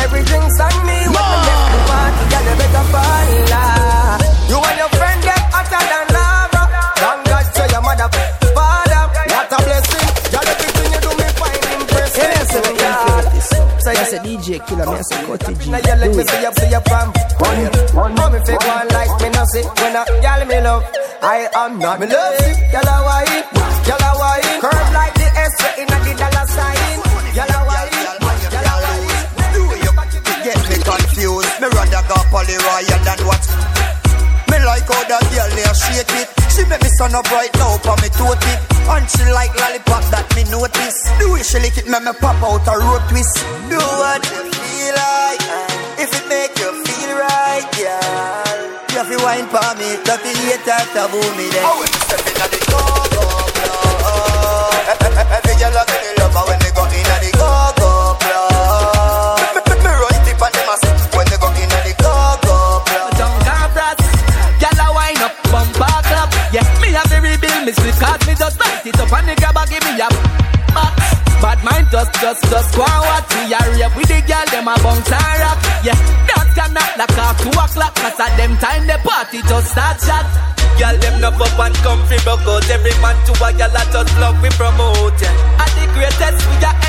Everything's 0.04 0.60
on 0.60 0.76
me 0.88 0.98
when 1.10 1.26
me 1.30 1.40
make 1.46 1.68
the 1.74 1.80
party, 1.90 2.24
girl, 2.32 2.46
you 2.50 2.56
better 2.60 2.86
fall. 2.94 3.30
You 4.50 4.58
and 4.58 4.78
your 4.80 4.92
friend 4.98 5.20
get 5.24 5.42
hotter 5.54 5.84
than 5.92 6.06
lava. 6.16 6.62
Thank 7.00 7.22
God 7.30 7.46
to 7.56 7.64
your 7.74 7.82
mother, 7.84 8.10
father. 8.56 9.04
What 9.30 9.54
a 9.54 9.58
blessing. 9.66 10.08
Girl, 10.34 10.48
everything 10.50 10.88
you 10.94 11.00
do 11.04 11.12
me 11.20 11.28
find 11.40 11.64
impressive. 11.78 12.48
So 13.80 13.92
you 13.92 14.06
say 14.12 14.20
DJ 14.20 14.48
killer, 14.68 14.86
me 14.88 14.98
I 15.00 15.02
say 15.02 15.20
Cutty 15.26 15.54
G. 15.56 15.70
Now 15.72 15.78
you 15.80 15.96
let 16.00 16.10
me 16.16 16.24
see 16.24 16.42
you, 16.44 16.52
see 16.58 16.70
you 16.70 16.82
from 16.88 17.08
one, 17.40 17.60
one. 17.96 18.14
Mommy 18.16 18.40
fake 18.46 18.60
one 18.68 18.88
like 18.90 19.14
me 19.22 19.30
no 19.30 19.44
see 19.54 19.64
when 19.64 19.96
I 19.96 20.04
y'all 20.24 20.44
me 20.48 20.60
love. 20.62 20.84
I 21.22 21.48
am 21.56 21.80
not 21.80 22.00
me 22.00 22.08
love 22.08 22.36
it. 22.40 22.56
Y'all 22.74 22.88
a 22.88 22.96
wine, 23.08 23.44
y'all 23.88 24.04
a 24.04 24.12
wine. 24.20 24.60
Curve 24.64 24.90
like 24.96 25.14
the 25.16 25.28
S 25.28 25.56
in 25.80 25.88
a 25.88 25.98
the 26.04 26.12
dollar 26.20 26.46
sign. 26.48 27.00
Y'all 27.36 27.56
a 27.56 27.60
wine, 27.68 27.79
confused. 30.90 31.54
Me 31.62 31.68
rather 31.70 32.04
go 32.10 32.18
poly 32.34 32.58
royal 32.58 33.00
than 33.06 33.22
what? 33.30 33.44
Me 34.50 34.58
like 34.66 34.90
how 34.90 35.04
that 35.06 35.22
girl 35.30 35.50
there 35.54 35.76
shake 35.78 36.14
it. 36.18 36.28
She 36.50 36.66
make 36.66 36.82
me 36.82 36.90
sun 36.98 37.14
up 37.14 37.30
right 37.30 37.54
now 37.62 37.78
for 37.86 37.96
me 38.02 38.10
toe 38.10 38.34
tip. 38.34 38.60
And 38.90 39.06
she 39.06 39.24
like 39.30 39.54
lollipop 39.54 40.04
that 40.10 40.26
me 40.34 40.44
notice. 40.50 40.98
The 41.22 41.26
way 41.30 41.44
she 41.46 41.62
lick 41.62 41.78
it 41.78 41.86
make 41.86 42.02
me 42.02 42.14
pop 42.18 42.42
out 42.42 42.66
a 42.66 42.74
road 42.82 43.04
twist. 43.14 43.38
Do 43.70 43.78
what 43.78 44.22
you 44.34 44.42
feel 44.50 44.94
like. 44.98 45.44
If 46.02 46.10
it 46.10 46.26
make 46.26 46.58
you 46.58 46.72
feel 46.82 47.12
right, 47.22 47.66
girl. 47.78 48.58
You 48.90 48.98
have 48.98 49.10
to 49.14 49.18
wine 49.22 49.48
for 49.54 49.70
me. 49.78 49.90
The 50.02 50.16
hater 50.18 50.82
taboo 50.98 51.22
me 51.38 51.46
then. 51.54 51.62
Oh, 51.70 51.78
when 51.78 51.90
me 51.94 52.00
step 52.02 52.26
inna 52.26 52.46
the 52.50 52.60
go 52.66 52.82
go 53.14 53.24
club. 53.62 54.74
Every 55.38 55.54
girl 55.62 55.78
give 55.86 56.02
me 56.02 56.12
love 56.18 56.34
when 56.50 56.58
me 56.66 56.69
me 67.70 67.76
me 67.76 67.92
slip 67.92 68.02
cause 68.02 68.28
me 68.28 68.34
just 68.34 68.60
light 68.60 68.86
it 68.86 69.00
up 69.00 69.14
and 69.14 69.30
the 69.30 69.36
grabber 69.38 69.66
give 69.70 69.84
me 69.86 69.94
a 70.02 70.10
box. 70.74 70.98
just, 71.92 72.14
just, 72.22 72.42
just 72.50 72.76
go 72.76 72.82
and 72.82 73.02
watch 73.06 73.30
we 73.30 73.54
are 73.54 73.70
rave 73.78 73.96
with 73.96 74.10
the 74.10 74.20
girl, 74.26 74.46
them 74.50 74.68
a 74.70 74.74
bounce 74.82 75.12
and 75.12 75.38
rock. 75.42 75.60
Yeah, 75.86 76.00
that 76.30 76.50
cannot 76.58 76.92
like 76.98 77.18
off 77.18 77.38
two 77.38 77.54
o'clock, 77.54 77.94
cause 77.94 78.20
at 78.20 78.34
them 78.38 78.58
time 78.58 78.88
the 78.88 78.98
party 79.06 79.42
just 79.46 79.70
start 79.70 80.02
shot. 80.02 80.26
Girl, 80.80 80.96
them 80.98 81.22
no 81.22 81.30
up 81.30 81.60
and 81.60 81.76
comfy 81.84 82.18
broke 82.24 82.48
out. 82.48 82.70
Every 82.70 82.96
man 83.04 83.18
to 83.28 83.34
a 83.38 83.50
girl 83.54 83.76
I 83.76 83.84
just 83.92 84.14
love 84.18 84.42
we 84.42 84.50
promote. 84.56 85.20
Yeah. 85.22 85.62
At 85.62 85.70
the 85.76 85.86
greatest 85.94 86.40
we 86.50 86.56
got 86.64 86.89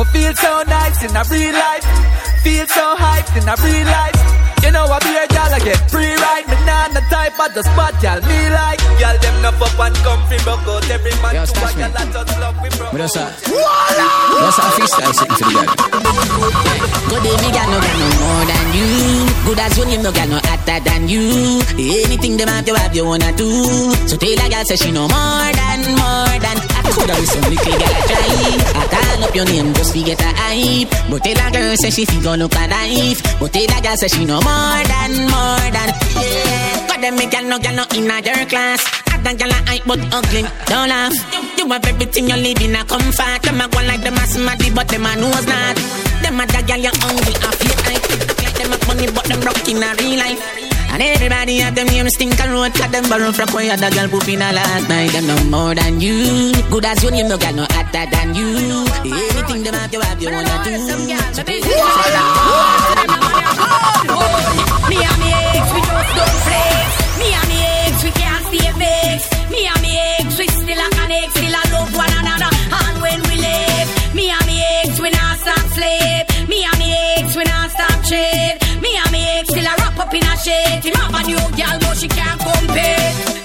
Me 0.00 0.06
feel 0.06 0.34
so 0.34 0.62
nice 0.62 1.02
in 1.02 1.14
a 1.14 1.22
real 1.30 1.52
life, 1.52 1.84
feel 2.42 2.66
so 2.66 2.96
hyped 2.96 3.36
in 3.36 3.46
a 3.46 3.54
real 3.62 3.84
life. 3.84 4.29
You 4.62 4.70
know 4.70 4.84
I 4.84 4.98
be 5.00 5.12
a 5.16 5.26
gal, 5.28 5.52
I 5.52 5.58
get 5.60 5.80
free 5.90 6.14
ride. 6.14 6.46
Me 6.48 6.56
nah 6.68 6.88
the 6.92 7.00
type 7.08 7.38
of 7.40 7.54
the 7.54 7.62
spot, 7.62 7.94
gal 8.02 8.20
me 8.20 8.38
like. 8.50 8.80
Gal 9.00 9.16
them 9.18 9.36
no 9.42 9.48
up 9.48 9.78
and 9.80 9.96
comfy, 10.04 10.36
broke 10.44 10.66
out 10.68 10.84
every 10.90 11.14
man 11.24 11.34
Yo, 11.34 11.44
to 11.44 11.52
a 11.52 11.56
stash 11.56 11.74
gal 11.80 11.88
me. 11.88 11.96
I 11.96 12.04
just 12.12 12.38
love 12.40 12.56
we 12.60 12.68
broke 12.76 12.92
Me 12.92 12.98
just 13.00 13.16
a, 13.16 13.24
just 13.40 14.58
a 14.60 14.66
freestyle 14.76 15.14
sitting 15.16 15.36
for 15.40 15.48
the 15.48 15.54
girl. 15.56 16.20
Good 17.08 17.22
day, 17.24 17.36
me 17.40 17.48
got 17.50 17.66
no 17.72 17.78
got 17.80 17.96
no 17.96 18.06
more 18.20 18.44
than 18.44 18.66
you. 18.76 18.90
Good 19.48 19.58
as 19.64 19.78
you 19.78 19.84
name, 19.88 20.02
no 20.02 20.12
got 20.12 20.28
no 20.28 20.38
hotter 20.44 20.78
than 20.84 21.08
you. 21.08 21.60
Anything 21.80 22.36
them 22.36 22.48
have 22.48 22.64
to 22.66 22.74
have, 22.76 22.94
you 22.94 23.04
wanna 23.06 23.32
do. 23.36 23.48
So 24.06 24.16
tell 24.20 24.28
a 24.28 24.46
girl 24.52 24.64
say 24.68 24.76
she 24.76 24.90
no 24.92 25.08
more 25.08 25.50
than, 25.56 25.80
more 25.96 26.36
than. 26.44 26.56
I 26.84 26.92
coulda 26.92 27.14
with 27.16 27.30
some 27.32 27.46
little 27.48 27.78
girl 27.80 27.96
a 27.96 28.02
try. 28.04 28.28
I 28.76 28.84
call 28.92 29.24
up 29.24 29.34
your 29.34 29.46
name 29.46 29.72
just 29.74 29.94
to 29.94 30.02
get 30.02 30.20
a 30.20 30.30
hype. 30.36 30.90
But 31.08 31.24
tell 31.24 31.40
a 31.40 31.50
girl 31.50 31.74
say 31.80 31.90
she 31.90 32.04
feel 32.04 32.22
gonna 32.22 32.44
look 32.44 32.54
a 32.54 32.66
knife. 32.68 33.22
But 33.40 33.52
tell 33.52 33.64
a 33.64 33.78
girl 33.80 33.96
say 33.96 34.08
she 34.08 34.24
no 34.24 34.40
more 34.42 34.49
than, 34.90 35.12
more 35.30 35.68
than. 35.74 35.90
Yeah. 36.16 36.86
God 36.88 37.00
them 37.02 37.16
me 37.16 37.26
gal 37.26 37.44
no 37.44 37.58
gal 37.58 37.74
no 37.74 37.84
in 37.96 38.10
a 38.10 38.16
your 38.22 38.46
class. 38.46 38.80
Other 39.12 39.34
gal 39.36 39.50
a 39.50 39.54
hype 39.68 39.84
but 39.86 40.00
ugly. 40.12 40.42
Don't 40.66 40.88
laugh. 40.88 41.12
You, 41.32 41.40
you 41.58 41.66
have 41.72 41.84
everything 41.86 42.28
you 42.28 42.36
live 42.36 42.60
in 42.60 42.76
a 42.76 42.84
comfort. 42.84 43.42
Them 43.42 43.60
a 43.60 43.68
go 43.68 43.80
like 43.86 44.02
them 44.02 44.14
a 44.14 44.26
smarty 44.26 44.70
but 44.70 44.88
them 44.88 45.06
a 45.06 45.14
knows 45.16 45.46
not. 45.46 45.76
Them 46.22 46.40
a 46.40 46.46
the 46.46 46.62
gal 46.66 46.78
you 46.80 46.90
hungry 47.02 47.34
off 47.46 47.62
your 47.64 47.76
hype. 47.86 48.04
Act 48.30 48.42
like 48.42 48.56
them 48.58 48.72
a 48.72 48.76
funny 48.84 49.06
but 49.10 49.24
them 49.24 49.40
broke 49.40 49.68
in 49.68 49.82
a 49.82 49.94
real 49.98 50.18
life. 50.18 50.42
And 50.92 51.02
everybody 51.02 51.58
have 51.58 51.74
them 51.76 51.86
name 51.86 52.08
stink 52.10 52.38
and 52.40 52.50
road 52.52 52.74
Cut 52.74 52.90
them 52.90 53.08
borrow 53.08 53.30
from 53.30 53.48
where 53.54 53.76
the 53.76 53.90
girl 53.94 54.08
poop 54.08 54.26
in 54.28 54.42
a 54.42 54.52
last 54.52 54.88
night 54.88 55.12
Them 55.12 55.26
no 55.28 55.36
more 55.44 55.72
than 55.74 56.00
you 56.00 56.52
Good 56.68 56.84
as 56.84 57.00
you 57.04 57.12
name 57.12 57.28
no 57.28 57.38
got 57.38 57.54
no 57.54 57.64
hotter 57.70 58.10
than 58.10 58.34
you 58.34 58.84
Anything 59.06 59.62
them 59.62 59.74
have 59.74 59.92
you 59.92 60.00
have 60.00 60.20
you 60.20 60.32
wanna 60.32 60.64
do 60.64 60.70
trade. 78.10 78.58
Me 78.82 78.90
and 78.96 79.12
me 79.12 79.22
ex, 79.38 79.48
still 79.48 79.64
a 79.64 79.74
wrap 79.78 79.98
up 79.98 80.12
in 80.12 80.22
a 80.22 80.36
shade. 80.36 80.82
Him 80.84 80.94
have 80.94 81.14
a 81.14 81.22
new 81.26 81.38
girl, 81.56 81.78
but 81.80 81.96
she 81.96 82.08
can't 82.08 82.40
compare. 82.40 83.39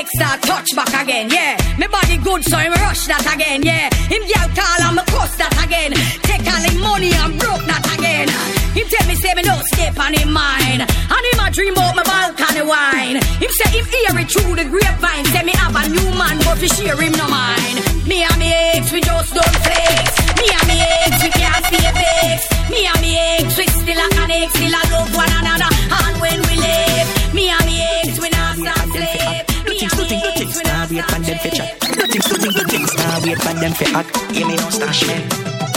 Ex 0.00 0.08
start 0.16 0.40
touch 0.40 0.72
back 0.74 0.88
again, 1.04 1.28
yeah. 1.28 1.60
Me 1.76 1.84
body 1.84 2.16
good, 2.16 2.40
so 2.48 2.56
him 2.56 2.72
rush 2.72 3.04
that 3.04 3.20
again, 3.36 3.60
yeah. 3.60 3.92
Him 4.08 4.24
girl 4.24 4.48
call 4.56 4.80
and 4.88 4.96
me 4.96 5.04
cuss 5.12 5.36
that 5.36 5.52
again. 5.60 5.92
Take 6.24 6.40
all 6.48 6.64
him 6.64 6.80
money 6.80 7.12
and 7.12 7.36
broke 7.36 7.60
that 7.68 7.84
again. 7.92 8.24
Him 8.72 8.88
tell 8.88 9.04
me 9.04 9.12
say 9.20 9.36
me 9.36 9.44
no 9.44 9.60
step 9.76 10.00
on 10.00 10.16
him 10.16 10.32
mind. 10.32 10.88
And 10.88 11.24
him 11.28 11.40
a 11.44 11.52
dream 11.52 11.76
about 11.76 12.00
my 12.00 12.04
balcony 12.08 12.64
wine. 12.64 13.20
Him 13.44 13.52
say 13.60 13.68
him 13.76 13.84
hear 13.92 14.16
it 14.24 14.28
through 14.32 14.56
the 14.56 14.64
grapevine. 14.72 15.28
Say 15.36 15.44
me 15.44 15.52
have 15.60 15.76
a 15.76 15.84
new 15.92 16.08
man, 16.16 16.40
but 16.48 16.56
fi 16.56 16.68
share 16.80 16.96
him 16.96 17.12
no 17.20 17.28
mind. 17.28 17.76
Me 18.08 18.24
and 18.24 18.38
me 18.40 18.48
ex, 18.72 18.88
we 18.96 19.04
just 19.04 19.36
don't 19.36 19.56
flex. 19.68 20.08
Me 20.40 20.48
and 20.48 20.64
me 20.64 20.80
ex, 20.80 21.12
we 21.20 21.28
can't 21.28 21.64
stay 21.68 21.92
vexed. 21.92 22.48
Me 22.72 22.88
and 22.88 23.00
me 23.04 23.20
ex, 23.36 23.52
we 23.52 23.68
still 23.68 24.00
a 24.00 24.06
connect, 24.16 24.48
still 24.56 24.72
a 24.72 24.82
love 24.96 25.12
one 25.12 25.32
another. 25.44 25.68
And 25.92 26.14
when 26.24 26.40
we 26.48 26.56
live, 26.56 26.89
wait 30.90 31.04
for 31.04 31.20
them 31.20 31.38
for 31.38 31.50
chat. 31.50 31.70
Nothing 31.96 32.20
to 32.20 32.34
think, 32.34 32.70
things 32.70 32.96
now 32.96 33.20
wait 33.22 33.38
for 33.38 33.54
them 33.54 33.72
for 33.72 33.96
act. 33.96 34.16
Hear 34.32 34.46
me 34.46 34.56
no 34.56 34.70
stash 34.70 35.06
me. 35.06 35.14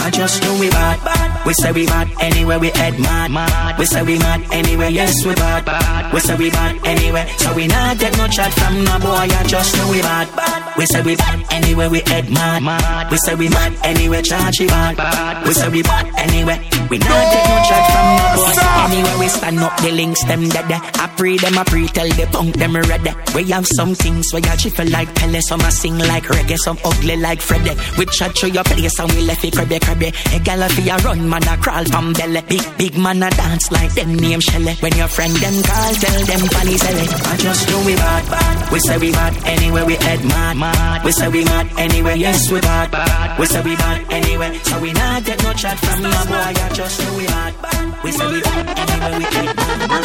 I 0.04 0.10
just 0.10 0.42
know 0.42 0.58
we 0.60 0.68
bad. 0.68 1.46
We 1.46 1.52
say 1.54 1.72
we 1.72 1.86
bad 1.86 2.08
anywhere 2.20 2.58
we 2.58 2.68
head 2.70 2.98
mad. 2.98 3.30
mad. 3.30 3.78
We 3.78 3.86
say 3.86 4.02
we 4.02 4.18
mad 4.18 4.40
anywhere, 4.52 4.90
yes 4.90 5.14
we 5.24 5.34
bad. 5.34 5.64
bad. 5.64 6.12
We 6.12 6.20
say 6.20 6.36
we 6.36 6.50
bad 6.50 6.86
anywhere, 6.86 7.26
so 7.38 7.54
we 7.54 7.66
not 7.66 7.98
get 7.98 8.16
no 8.18 8.26
chat 8.28 8.52
from 8.52 8.84
no 8.84 8.98
boy. 8.98 9.28
I 9.32 9.44
just 9.46 9.76
know 9.76 9.90
we 9.90 10.00
bad. 10.02 10.28
bad. 10.36 10.73
We 10.76 10.86
say 10.86 11.02
we 11.02 11.14
bad 11.16 11.44
anywhere 11.52 11.88
we 11.88 12.00
head 12.00 12.28
mad. 12.30 12.62
mad. 12.62 13.10
We 13.10 13.16
say 13.18 13.34
we 13.34 13.48
mad 13.48 13.76
anywhere, 13.84 14.22
charge 14.22 14.58
we 14.60 14.66
bad. 14.66 14.96
bad. 14.96 15.46
We 15.46 15.52
say 15.54 15.68
we 15.68 15.82
bad 15.82 16.06
anywhere. 16.18 16.58
We 16.90 16.98
not 16.98 17.24
take 17.32 17.46
no 17.48 17.56
chat 17.68 17.84
from 17.92 18.06
no 18.18 18.26
boy. 18.36 18.64
Anywhere 18.84 19.18
we 19.18 19.28
stand 19.28 19.58
up, 19.60 19.76
the 19.80 19.90
links 19.92 20.22
them 20.24 20.48
dead. 20.48 20.70
I 20.70 21.12
pray 21.16 21.36
them, 21.36 21.56
I 21.58 21.64
pray 21.64 21.86
tell 21.86 22.08
the 22.08 22.26
punk 22.30 22.56
them 22.56 22.74
ready. 22.74 23.10
We 23.34 23.50
have 23.52 23.66
some 23.66 23.94
things 23.94 24.32
where 24.32 24.42
you 24.42 24.56
chiffle 24.58 24.90
like 24.90 25.14
Pele, 25.14 25.40
some 25.40 25.60
a 25.60 25.70
sing 25.70 25.98
like 25.98 26.24
reggae, 26.24 26.56
some 26.58 26.78
ugly 26.84 27.16
like 27.16 27.40
Freddy. 27.40 27.74
We 27.96 28.06
chat 28.06 28.36
through 28.36 28.50
your 28.50 28.64
place 28.64 28.98
and 28.98 29.10
we 29.12 29.22
left 29.22 29.44
it 29.44 29.54
crabby 29.54 29.78
crabby. 29.78 30.12
A 30.34 30.38
gal 30.40 30.62
a 30.62 30.68
fi 30.68 30.90
a 30.90 30.96
run, 30.98 31.28
man 31.28 31.46
a 31.48 31.56
crawl 31.56 31.84
from 31.84 32.12
belly. 32.14 32.42
Big 32.48 32.64
big 32.76 32.98
man 32.98 33.22
a 33.22 33.30
dance 33.30 33.70
like 33.70 33.94
them 33.94 34.14
name 34.16 34.40
Shelly. 34.40 34.74
When 34.80 34.94
your 34.96 35.08
friend 35.08 35.34
them 35.36 35.62
call, 35.62 35.94
tell 35.94 36.24
them 36.26 36.40
funny 36.50 36.76
selling. 36.76 37.08
I 37.08 37.36
just 37.38 37.68
know 37.70 37.82
we 37.86 37.94
bad, 37.94 38.28
bad. 38.30 38.72
We 38.72 38.80
say 38.80 38.98
we 38.98 39.12
bad 39.12 39.34
anywhere 39.46 39.86
we 39.86 39.94
head 39.94 40.24
mad, 40.24 40.56
mad. 40.72 41.04
We 41.04 41.12
say 41.12 41.28
we 41.28 41.44
mad 41.44 41.66
anywhere, 41.78 42.16
yes 42.16 42.50
we 42.50 42.60
bad, 42.60 42.90
bad. 42.90 43.38
We 43.38 43.46
say 43.46 43.62
we 43.62 43.76
bad 43.76 44.12
anywhere, 44.12 44.54
so 44.64 44.80
we 44.80 44.92
not 44.92 45.24
get 45.24 45.42
no 45.42 45.52
chat 45.52 45.78
from 45.78 46.02
no 46.02 46.10
boy. 46.10 46.34
I 46.34 46.70
just 46.72 47.00
know 47.00 47.16
we 47.16 47.26
bad, 47.26 47.52
bad. 47.62 48.04
We 48.04 48.12
say 48.12 48.26
we 48.32 48.40
bad 48.42 48.66
anywhere 48.82 49.18
we 49.18 49.24
head 49.24 49.56
mad. 49.56 50.04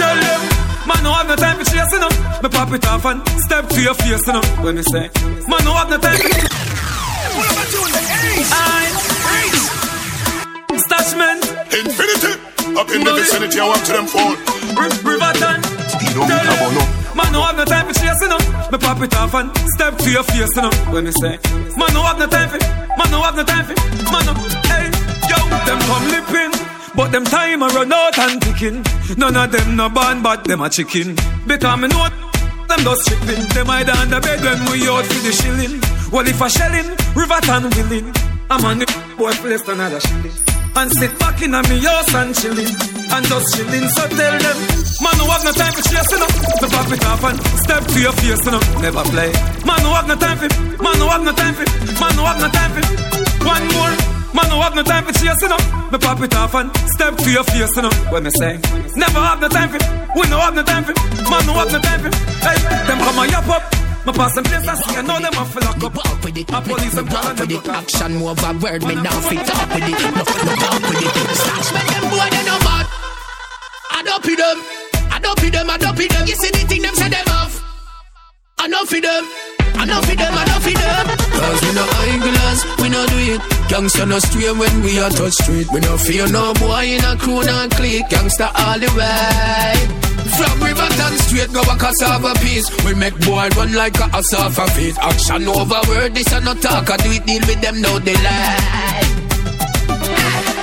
Tell 0.00 0.18
them, 0.24 0.40
man, 0.88 1.00
no 1.04 1.12
have 1.12 1.28
no 1.28 1.36
time 1.36 1.56
for 1.58 1.64
chasing 1.64 2.00
them. 2.00 2.14
Me 2.42 2.48
pop 2.48 2.72
it 2.72 2.86
off 2.86 3.04
and 3.04 3.28
step 3.46 3.68
to 3.68 3.80
your 3.82 3.94
face, 3.94 4.26
you 4.26 4.32
know. 4.32 4.42
When 4.62 4.76
me 4.76 4.82
say, 4.82 5.10
man, 5.48 5.64
no 5.64 5.72
have 5.74 5.90
no 5.90 5.98
time 5.98 6.16
for. 6.16 6.62
I 8.54 8.88
Stashment 10.88 11.42
Infinity 11.72 12.32
Up 12.78 12.90
in 12.90 13.04
the 13.04 13.12
vicinity 13.14 13.60
I 13.60 13.68
want 13.68 13.84
to 13.86 13.92
them 13.92 14.06
fall 14.06 14.36
Riverton 14.76 15.62
Speed 15.88 16.16
on 16.16 16.28
me 16.28 16.34
come 16.34 16.62
on 16.66 16.76
up 16.78 17.01
Man, 17.14 17.32
no 17.32 17.42
have 17.42 17.56
no 17.56 17.64
time 17.64 17.86
for 17.86 17.94
chasing 17.94 18.30
them. 18.32 18.42
Me 18.72 18.78
pop 18.78 19.00
it 19.02 19.14
off 19.16 19.34
and 19.34 19.50
step 19.76 19.96
to 19.98 20.10
your 20.10 20.22
face, 20.24 20.48
you 20.56 20.62
know. 20.62 20.70
When 20.92 21.04
me 21.04 21.12
say, 21.20 21.38
man, 21.76 21.92
no 21.92 22.02
have 22.02 22.18
no 22.18 22.26
time 22.26 22.48
for, 22.48 22.58
man, 22.96 23.10
no 23.10 23.22
have 23.22 23.36
no 23.36 23.44
time 23.44 23.64
for, 23.68 23.76
man, 24.12 24.24
no, 24.26 24.32
hey, 24.72 24.88
yo, 25.28 25.38
them 25.66 25.78
come 25.88 26.06
lipping. 26.08 26.52
But 26.94 27.10
them 27.10 27.24
time 27.24 27.62
a 27.62 27.68
run 27.68 27.92
out 27.92 28.18
and 28.18 28.40
ticking. 28.40 28.84
None 29.16 29.36
of 29.36 29.50
them 29.50 29.76
no 29.76 29.88
born, 29.88 30.22
but 30.22 30.44
them 30.44 30.60
a 30.60 30.68
chicken. 30.68 31.16
Because 31.46 31.80
me 31.80 31.88
know 31.88 32.08
them 32.68 32.80
just 32.80 33.08
shipping. 33.08 33.44
Them 33.54 33.66
hide 33.66 33.86
the 33.86 34.20
bed 34.20 34.40
when 34.40 34.72
we 34.72 34.88
out 34.88 35.04
for 35.04 35.20
the 35.24 35.32
shilling. 35.32 35.80
Well, 36.12 36.28
if 36.28 36.40
I 36.40 36.48
shelling, 36.48 36.88
Riverton 37.16 37.70
willing. 37.76 38.12
I'm 38.50 38.64
on 38.64 38.78
the 38.80 38.86
boy 39.16 39.32
place 39.32 39.66
another 39.68 40.00
shilling. 40.00 40.32
And 40.76 40.92
sit 40.92 41.18
back 41.18 41.40
in 41.42 41.54
a 41.54 41.62
me 41.62 41.80
house 41.80 42.14
and 42.14 42.34
chilling. 42.34 43.01
And 43.12 43.26
just 43.28 43.46
chilling, 43.54 43.88
so 43.92 44.08
tell 44.08 44.36
them. 44.40 44.56
Man, 45.04 45.14
no 45.18 45.28
have 45.28 45.44
no 45.44 45.52
time 45.52 45.72
for 45.76 45.84
chasing 45.84 46.22
up. 46.24 46.32
Me 46.32 46.66
pop 46.72 46.88
it 46.88 47.04
off 47.04 47.24
and 47.28 47.36
step 47.60 47.84
to 47.84 47.98
your 48.00 48.12
face, 48.12 48.40
you 48.40 48.52
know. 48.52 48.62
Never 48.80 49.04
play. 49.12 49.30
Man, 49.68 49.80
no 49.84 49.92
have 49.92 50.08
no 50.08 50.16
time 50.16 50.38
for. 50.38 50.48
Man, 50.80 50.96
no 50.98 51.08
have 51.12 51.22
no 51.22 51.32
time 51.32 51.54
for. 51.54 51.66
Man, 52.00 52.16
no 52.16 52.24
have 52.24 52.40
no 52.40 52.48
time 52.48 52.72
for. 52.72 52.84
One 53.44 53.66
more. 53.76 53.92
Man, 54.32 54.48
no 54.48 54.62
have 54.64 54.74
no 54.74 54.82
time 54.82 55.04
for 55.04 55.12
chasing 55.12 55.52
up. 55.52 55.60
Me 55.92 55.98
pop 55.98 56.20
it 56.22 56.34
off 56.36 56.54
and 56.54 56.74
step 56.96 57.16
to 57.16 57.30
your 57.30 57.44
face, 57.44 57.76
you 57.76 57.82
know. 57.82 57.92
When 58.08 58.24
me 58.24 58.30
say, 58.40 58.56
never 58.96 59.20
have 59.20 59.40
no 59.40 59.48
time 59.48 59.68
for. 59.68 59.80
We 60.16 60.28
no 60.30 60.38
have 60.40 60.54
no 60.54 60.62
time 60.62 60.84
for. 60.84 60.94
Man, 61.28 61.44
no 61.44 61.52
have 61.52 61.70
no 61.70 61.80
time 61.80 62.00
for. 62.00 62.10
Hey, 62.40 62.56
them 62.88 62.98
come 62.98 63.18
and 63.18 63.30
yap 63.30 63.48
up. 63.48 63.81
Me 64.04 64.12
pass 64.12 64.34
them 64.34 64.44
place 64.44 64.66
and 64.66 64.78
see, 64.78 64.96
I 64.96 65.02
know 65.02 65.18
them 65.20 65.34
a 65.34 65.44
fill 65.46 65.68
up. 65.68 65.82
Walk 65.82 66.24
with 66.24 66.36
it, 66.36 66.50
A 66.50 66.60
police 66.60 66.96
and 66.96 67.08
walk 67.10 67.38
with 67.38 67.52
it. 67.52 67.68
Action 67.68 68.14
move 68.18 68.42
a 68.42 68.50
word, 68.58 68.82
me 68.82 68.94
now 68.96 69.20
fit 69.30 69.46
up 69.46 69.68
with 69.70 69.86
it. 69.86 69.98
No, 70.02 70.10
no 70.10 70.54
walk 70.58 70.82
with 70.90 71.06
it. 71.06 71.36
Start 71.38 71.66
make 71.74 71.86
them 71.86 72.04
boy 72.10 72.28
they 72.34 72.42
no 72.42 72.56
mad. 72.66 72.86
I 73.90 74.02
don't 74.04 74.22
pee 74.24 74.34
them. 74.34 74.58
I 75.12 75.18
don't 75.22 75.38
pee 75.38 75.50
them. 75.50 75.70
I 75.70 75.76
don't 75.78 75.96
pee 75.96 76.08
them. 76.08 76.26
You 76.26 76.34
see 76.34 76.50
the 76.50 76.66
thing 76.66 76.82
them 76.82 76.94
say 76.94 77.08
them 77.10 77.26
off. 77.28 77.62
I 78.58 78.68
don't 78.68 78.88
feed 78.88 79.04
them. 79.04 79.24
Enough 79.82 80.10
of 80.10 80.16
them, 80.16 80.34
enough 80.34 80.66
of 80.66 80.74
them. 80.74 81.06
Cause 81.38 81.60
we 81.62 81.70
no 81.74 81.84
eyeglass, 82.00 82.58
we 82.80 82.88
no 82.88 83.06
do 83.06 83.18
it. 83.34 83.40
Gangsta 83.70 84.06
no 84.06 84.18
stray 84.18 84.52
when 84.52 84.82
we 84.82 84.98
a 84.98 85.08
touch 85.10 85.32
street. 85.42 85.66
We 85.72 85.80
no 85.80 85.96
fear 85.96 86.28
no 86.28 86.52
boy 86.54 86.84
in 86.84 87.04
a 87.04 87.16
crew 87.16 87.42
no 87.42 87.68
clique. 87.70 88.06
Gangsta 88.08 88.50
all 88.54 88.78
the 88.78 88.90
way. 88.94 90.02
From 90.36 90.62
Riverton 90.62 91.18
straight 91.24 91.52
go 91.52 91.60
a 91.60 91.76
cassava 91.76 92.34
piece. 92.40 92.68
We 92.84 92.94
make 92.94 93.18
boy 93.20 93.48
run 93.56 93.74
like 93.74 93.96
a 93.98 94.08
cassava 94.08 94.66
feet. 94.72 94.96
Action 94.98 95.48
over 95.48 95.80
word, 95.88 96.14
this 96.14 96.32
a 96.32 96.40
no 96.40 96.54
talk. 96.54 96.90
I 96.90 96.96
do 96.98 97.10
it 97.10 97.26
deal 97.26 97.42
with 97.46 97.60
them 97.60 97.80
no 97.80 97.98
delay. 97.98 99.31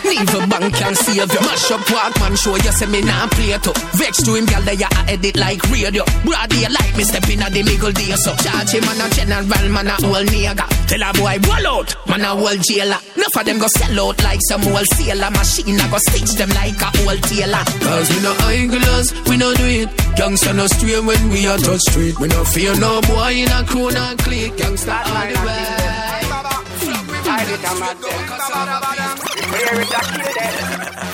Leave 0.09 0.33
a 0.33 0.47
bank 0.47 0.73
can 0.73 0.95
save 0.95 1.31
you. 1.31 1.41
Mash 1.45 1.69
up 1.69 1.85
Walkman 1.85 2.33
show 2.33 2.55
you 2.57 2.73
say 2.73 2.87
me 2.87 3.01
nah 3.01 3.27
play 3.29 3.53
to. 3.53 3.71
Vex 3.93 4.23
to 4.25 4.33
him 4.33 4.45
girl 4.45 4.61
they 4.65 4.73
a 4.81 4.89
edit 5.05 5.37
like 5.37 5.61
radio. 5.69 6.03
Broad 6.25 6.49
day 6.49 6.65
like 6.65 6.93
me 6.97 7.03
step 7.03 7.29
in 7.29 7.45
a 7.45 7.49
the 7.49 7.61
middle 7.61 7.91
day 7.91 8.17
so. 8.17 8.33
Charge 8.41 8.73
him 8.73 8.85
man 8.89 9.01
a 9.05 9.07
general 9.13 9.69
man 9.69 9.87
a 9.87 9.95
old 10.01 10.25
nigga. 10.33 10.65
Tell 10.89 11.05
a 11.05 11.13
boy 11.13 11.37
wall 11.45 11.67
out 11.77 11.89
man 12.09 12.25
a 12.25 12.33
old 12.33 12.57
jailer. 12.65 12.97
Enough 13.15 13.37
of 13.37 13.45
them 13.45 13.59
go 13.59 13.67
sell 13.77 14.09
out 14.09 14.17
like 14.23 14.41
some 14.49 14.65
old 14.65 14.87
sailor. 14.97 15.29
Machine 15.29 15.77
a 15.77 15.85
go 15.93 15.97
stitch 16.09 16.33
them 16.41 16.49
like 16.57 16.81
a 16.81 16.89
old 17.05 17.21
tailor. 17.29 17.63
Cause 17.85 18.09
we 18.09 18.19
no 18.25 18.33
eyeglass, 18.49 19.13
we 19.29 19.37
no 19.37 19.53
do 19.53 19.65
it. 19.65 19.89
Gangsta 20.17 20.55
no 20.55 20.65
stray 20.65 20.99
when 20.99 21.29
we 21.29 21.45
a 21.45 21.53
touch 21.57 21.85
street. 21.93 22.17
We 22.19 22.27
no 22.27 22.43
fear 22.45 22.73
no 22.81 22.99
boy 23.05 23.45
in 23.45 23.51
a 23.53 23.61
crew 23.63 23.91
no 23.93 24.15
clique. 24.25 24.57
Gangsta 24.57 25.05
all 25.05 25.27
the 25.29 25.37
way. 25.45 25.89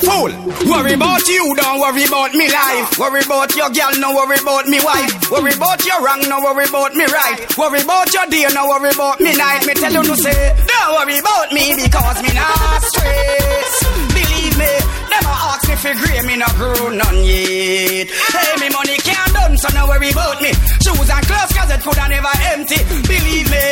Fool, 0.06 0.30
worry 0.70 0.94
about 0.94 1.28
you, 1.28 1.56
don't 1.56 1.80
worry 1.80 2.04
about 2.06 2.34
me 2.34 2.48
life. 2.52 3.00
Worry 3.00 3.22
about 3.26 3.56
your 3.56 3.70
girl, 3.70 3.92
no 3.98 4.14
worry 4.14 4.38
about 4.38 4.68
me 4.68 4.80
wife. 4.84 5.32
Worry 5.32 5.54
about 5.54 5.84
your 5.86 5.98
wrong, 6.06 6.22
no 6.30 6.40
worry 6.42 6.66
about 6.70 6.94
me 6.94 7.06
right. 7.06 7.42
Worry 7.58 7.82
about 7.82 8.14
your 8.14 8.26
day, 8.28 8.46
no 8.54 8.68
worry 8.68 8.92
about 8.94 9.20
me 9.20 9.36
night. 9.36 9.66
Me 9.66 9.74
tell 9.74 9.92
you 9.94 10.04
no 10.04 10.14
say, 10.16 10.54
don't 10.68 10.94
worry 10.94 11.18
about 11.18 11.52
me 11.54 11.74
because 11.76 12.22
me 12.22 12.30
not 12.38 12.82
stress. 12.84 13.74
Believe 14.14 14.58
me, 14.62 14.70
never 15.16 15.36
ask 15.50 15.64
me 15.70 15.76
for 15.76 15.94
grey, 16.00 16.20
me 16.28 16.36
no 16.36 16.50
grow 16.60 16.90
none 16.92 17.22
yet. 17.24 18.08
Hey, 18.10 18.52
me 18.60 18.68
money 18.70 18.98
can't 19.00 19.32
done, 19.34 19.56
so 19.58 19.68
no 19.76 19.88
worry 19.88 20.12
about 20.12 20.42
me. 20.42 20.52
Shoes 20.84 21.10
and 21.10 21.24
clothes, 21.26 21.52
cause 21.56 21.72
it 21.72 21.82
coulda 21.82 22.06
never 22.10 22.34
empty. 22.52 22.80
Believe 23.08 23.48
me, 23.50 23.66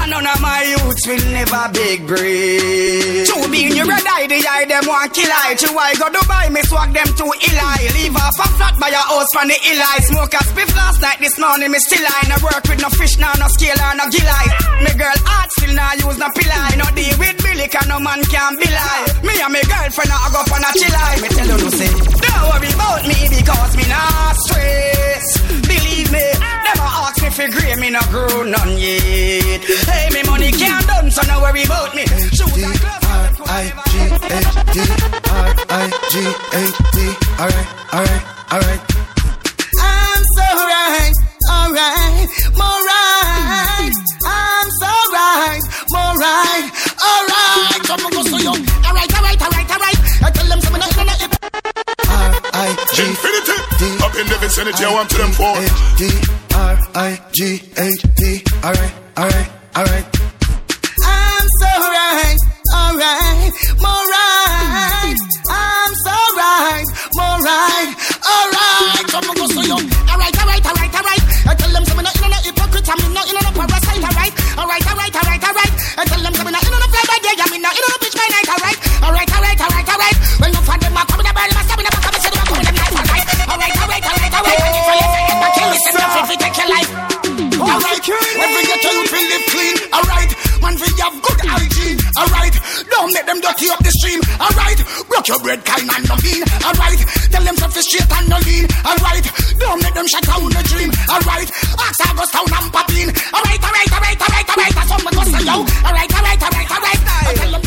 and 0.00 0.10
none 0.10 0.26
of 0.26 0.40
my 0.40 0.60
youths 0.68 1.04
will 1.08 1.24
never 1.32 1.62
beg 1.72 1.98
bread. 2.06 3.26
Two 3.28 3.42
being 3.50 3.74
you 3.76 3.84
red 3.88 4.06
eye, 4.06 4.26
the 4.28 4.38
eye 4.44 4.66
them 4.68 4.84
want 4.86 5.12
kill 5.14 5.32
I. 5.32 5.54
Two 5.56 5.72
I 5.76 5.94
go 5.96 6.08
Dubai, 6.12 6.52
me 6.52 6.62
swag 6.68 6.92
them 6.92 7.08
to 7.08 7.26
Eli. 7.48 7.80
Leave 7.96 8.16
off 8.16 8.38
a 8.38 8.46
flat 8.58 8.74
by 8.78 8.88
your 8.92 9.06
house 9.06 9.30
from 9.32 9.48
the 9.48 9.56
Eli. 9.56 9.96
Smoke 10.12 10.34
a 10.34 10.42
spliff 10.44 10.70
last 10.76 11.00
night, 11.00 11.18
this 11.20 11.38
morning 11.38 11.70
me 11.70 11.78
still 11.78 12.04
I. 12.04 12.28
No 12.28 12.36
work 12.44 12.64
with 12.68 12.80
no 12.82 12.90
fish, 12.90 13.16
now 13.18 13.32
no 13.38 13.48
scale 13.48 13.78
no 13.96 14.04
gill 14.10 14.28
eye. 14.28 14.50
Me 14.84 14.92
girl 14.98 15.18
heart 15.24 15.50
still 15.56 15.74
not 15.74 15.96
use 15.96 16.18
no 16.18 16.28
pill 16.36 16.52
eye. 16.52 16.76
No 16.76 16.86
deal 16.94 17.16
with 17.18 17.41
Billy, 17.52 17.68
cause 17.68 17.86
no 17.86 18.00
man 18.00 18.24
can 18.32 18.56
be 18.56 18.64
lie. 18.64 19.04
Me 19.22 19.36
and 19.36 19.52
me 19.52 19.60
girlfriend 19.68 20.08
I 20.08 20.32
go 20.32 20.40
on 20.40 20.64
a 20.64 20.72
chill 20.72 20.96
eye. 20.96 21.20
Me 21.20 21.28
tell 21.28 21.48
you 21.52 21.58
no 21.60 21.68
say, 21.68 21.92
don't 22.24 22.48
worry 22.48 22.72
about 22.72 23.04
me 23.04 23.28
because 23.28 23.76
me 23.76 23.84
not 23.92 24.36
stress. 24.40 25.24
Believe 25.68 26.08
me, 26.08 26.24
never 26.40 26.88
ask 27.04 27.20
me 27.20 27.28
for 27.28 27.48
grey, 27.52 27.76
me 27.76 27.90
no 27.90 28.00
grow 28.08 28.42
none 28.48 28.78
yet. 28.80 29.60
Hey, 29.84 30.08
me 30.16 30.22
money 30.24 30.50
can't 30.50 30.86
done, 30.86 31.10
so 31.10 31.20
no 31.28 31.42
worry 31.44 31.64
about 31.64 31.94
me. 31.94 32.06
Shoes 32.32 32.56
and 32.56 32.72
clothes. 32.80 33.36
I-G-H-D, 33.44 34.76
R-I-G-H-D. 35.28 36.98
Alright, 37.36 37.68
alright, 37.92 38.24
alright. 38.52 38.91
Vicinity, 54.42 54.84
I 54.84 54.92
want 54.92 55.08
to 55.10 55.18
them 55.18 55.30
for. 55.30 55.54
D 55.96 56.10
R-I-G-H-D. 56.54 58.44
Alright, 58.64 58.94
alright, 59.16 59.50
alright. 59.76 60.11
Don't 93.02 93.14
make 93.14 93.26
them 93.26 93.40
dirty 93.40 93.66
up 93.66 93.80
the 93.82 93.90
stream. 93.98 94.20
Alright, 94.38 94.78
broke 95.10 95.26
your 95.26 95.40
bread 95.42 95.60
kind 95.66 95.90
and 95.90 96.04
no 96.06 96.14
mean. 96.22 96.42
Alright, 96.62 97.00
tell 97.34 97.42
them 97.42 97.56
self 97.58 97.74
straight 97.82 98.06
and 98.06 98.28
no 98.30 98.38
lean. 98.46 98.64
Alright, 98.86 99.26
don't 99.58 99.82
make 99.82 99.94
them 99.94 100.06
shut 100.06 100.22
down 100.22 100.46
the 100.46 100.62
dream. 100.70 100.90
Alright, 101.10 101.50
ask 101.50 101.98
I 101.98 102.14
go 102.14 102.24
down 102.30 102.46
and 102.46 102.70
pop 102.70 102.90
in. 102.94 103.08
Alright, 103.34 103.58
alright, 103.58 103.90
alright, 103.90 104.20
alright, 104.22 104.48
alright. 104.54 104.74
That's 104.78 104.90
what 104.90 105.02
we 105.02 105.10
go 105.18 105.22
say 105.34 105.42
yo. 105.42 105.56
Alright, 105.82 106.12
alright, 106.14 106.42
alright, 106.46 106.70
alright. 106.70 107.00
I 107.02 107.34
tell 107.34 107.52
them 107.58 107.62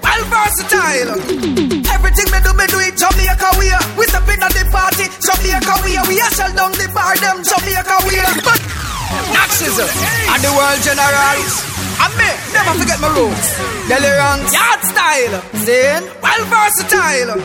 Well 0.00 0.22
versatile. 0.32 1.71
Jamaica 3.02 3.50
way. 3.58 3.74
We 3.98 4.06
step 4.06 4.30
in 4.30 4.38
at 4.38 4.54
the 4.54 4.62
party, 4.70 5.10
Jamaica 5.18 5.74
way. 5.82 5.98
We 6.06 6.22
a 6.22 6.28
shell 6.38 6.54
down 6.54 6.70
the 6.78 6.86
bar, 6.94 7.18
them 7.18 7.42
Jamaica 7.42 7.96
way. 8.06 8.22
But 8.46 8.62
Axism 9.42 9.90
and 10.30 10.38
the 10.38 10.50
world 10.54 10.78
generals. 10.86 11.52
And 11.98 12.14
me, 12.14 12.30
never 12.54 12.72
forget 12.78 12.98
my 13.02 13.10
roots. 13.10 13.58
Delirant, 13.90 14.46
yard 14.54 14.80
style. 14.86 15.34
Zane, 15.66 16.06
well 16.22 16.42
versatile. 16.46 17.42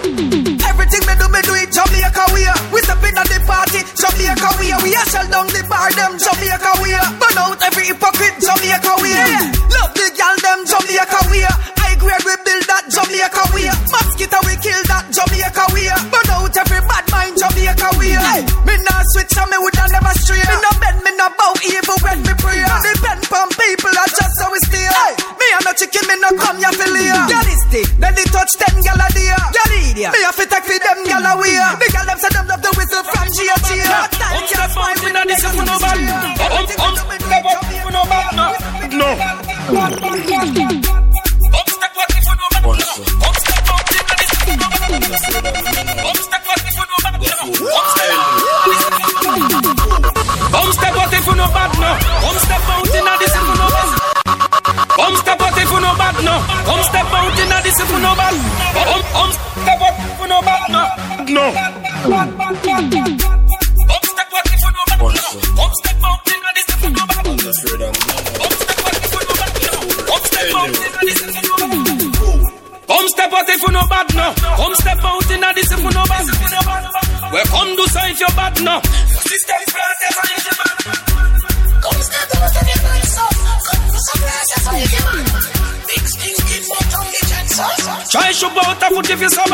Everything 0.61 1.03
me 1.09 1.13
do, 1.17 1.25
me 1.33 1.41
do 1.41 1.53
it 1.57 1.73
Jamaica 1.73 2.25
way. 2.37 2.53
We 2.69 2.77
step 2.85 3.01
in 3.01 3.17
at 3.17 3.25
the 3.25 3.41
party, 3.49 3.81
Jamaica 3.97 4.49
way. 4.61 4.77
We 4.85 4.93
a 4.93 5.03
shell 5.09 5.25
down 5.25 5.49
the 5.49 5.65
bar, 5.65 5.89
them 5.97 6.21
Jamaica 6.21 6.71
way. 6.85 7.01
Burn 7.17 7.37
out 7.41 7.57
every 7.65 7.89
hypocrite, 7.89 8.37
Jamaica 8.45 8.93
way. 9.01 9.25
Love 9.73 9.93
the 9.97 10.05
gal, 10.13 10.37
them 10.37 10.59
Jamaica 10.69 11.19
we 11.33 11.41
build 11.96 11.96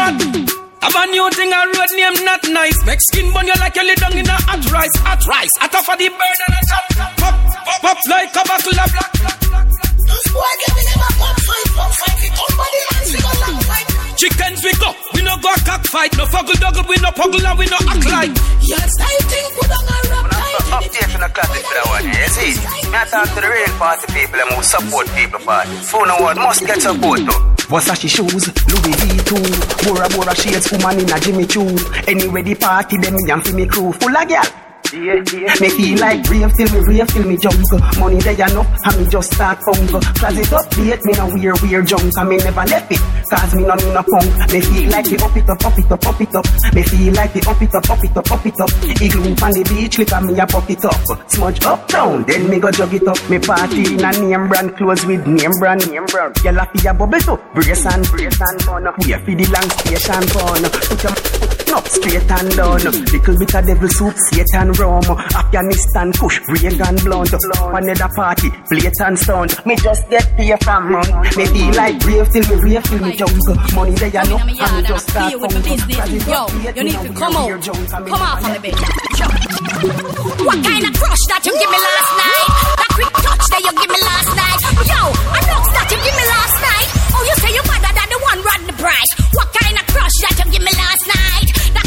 foot 0.03 0.21
if 0.21 0.35
you 0.35 0.47
so 0.47 0.51
bad. 0.51 0.63
Have 0.83 0.95
a 0.99 1.11
new 1.11 1.29
thing, 1.31 1.51
a 1.53 1.59
road 1.63 1.91
name 1.95 2.25
not 2.25 2.43
nice. 2.49 2.75
Make 2.85 2.99
skin 3.11 3.31
burn 3.31 3.47
you 3.47 3.55
like 3.59 3.75
you 3.75 3.87
lay 3.87 3.95
down 3.95 4.17
in 4.17 4.27
a 4.27 4.35
hot 4.35 4.63
rice, 4.71 4.95
hot 4.99 5.23
rice. 5.27 5.53
Hot 5.63 5.71
for 5.71 5.95
the 5.95 6.09
bird 6.11 6.39
and 6.43 6.55
a 6.55 6.61
chop. 6.67 6.83
Pop, 7.23 7.35
Pop 7.63 7.79
pop 7.81 7.99
like 8.11 8.35
a 8.35 8.43
buckle 8.43 8.79
of 8.83 8.89
black. 8.91 9.11
This 10.03 10.25
boy 10.35 10.53
giving 10.59 10.87
him 10.91 11.01
a 11.01 11.09
pump 11.15 11.39
fight, 11.39 11.67
pump 11.71 11.93
fight. 11.95 12.17
He 12.19 12.29
come 12.35 12.53
body 12.59 12.81
man, 12.91 13.03
see 13.07 13.21
got 13.23 13.37
long 13.47 13.59
fight. 13.63 13.87
Chickens 14.19 14.59
we 14.63 14.71
go, 14.75 14.91
we 15.15 15.21
no 15.23 15.33
go 15.39 15.49
a 15.55 15.59
cockfight. 15.63 16.11
No 16.19 16.27
fuggle 16.27 16.59
duggle, 16.59 16.85
we 16.85 16.99
no 16.99 17.09
puggle 17.15 17.43
and 17.47 17.57
we 17.57 17.65
no 17.71 17.79
act 17.87 18.05
like. 18.11 18.33
Yes, 18.59 18.91
I 18.99 19.15
think 19.31 19.47
put 19.55 19.71
on 19.71 19.87
a 19.87 19.97
rap 20.11 20.27
tight. 20.35 20.83
Update 20.83 21.15
on 21.15 21.21
the 21.23 21.29
classic 21.31 21.63
for 21.63 21.75
that 21.79 21.87
eh? 21.87 21.95
one, 21.95 22.05
you 22.11 22.27
see? 22.35 22.51
Me 22.59 22.83
I 22.91 23.07
talk 23.07 23.27
to 23.31 23.39
the 23.39 23.47
real 23.47 23.73
party 23.79 24.05
people 24.11 24.35
and 24.35 24.51
who 24.51 24.61
support 24.67 25.07
people 25.15 25.39
party. 25.47 25.71
Phone 25.87 26.11
award 26.11 26.37
must 26.37 26.59
get 26.67 26.81
support 26.83 27.23
though. 27.23 27.53
Versace 27.71 28.09
shoes, 28.11 28.51
Louis 28.73 28.95
V2 28.97 29.85
Bora 29.85 30.09
Bora 30.09 30.35
shades, 30.35 30.71
woman 30.71 30.99
in 30.99 31.11
a 31.11 31.19
Jimmy 31.19 31.45
Choo. 31.45 31.75
Anyway 32.07 32.41
the 32.41 32.55
party, 32.55 32.97
them 32.97 33.15
me 33.15 33.31
and 33.31 33.53
me 33.53 33.67
crew. 33.67 33.91
Full 33.93 34.17
of 34.17 34.27
gal 34.27 34.62
Me 34.93 35.69
feel 35.69 35.97
like 35.97 36.23
brave 36.25 36.53
till 36.55 36.69
me 36.69 36.79
rave 36.85 37.07
till 37.07 37.25
me 37.25 37.35
jump 37.37 37.57
Money 37.97 38.19
there 38.21 38.33
enough 38.33 38.69
and 38.85 38.97
me 39.01 39.09
just 39.09 39.33
start 39.33 39.57
Cause 39.65 40.37
it 40.37 40.53
update 40.53 41.01
me 41.05 41.13
no 41.13 41.33
weird 41.33 41.59
weird 41.61 41.87
junk 41.87 42.11
And 42.15 42.29
me 42.29 42.37
never 42.37 42.65
left 42.65 42.91
it. 42.91 43.01
Cause 43.29 43.55
me 43.55 43.63
no 43.63 43.75
me 43.75 43.89
no 43.89 44.03
punk. 44.05 44.53
Me 44.53 44.61
feel 44.61 44.89
like 44.91 45.05
the 45.05 45.17
up 45.25 45.35
it 45.35 45.49
up 45.49 45.65
up 45.65 45.79
it 45.79 45.91
up 45.91 46.05
up 46.05 46.21
it 46.21 46.35
up. 46.35 46.45
Me 46.75 46.83
feel 46.83 47.13
like 47.13 47.33
the 47.33 47.41
up 47.49 47.61
it 47.61 47.73
up 47.73 47.89
up 47.89 48.03
it 48.03 48.17
up 48.17 48.31
up 48.31 48.45
it 48.45 48.59
up. 48.61 48.69
Igloo 49.01 49.33
on 49.41 49.51
the 49.57 49.63
beach 49.65 49.95
click 49.95 50.13
and 50.13 50.25
me 50.27 50.39
a 50.39 50.45
pop 50.45 50.69
it 50.69 50.85
up. 50.85 51.01
Smudge 51.27 51.63
up 51.65 51.87
down 51.87 52.23
then 52.23 52.47
me 52.49 52.59
go 52.59 52.69
jug 52.69 52.93
it 52.93 53.07
up. 53.07 53.17
Me 53.29 53.39
party 53.39 53.97
in 53.97 54.05
a 54.05 54.11
name 54.13 54.47
brand 54.47 54.77
clothes 54.77 55.05
with 55.05 55.25
name 55.25 55.57
brand 55.57 55.89
name 55.89 56.05
brand. 56.05 56.35
Gyal 56.35 56.61
a 56.61 56.89
a 56.89 56.93
bubble 56.93 57.19
so. 57.19 57.37
Brace 57.55 57.85
and 57.85 58.05
brace 58.09 58.41
and 58.41 58.61
fun 58.61 58.85
We 59.01 59.13
a 59.13 59.19
fi 59.19 59.33
the 59.33 59.45
long 59.49 59.69
station 59.73 60.23
fun 60.29 60.61
Put 60.69 61.03
your 61.03 61.62
up 61.73 61.87
straight 61.87 62.29
and 62.29 62.55
down 62.55 62.77
Little 62.77 63.37
bit 63.37 63.55
of 63.55 63.65
devil 63.65 63.89
soup, 63.89 64.15
Satan 64.31 64.71
rum 64.73 65.03
Afghanistan 65.35 66.13
kush, 66.13 66.39
Reagan 66.47 66.95
blunt 67.03 67.33
Another 67.33 68.09
party, 68.15 68.49
plate 68.69 68.99
and 69.01 69.17
stone 69.17 69.49
Me 69.65 69.75
just 69.75 70.09
get 70.09 70.25
paid 70.37 70.63
from 70.63 70.93
run 70.93 71.09
Me 71.35 71.45
feel 71.45 71.73
like 71.73 71.99
brave 71.99 72.29
till 72.29 72.45
me 72.49 72.55
rave 72.61 72.83
till 72.83 72.99
me 72.99 73.15
junk 73.15 73.33
Money 73.73 73.91
there 73.97 74.13
you 74.13 74.29
know, 74.29 74.37
and 74.37 74.47
me 74.47 74.83
just 74.83 75.09
start 75.09 75.33
funk 75.33 75.53
Cause 75.53 76.13
it 76.13 76.27
Yo, 76.27 76.47
you 76.77 76.83
need 76.83 76.99
to 77.01 77.13
come 77.13 77.35
out. 77.35 77.47
weird 77.47 77.61
junk 77.61 77.93
And 77.93 78.05
me 78.05 78.11
Come 78.11 78.21
out 78.21 78.41
from 78.41 78.53
the 78.53 78.59
bed. 78.59 78.77
What 80.45 80.59
kind 80.63 80.83
of 80.85 80.93
crush 80.95 81.23
that 81.27 81.41
you 81.43 81.53
give 81.57 81.71
me 81.71 81.79
last 81.81 82.11
night? 82.15 82.47
That 82.77 82.91
quick 82.93 83.13
touch 83.19 83.45
that 83.51 83.61
you 83.65 83.73
give 83.73 83.91
me 83.91 83.99
last 83.99 84.31
night? 84.37 84.59
Yo, 84.87 85.01
a 85.11 85.39
knocks 85.49 85.71
that 85.75 85.87
you 85.91 85.99
give 86.05 86.15
me 86.15 86.25
last 86.29 86.57
night? 86.63 86.87
Oh, 87.15 87.23
you 87.27 87.35
say 87.41 87.51
you 87.51 87.63
better 87.67 87.91
than 87.91 88.07
the 88.13 88.19
one 88.21 88.39
run 88.47 88.61
the 88.69 88.75
price? 88.79 89.11
What 89.33 89.49
kind 89.51 89.75
of 89.75 89.85
crush 89.91 90.17
that 90.23 90.35
you 90.39 90.45
give 90.51 90.63
me 90.63 90.71
last 90.71 91.03
night? 91.07 91.42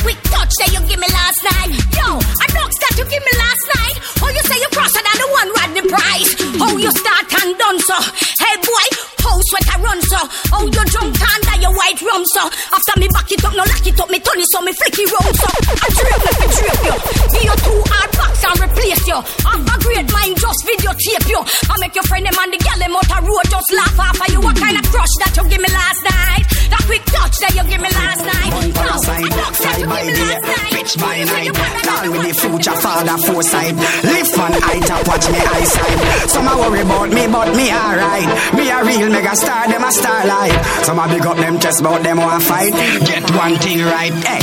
Quick 0.07 0.22
touch 0.22 0.54
that 0.62 0.70
you 0.70 0.78
give 0.86 1.00
me 1.00 1.09
last 1.11 1.42
night? 1.42 1.74
Yo, 1.98 2.07
a 2.14 2.46
knocks 2.54 2.78
that 2.78 2.94
you 2.94 3.02
give 3.11 3.24
me 3.26 3.32
last 3.42 3.64
night? 3.74 3.98
Oh, 4.22 4.30
you 4.30 4.38
say 4.46 4.54
you 4.54 4.68
crosser 4.70 5.02
than 5.02 5.18
the 5.18 5.28
one 5.34 5.50
the 5.74 5.82
price? 5.90 6.55
Oh, 6.66 6.76
you 6.82 6.90
start 6.90 7.30
and 7.30 7.54
done 7.54 7.78
so? 7.78 7.94
Hey 8.42 8.56
boy, 8.58 8.86
how 9.22 9.38
sweat 9.54 9.70
I 9.70 9.78
run 9.78 10.00
so? 10.02 10.18
Oh, 10.50 10.66
you 10.66 10.82
jump 10.90 11.14
under 11.14 11.56
your 11.62 11.70
white 11.70 12.00
rum 12.02 12.26
so? 12.34 12.42
After 12.42 12.94
me 12.98 13.06
back 13.14 13.30
it 13.30 13.44
up, 13.46 13.54
no 13.54 13.62
lock 13.62 13.86
it 13.86 13.94
up, 13.94 14.10
me 14.10 14.18
turn 14.18 14.42
it 14.42 14.50
so 14.50 14.58
me 14.66 14.74
flicky 14.74 15.06
roll 15.06 15.30
so. 15.30 15.48
I 15.78 15.86
drape 15.94 16.22
me, 16.26 16.30
fi 16.34 16.46
drape 16.58 16.82
you. 16.90 16.96
Give 17.30 17.46
you 17.46 17.56
two 17.62 17.80
hard 17.86 18.10
box 18.18 18.34
and 18.42 18.58
replace 18.58 19.06
you. 19.06 19.18
Have 19.46 19.62
a 19.62 19.76
great 19.78 20.10
mind, 20.10 20.34
just 20.42 20.60
videotape 20.66 21.26
you. 21.30 21.40
I 21.70 21.74
make 21.78 21.94
your 21.94 22.06
friend 22.10 22.26
them 22.26 22.34
and 22.34 22.50
the 22.50 22.58
girl 22.58 22.78
them 22.82 22.98
out 22.98 23.14
a 23.14 23.18
road 23.22 23.46
just 23.46 23.70
laugh 23.70 23.98
off 24.02 24.18
of 24.18 24.28
you. 24.34 24.40
What 24.42 24.58
kind 24.58 24.74
of 24.74 24.84
crush 24.90 25.14
that 25.22 25.38
you 25.38 25.46
give 25.46 25.62
me 25.62 25.70
last 25.70 26.02
night? 26.02 26.44
That 26.74 26.82
quick 26.90 27.04
touch 27.06 27.36
that 27.46 27.54
you 27.54 27.62
give 27.70 27.78
me 27.78 27.90
last 27.94 28.26
night? 28.26 28.50
No, 28.50 28.58
Parasite, 28.74 29.22
I 29.22 29.30
knocks 29.38 29.60
that 29.62 29.78
fly 29.86 30.02
you 30.02 30.10
give 30.10 30.18
me 30.18 30.34
last 30.34 30.42
night? 30.50 30.72
bitch 30.86 30.94
by 30.98 31.22
night. 31.22 31.46
you 31.46 31.54
Call 31.54 32.06
me 32.10 32.18
the 32.26 32.34
future 32.34 32.76
father 32.82 33.18
foresight. 33.22 33.74
Lift 34.02 34.32
one 34.38 34.54
eye 34.54 34.80
top, 34.82 35.02
watch 35.06 35.26
me 35.30 35.38
eyesight. 35.38 35.98
Some 36.30 36.48
worry 36.57 36.80
about 36.80 37.11
me, 37.11 37.26
but 37.26 37.48
me 37.57 37.70
alright. 37.70 38.28
Me 38.57 38.70
a 38.70 38.84
real 38.84 39.11
mega 39.11 39.36
star, 39.36 39.68
them 39.68 39.84
a 39.84 39.92
starlight. 39.92 40.57
Some 40.84 40.98
a 40.98 41.09
big 41.09 41.26
up 41.26 41.36
them 41.36 41.59
chest, 41.59 41.82
but 41.82 42.02
them 42.02 42.18
want 42.18 42.42
fight. 42.42 42.72
Get 43.04 43.30
one 43.36 43.57
thing 43.57 43.80
right, 43.84 44.12
hey. 44.12 44.40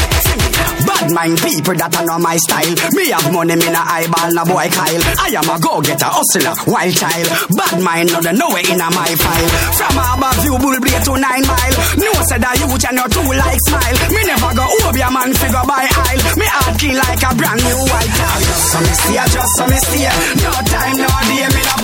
Bad 0.84 1.16
mind 1.16 1.40
people 1.40 1.76
that 1.80 1.96
are 1.96 2.04
not 2.06 2.20
my 2.20 2.36
style. 2.36 2.76
Me 2.92 3.08
have 3.16 3.32
money, 3.32 3.56
me 3.56 3.72
na 3.72 3.88
eyeball, 3.88 4.36
na 4.36 4.44
boy 4.44 4.68
Kyle. 4.68 5.04
I 5.16 5.32
am 5.32 5.48
a 5.48 5.56
go-getter, 5.56 6.12
hustler, 6.12 6.56
wild 6.68 6.92
child. 6.92 7.28
Bad 7.56 7.80
mind, 7.80 8.12
no 8.12 8.20
the 8.20 8.36
nowhere 8.36 8.68
in 8.68 8.84
a 8.84 8.88
my 8.92 9.08
file. 9.16 9.50
From 9.80 9.96
above 9.96 10.44
you, 10.44 10.60
bull 10.60 10.76
blade 10.84 11.04
to 11.08 11.14
nine 11.16 11.46
mile. 11.48 11.76
No 12.04 12.12
said 12.28 12.44
that 12.44 12.60
you 12.60 12.68
and 12.68 12.98
your 13.00 13.08
two 13.08 13.28
like 13.32 13.62
smile. 13.72 13.96
Me 14.12 14.22
never 14.28 14.52
go 14.60 14.66
over 14.68 14.92
your 14.92 15.12
man 15.12 15.32
figure 15.32 15.64
by 15.64 15.88
aisle. 15.88 16.24
Me 16.36 16.48
heart 16.52 16.76
clean 16.76 16.98
like 17.00 17.24
a 17.24 17.32
brand 17.32 17.64
new 17.64 17.80
white 17.88 18.14
tile. 18.20 18.44
Just 18.44 18.64
so 18.68 18.78
me 18.84 18.92
stay, 18.92 19.24
just 19.32 19.52
so 19.56 19.64
me. 19.72 19.80
No 20.44 20.52
time, 20.68 20.98
no 21.00 21.12
day, 21.32 21.48
me 21.48 21.62
no 21.64 21.76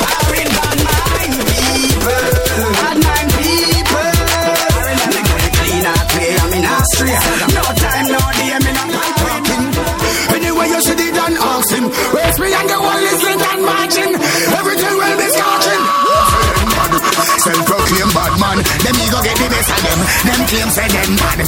man, 18.39 18.57
them 18.63 18.95
ego 18.95 19.19
get 19.21 19.35
the 19.35 19.47
best 19.51 19.69
of 19.69 19.79
them. 19.83 19.99
Them 20.23 20.41
claim 20.47 20.69
say 20.71 20.87
them 20.87 21.11
bad. 21.19 21.39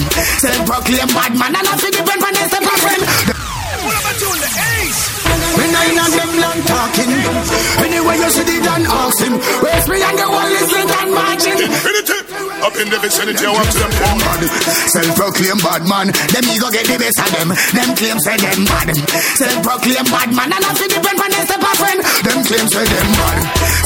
Self-proclaimed 0.44 1.14
bad 1.16 1.34
man, 1.40 1.56
and 1.56 1.68
I 1.68 1.74
see 1.80 1.92
the 1.92 2.04
friend 2.04 2.22
when 2.22 2.34
they 2.36 2.46
step 2.52 2.68
a 2.68 2.76
friend. 2.84 3.02
Me 5.58 5.66
nine 5.72 6.00
and 6.00 6.14
them 6.14 6.32
long 6.44 6.60
talking. 6.68 7.12
Anyway, 7.82 8.16
you 8.20 8.30
see 8.30 8.44
the 8.44 8.58
done 8.64 8.86
ask 8.88 9.20
him. 9.24 9.34
Where's 9.64 9.88
me 9.88 10.04
and 10.04 10.18
the 10.20 10.28
is 10.60 10.72
lit 10.72 10.92
and 11.02 11.12
marching. 11.16 12.21
Up 12.62 12.78
in 12.78 12.94
the 12.94 13.00
vicinity, 13.02 13.42
I 13.42 13.50
want 13.58 13.66
to 13.74 13.78
them 13.82 13.90
come 13.90 14.22
bad. 14.22 14.42
Self-proclaimed 14.94 15.62
bad 15.66 15.82
man, 15.90 16.08
them 16.14 16.46
ego 16.46 16.70
get 16.70 16.86
the 16.86 16.94
best 17.02 17.18
of 17.18 17.30
them. 17.34 17.50
Them 17.50 17.90
claim 17.98 18.18
say 18.22 18.38
them 18.38 18.70
bad. 18.70 18.94
Self-proclaimed 19.42 20.10
bad 20.14 20.30
man, 20.30 20.54
and 20.54 20.62
I 20.62 20.70
see 20.78 20.86
the 20.86 21.02
friend 21.02 21.18
when 21.18 21.32
they 21.34 21.42
step 21.42 21.58
a 21.58 21.72
friend. 21.74 22.00
Them 22.22 22.40
claim 22.46 22.68
say 22.70 22.86
them 22.86 23.10
bad. 23.18 23.38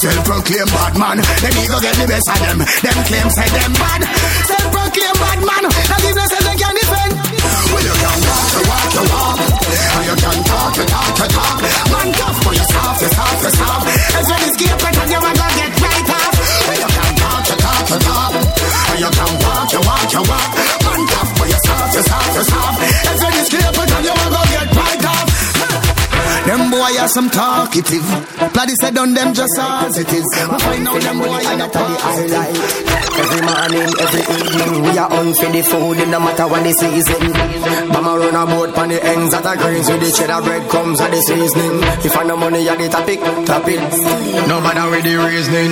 Self-proclaimed 0.03 0.71
bad 0.75 0.93
man, 0.99 1.17
them 1.23 1.55
ego 1.55 1.77
get 1.79 1.95
the 1.95 2.03
best 2.03 2.27
of 2.27 2.39
them. 2.43 2.57
Them 2.67 2.99
claim 3.07 3.27
say 3.31 3.47
them 3.47 3.73
bad. 3.79 4.01
Self-proclaimed 4.43 5.19
bad 5.23 5.39
man, 5.39 5.63
now 5.71 5.99
give 6.03 6.15
them 6.19 6.27
say 6.27 6.41
they 6.43 6.57
can 6.59 6.75
defend. 6.75 7.11
Well, 7.15 7.79
you 7.79 7.95
can 7.95 8.19
walk, 8.27 8.49
you 8.59 8.63
walk, 8.67 8.91
you 8.91 9.05
walk. 9.07 9.39
And 9.39 10.03
you 10.03 10.15
can 10.19 10.37
talk, 10.43 10.75
you 10.75 10.83
talk, 10.83 11.15
you 11.15 11.27
talk. 11.31 11.57
Man, 11.63 12.07
tough, 12.11 12.37
but 12.43 12.53
you 12.59 12.65
soft, 12.75 12.99
you 12.99 13.11
soft, 13.15 13.39
you 13.39 13.51
soft. 13.55 13.87
If 13.87 14.27
you 14.27 14.37
escape 14.51 14.83
it, 14.83 14.99
and 14.99 15.11
you 15.15 15.19
walk, 20.05 20.13
you 20.13 20.21
walk, 20.21 20.53
you 20.55 20.67
walk. 20.69 20.85
Man, 20.85 21.07
tough, 21.07 21.31
but 21.37 21.47
you 21.49 21.59
soft, 21.65 21.95
you 21.95 22.03
soft, 22.03 22.35
you 22.35 22.43
soft. 22.43 22.81
If 22.85 23.21
you 23.21 23.29
escape 23.41 23.77
it, 23.81 23.91
and 23.91 24.05
you 24.05 24.13
want 24.13 24.33
to 24.35 24.41
get 24.53 24.75
right 24.75 25.05
off. 25.05 25.29
Them 26.45 26.69
boy 26.69 26.93
are 27.01 27.07
some 27.07 27.29
talkative. 27.29 28.05
Bloody 28.53 28.75
said 28.75 28.97
on 28.97 29.13
them 29.15 29.33
just 29.33 29.57
as 29.57 29.97
it 29.97 30.13
is. 30.13 30.25
We 30.29 30.59
find 30.59 30.87
out 30.87 31.01
them 31.01 31.17
boy 31.19 31.41
are 31.41 31.57
not 31.57 31.73
highlight. 31.73 32.53
Every 33.15 33.41
morning, 33.41 33.89
every 33.97 34.23
evening, 34.29 34.83
we 34.83 34.97
are 34.97 35.09
on 35.11 35.33
for 35.33 35.49
the 35.49 35.63
food, 35.63 35.97
it 35.97 36.09
no 36.09 36.19
matter 36.19 36.47
what 36.47 36.61
the 36.63 36.71
season. 36.73 37.33
Mama 37.89 38.19
run 38.19 38.35
a 38.35 38.45
boat 38.45 38.77
on 38.77 38.89
the 38.89 39.03
ends 39.03 39.33
of 39.33 39.41
the 39.41 39.55
greens 39.55 39.89
with 39.89 40.01
the 40.01 40.11
cheddar 40.11 40.41
bread 40.43 40.69
comes 40.69 41.01
at 41.01 41.09
the 41.09 41.21
seasoning. 41.21 41.81
If 42.05 42.15
I 42.15 42.23
no 42.23 42.37
money 42.37 42.67
at 42.69 42.77
the 42.77 42.89
topic, 42.89 43.19
top 43.47 43.65
it. 43.67 43.81
No 44.47 44.61
matter 44.61 44.89
with 44.91 45.03
the 45.03 45.15
reasoning. 45.17 45.71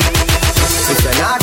If 0.83 0.99
you 1.05 1.21
not 1.21 1.42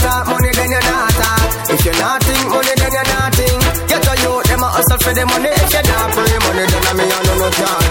for 5.01 5.13
the 5.15 5.25
money. 5.27 5.51
If 5.51 5.73
you 5.73 5.83
not 5.83 6.07
pray 6.13 6.37
money, 6.45 6.65
then 6.69 6.87
I 6.89 6.93
me 6.99 7.05
I 7.09 7.19
know 7.25 7.37
no 7.41 7.49
talk. 7.51 7.83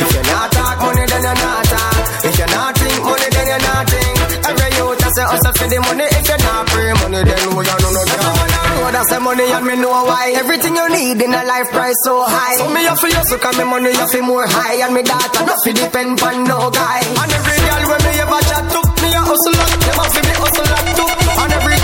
If 0.00 0.10
you 0.14 0.22
not 0.28 0.46
talk 0.52 0.76
money, 0.80 1.04
then 1.08 1.22
you 1.24 1.34
not 1.40 1.64
talk. 1.72 1.96
If 2.24 2.36
you 2.38 2.48
not 2.52 2.72
think 2.76 3.00
money, 3.04 3.28
then 3.32 3.46
you 3.50 3.58
not 3.64 3.84
think. 3.88 4.16
Every 4.48 4.68
youth 4.76 5.00
has 5.00 5.16
a 5.18 5.24
hustle 5.30 5.54
for 5.56 5.68
the 5.68 5.78
money. 5.80 6.06
If 6.10 6.26
you 6.28 6.38
not 6.44 6.62
pray 6.68 6.92
money, 7.00 7.20
then 7.24 7.48
we 7.56 7.62
are 7.64 7.80
no 7.80 7.88
no 7.96 8.02
talk. 8.04 8.36
Know 8.80 8.90
that's 8.92 9.10
the 9.10 9.18
money 9.20 9.46
and 9.50 9.64
me 9.66 9.74
know 9.76 10.04
why. 10.04 10.32
Everything 10.36 10.76
you 10.76 10.88
need 10.88 11.18
in 11.20 11.32
a 11.34 11.42
life 11.44 11.70
price 11.70 11.96
so 12.04 12.22
high. 12.24 12.56
So 12.56 12.68
me 12.68 12.84
have 12.84 13.00
to 13.00 13.08
hustle 13.16 13.38
'cause 13.38 13.56
me 13.58 13.64
money 13.64 13.92
have 13.96 14.10
to 14.12 14.20
more 14.22 14.46
high. 14.46 14.84
And 14.84 14.92
me 14.94 15.02
data 15.02 15.40
not 15.44 15.58
fi 15.64 15.72
depend 15.72 16.20
on 16.22 16.44
no 16.44 16.70
guy. 16.70 17.00
And 17.20 17.32
every 17.32 17.58
girl 17.66 17.82
when 17.90 18.00
me 18.04 18.12
ever 18.20 18.40
chat 18.48 18.64
to, 18.72 18.80
me 19.02 19.08
a 19.16 19.20
hustle 19.20 19.60
up. 19.64 19.72
Them 19.84 20.00
a 20.00 20.04
fi 20.12 20.20
me 20.28 20.34
hustle 20.42 20.72
up 20.76 20.86
too. 20.96 21.10
And 21.40 21.52
every 21.56 21.78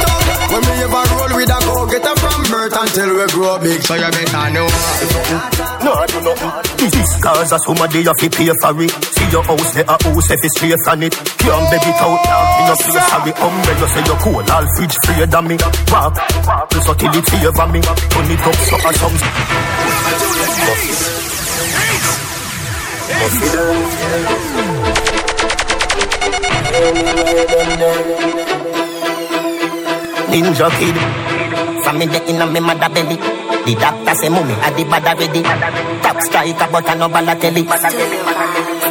when 0.57 0.65
me 0.65 0.73
ever 0.85 1.05
roll 1.13 1.33
with 1.37 1.53
a 1.53 1.59
go 1.65 1.85
get 1.87 2.05
her 2.05 2.17
from 2.17 2.41
birth 2.49 2.77
until 2.81 3.11
we 3.17 3.27
grow 3.29 3.59
big. 3.61 3.81
So 3.83 3.95
you 3.95 4.11
better 4.11 4.49
know. 4.57 4.67
No, 5.85 5.93
I 5.93 6.07
do 6.09 6.21
nothing. 6.25 6.91
This 6.91 7.13
cause 7.21 7.53
a 7.53 7.59
somebody 7.59 8.01
you 8.01 8.15
fi 8.17 8.29
pay 8.29 8.53
for 8.61 8.83
it. 8.83 8.93
See 9.13 9.29
your 9.31 9.45
house, 9.45 9.73
there 9.75 9.85
a 9.85 9.97
house 10.01 10.31
if 10.31 10.41
it's 10.45 10.57
straight 10.57 10.81
from 10.85 11.03
it. 11.03 11.13
Can't 11.13 11.67
baby 11.71 11.91
it 11.93 12.01
out 12.01 12.25
now, 12.25 12.43
me 12.57 12.63
no 12.69 12.75
play 12.77 13.03
sorry. 13.05 13.33
Umbrella 13.37 13.87
say 13.89 14.05
you're 14.07 14.21
cool, 14.25 14.41
all 14.41 14.67
fridge 14.77 14.97
free 15.05 15.27
than 15.27 15.45
me. 15.47 15.57
Walk, 15.93 16.17
walk, 16.47 16.73
so 16.73 16.93
till 16.95 17.13
it 17.13 17.27
favor 17.29 17.67
me. 17.73 17.81
Turn 17.83 18.31
it 18.33 18.41
up 18.41 18.57
so 18.57 18.77
as 18.81 18.97
some. 18.97 19.17
Ninja 30.37 30.69
kid, 30.79 30.97
from 31.83 31.99
me 31.99 32.05
the 32.05 32.21
inna 32.29 32.47
me 32.47 32.61
mother 32.61 32.89
belly. 32.93 33.17
The 33.17 33.75
doctor 33.75 34.15
say 34.15 34.29
mummy, 34.29 34.53
I 34.53 34.71
the 34.71 34.85
bad 34.85 35.07
already. 35.09 35.43
Top 36.03 36.21
striker, 36.21 36.69
but 36.71 36.89
I 36.89 36.95
no 36.95 37.09
Balotelli. 37.09 37.65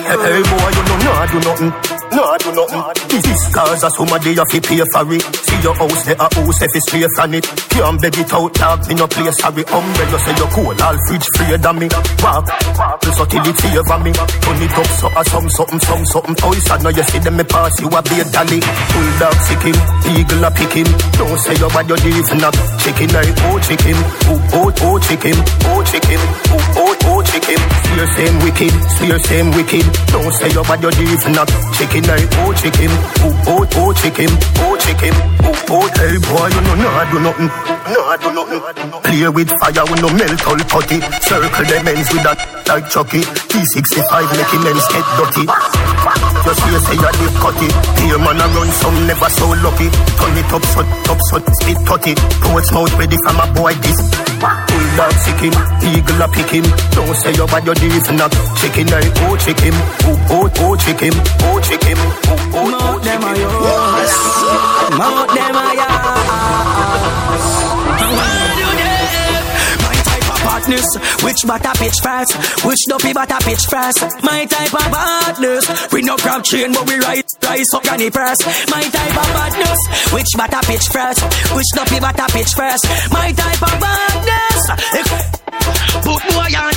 Hey, 0.09 0.41
boy, 0.41 0.69
you 0.73 0.83
know 0.89 0.97
nah 1.05 1.25
do 1.27 1.39
nothing. 1.45 1.94
No, 2.15 2.23
do 2.39 2.49
nothing. 2.55 2.83
This 3.11 3.43
cause 3.53 3.83
a 3.83 3.89
somebody 3.91 4.31
you 4.31 4.45
fi 4.49 4.59
pay 4.63 4.79
for 4.93 5.03
it. 5.11 5.21
See 5.45 5.59
your 5.61 5.75
house, 5.75 6.03
there 6.05 6.15
a 6.15 6.27
house 6.31 6.61
if 6.63 6.71
it's 6.71 6.87
straight 6.87 7.11
from 7.15 7.33
it. 7.35 7.43
Can't 7.75 7.99
beg 8.01 8.15
it 8.17 8.31
out, 8.31 8.53
dog, 8.55 8.87
me 8.87 8.95
no 8.95 9.07
play 9.07 9.31
sorry. 9.35 9.63
Umbrella 9.67 10.17
say 10.23 10.35
you 10.39 10.47
cool, 10.55 10.71
all 10.79 10.97
fridge 11.11 11.27
free 11.35 11.57
than 11.59 11.75
me. 11.75 11.87
Walk, 12.23 12.47
walk, 12.79 13.03
so 13.03 13.25
till 13.27 13.43
it 13.43 13.57
favor 13.59 13.99
me. 13.99 14.11
Turn 14.15 14.61
it 14.63 14.71
up, 14.79 14.87
so 14.95 15.07
a 15.11 15.21
some 15.27 15.49
something, 15.49 15.79
some 15.83 16.05
something. 16.05 16.35
Oh, 16.39 16.51
Toys, 16.55 16.69
I 16.71 16.77
know 16.79 16.89
you 16.95 17.03
see 17.03 17.19
them 17.19 17.35
me 17.35 17.43
pass, 17.43 17.75
you 17.83 17.87
a 17.91 17.99
be 17.99 18.15
a 18.15 18.25
dolly. 18.31 18.59
Bulldog 18.63 19.35
sick 19.43 19.63
him, 19.67 19.77
eagle 20.15 20.43
a 20.47 20.49
pick 20.55 20.71
him. 20.71 20.87
Don't 21.19 21.35
say 21.43 21.55
you 21.59 21.67
bad, 21.67 21.89
you 21.91 21.99
leave 21.99 22.31
not. 22.39 22.55
Chicken, 22.79 23.11
I 23.11 23.27
oh 23.51 23.59
chicken, 23.59 23.97
oh 24.31 24.39
oh 24.55 24.69
oh 24.87 24.97
chicken, 25.03 25.35
oh 25.67 25.81
chicken, 25.83 26.21
oh 26.55 26.79
oh 26.79 26.95
oh 27.11 27.19
chicken. 27.27 27.59
Swear 27.59 28.07
same 28.15 28.37
wicked, 28.39 28.73
swear 28.95 29.19
same 29.19 29.49
wicked. 29.51 29.85
Don't 30.15 30.31
say 30.31 30.49
you 30.55 30.63
bad, 30.63 30.79
you 30.79 30.91
leave 30.95 31.27
not. 31.35 31.49
Chicken 31.75 32.04
chicken, 32.05 32.29
oh 32.45 32.53
chicken, 32.53 32.91
oh 33.25 33.33
oh 33.47 33.65
oh 33.81 33.93
chicken, 33.93 34.29
oh 34.61 34.77
chicken, 34.77 35.13
oh 35.41 35.73
oh 35.73 35.87
hey 35.97 36.17
boy, 36.21 36.47
you 36.53 36.61
know 36.61 36.75
nah 36.77 37.01
do 37.09 37.17
nothing, 37.19 37.47
nah 37.49 38.15
do 38.17 38.29
nothing. 38.33 38.61
Play 39.01 39.29
with 39.29 39.49
fire, 39.59 39.85
we 39.89 39.95
no 40.01 40.09
melt 40.13 40.41
all 40.47 40.61
putty. 40.69 41.01
Circle 41.25 41.65
the 41.65 41.81
men's 41.83 42.09
with 42.13 42.23
that 42.23 42.37
like 42.69 42.89
Chucky. 42.89 43.21
T65 43.49 44.13
making 44.37 44.63
men's 44.63 44.85
get 44.93 45.05
dirty. 45.17 45.45
Just 46.45 46.61
hear 46.61 46.79
say 46.85 46.95
you 46.95 47.09
live 47.09 47.35
cutty. 47.41 47.69
Here 48.05 48.19
man 48.21 48.41
a 48.41 48.45
run 48.53 48.69
some 48.69 48.97
never 49.07 49.29
so 49.29 49.49
lucky. 49.65 49.89
Turn 49.89 50.37
it 50.37 50.51
up, 50.53 50.63
shut 50.73 50.87
up, 51.09 51.19
shut 51.29 51.43
spit 51.61 51.77
tutty. 51.89 52.13
Portsmouth 52.45 52.93
ready 52.97 53.17
from 53.25 53.39
a 53.41 53.47
boy 53.53 53.73
this. 53.81 54.24
Bulldog 54.39 55.13
sick 55.23 55.39
him, 55.39 55.55
eagle 55.83 56.21
a 56.21 56.27
pick 56.27 56.49
him. 56.49 56.65
Don't 56.91 57.15
say 57.15 57.33
you 57.33 57.45
bad, 57.47 57.65
your 57.65 57.75
deeds 57.75 58.11
not. 58.11 58.31
Chicken, 58.59 58.87
I 58.91 59.01
oh 59.27 59.35
chicken, 59.37 59.73
oh 60.07 60.17
oh 60.29 60.49
oh 60.59 60.75
chicken, 60.75 61.13
oh 61.47 61.59
chicken 61.61 61.95
him. 61.95 62.71
Mount 62.71 63.03
them 63.03 63.23
a 63.23 63.31
yours. 63.37 64.13
Mount 64.97 65.29
them 65.35 65.55
a 65.55 65.65
yours. 65.75 66.24
Type 70.65 71.23
which 71.23 71.41
butter 71.45 71.71
pitch 71.77 71.99
fast, 72.01 72.33
which 72.65 72.79
dopey 72.89 73.13
butter 73.13 73.37
pitch 73.41 73.65
fast. 73.69 73.99
My 74.23 74.45
type 74.45 74.73
of 74.73 74.87
partners, 74.91 75.65
we 75.91 76.01
no 76.01 76.17
grab 76.17 76.43
chain 76.43 76.73
but 76.73 76.87
we 76.87 76.97
rise, 76.99 77.23
rise 77.43 77.65
up 77.73 77.83
granny 77.83 78.09
press. 78.09 78.37
My 78.69 78.81
type 78.81 79.17
of 79.17 79.29
partners, 79.33 79.79
which 80.13 80.31
butter 80.37 80.61
pitch 80.65 80.87
fast, 80.89 81.21
which 81.55 81.69
dopey 81.75 81.99
butter 81.99 82.29
pitch 82.33 82.53
fast. 82.53 82.83
My 83.11 83.31
type 83.31 83.61
of 83.61 83.75
partners, 83.79 84.63
put 86.01 86.21
boy 86.33 86.51
on, 86.57 86.75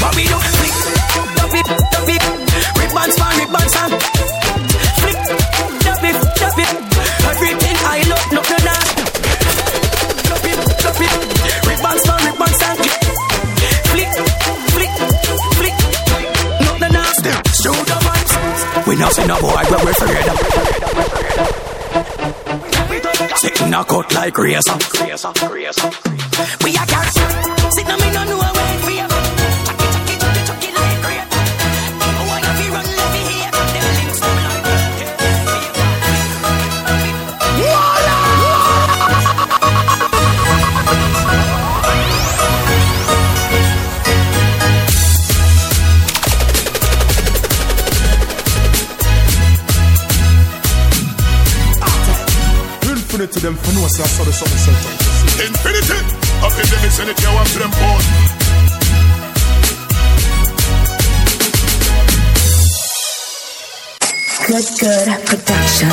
what 0.00 0.12
we 0.16 0.24
do, 0.28 0.38
flick, 0.38 0.74
dopey, 1.36 1.62
dopey, 1.92 2.18
ribbons 2.76 3.14
for 3.16 3.32
ribbons 3.40 4.17
and. 18.98 19.04
now 19.04 19.08
say 19.10 19.26
no 19.26 19.40
boy 19.40 19.48
where 19.48 19.84
we 19.84 19.92
afraid 19.92 20.24
Sitting 23.36 23.74
a 23.74 23.84
cut 23.84 24.14
like 24.14 24.38
razor 24.38 24.78
We 26.64 26.70
a 26.74 26.86
cats 26.86 27.14
Sitting 27.74 27.92
on 27.92 28.00
me 28.00 28.10
no 28.12 28.24
know 28.24 28.47
Infinity 53.38 53.54
them 53.54 53.64
for 53.64 53.72
no 53.80 53.86
say 53.88 54.02
I 54.02 54.06
saw 54.06 54.24
the 54.24 54.32
something 54.32 54.58
set 54.58 54.74
Infinity, 55.46 55.98
up 56.42 56.52
in 56.58 56.66
the 56.66 56.76
vicinity, 56.82 57.24
I 57.24 57.34
want 57.34 57.48
to 57.48 57.58
them 57.58 57.70
born. 57.70 58.02
Good, 64.46 64.64
good 64.80 65.26
production. 65.26 65.88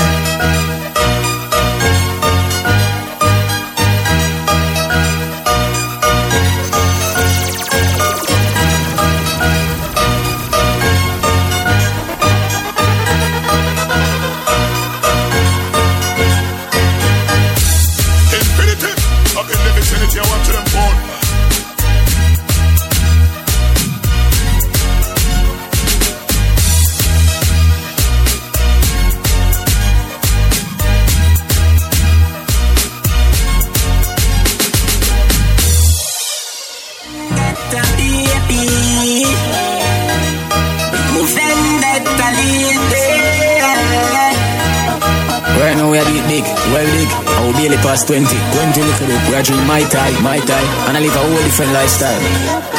Past 47.96 48.08
20. 48.12 48.26
20 48.28 48.82
little 48.82 49.36
are 49.38 49.44
drink 49.46 49.64
my 49.70 49.82
tie, 49.88 50.16
my 50.20 50.40
tie. 50.44 50.68
And 50.90 50.98
I 50.98 51.00
live 51.00 51.16
a 51.16 51.22
whole 51.22 51.44
different 51.48 51.72
lifestyle. 51.72 52.22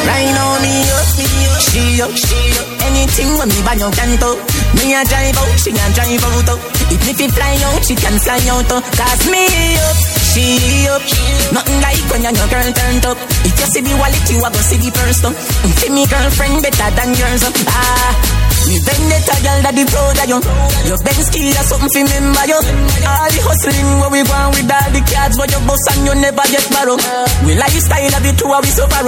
Right 0.05 0.29
now, 0.35 0.59
me 0.61 0.73
up, 0.93 1.09
me 1.17 1.27
up, 1.47 1.61
she 1.63 1.83
up, 2.03 2.13
she 2.13 2.39
up. 2.59 2.67
Anything 2.85 3.29
when 3.39 3.49
me 3.49 3.59
buy 3.65 3.79
your 3.79 3.91
canto. 3.95 4.37
Me 4.77 4.93
a 4.93 5.01
drive 5.07 5.39
out, 5.41 5.55
she 5.57 5.71
a 5.71 5.85
drive 5.95 6.21
out. 6.27 6.49
If 6.93 7.01
me 7.07 7.27
fly 7.33 7.55
out, 7.65 7.81
she 7.81 7.95
can 7.95 8.15
fly 8.19 8.41
out. 8.53 8.69
Cause 8.69 9.23
me 9.31 9.43
up, 9.79 9.97
she 10.29 10.45
up. 10.91 11.03
Nothing 11.55 11.79
like 11.81 12.05
when 12.11 12.21
your 12.27 12.35
girl 12.35 12.69
turned 12.75 13.05
up. 13.07 13.17
If 13.47 13.55
you 13.57 13.67
see 13.73 13.81
the 13.81 13.93
wallet, 13.97 14.25
you 14.29 14.37
a 14.43 14.49
go 14.53 14.61
see 14.61 14.77
the 14.77 14.91
first 14.93 15.25
up. 15.25 15.35
See 15.81 15.89
me 15.89 16.05
girlfriend 16.05 16.61
better 16.61 16.89
than 16.93 17.09
yours. 17.17 17.43
Ah. 17.73 18.56
Me 18.67 18.77
vendetta 18.83 19.35
girl 19.41 19.59
that 19.63 19.73
the 19.73 19.83
proud 19.87 20.19
of 20.19 20.27
you. 20.27 20.39
Your 20.91 20.99
Benz 20.99 21.27
key 21.31 21.55
or 21.55 21.63
something 21.63 21.87
fi 21.87 22.01
remember 22.03 22.45
you. 22.51 22.59
All 23.07 23.29
the 23.31 23.39
hustling 23.47 23.89
where 24.03 24.11
we 24.11 24.21
going 24.27 24.51
with 24.51 24.67
all 24.67 24.89
the 24.91 25.01
cards 25.07 25.39
Where 25.39 25.47
you 25.47 25.61
bust 25.63 25.87
and 25.95 26.03
you 26.03 26.15
never 26.19 26.43
get 26.51 26.67
borrow 26.67 26.99
We 27.47 27.55
lifestyle 27.55 28.11
of 28.11 28.21
the 28.23 28.31
two 28.35 28.51
we 28.51 28.71
so 28.71 28.83
far 28.91 29.07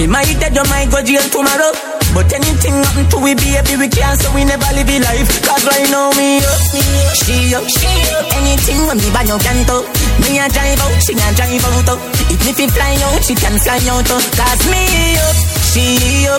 Me 0.00 0.08
might 0.08 0.32
dead 0.40 0.56
you 0.56 0.64
might 0.72 0.88
go 0.88 1.04
jail 1.04 1.24
tomorrow. 1.28 1.72
But 2.14 2.30
anything 2.30 2.78
happen 2.78 3.10
to 3.10 3.18
we 3.18 3.34
baby 3.34 3.74
we 3.74 3.88
can't 3.90 4.14
so 4.16 4.30
we 4.32 4.46
never 4.46 4.70
live 4.72 4.86
a 4.86 4.96
life. 5.02 5.28
Cause 5.42 5.64
right 5.66 5.88
now 5.90 6.14
me 6.14 6.38
up, 6.40 6.62
she 7.18 7.50
up, 7.52 7.66
she 7.66 7.90
up. 8.14 8.24
Anything 8.38 8.80
when 8.86 8.98
me 9.02 9.08
buy 9.10 9.26
you 9.26 9.36
can't 9.42 9.66
Me 10.22 10.38
a 10.38 10.46
drive 10.46 10.78
out, 10.78 10.94
she 11.02 11.12
a 11.18 11.28
drive 11.34 11.66
out. 11.66 11.98
If 12.30 12.38
me 12.46 12.52
fi 12.54 12.66
fly 12.70 12.94
out, 13.10 13.20
she 13.26 13.34
can 13.34 13.58
fly 13.58 13.82
out. 13.90 14.06
Cause 14.06 14.62
me 14.70 15.18
up, 15.18 15.36
she 15.74 16.30
up 16.30 16.38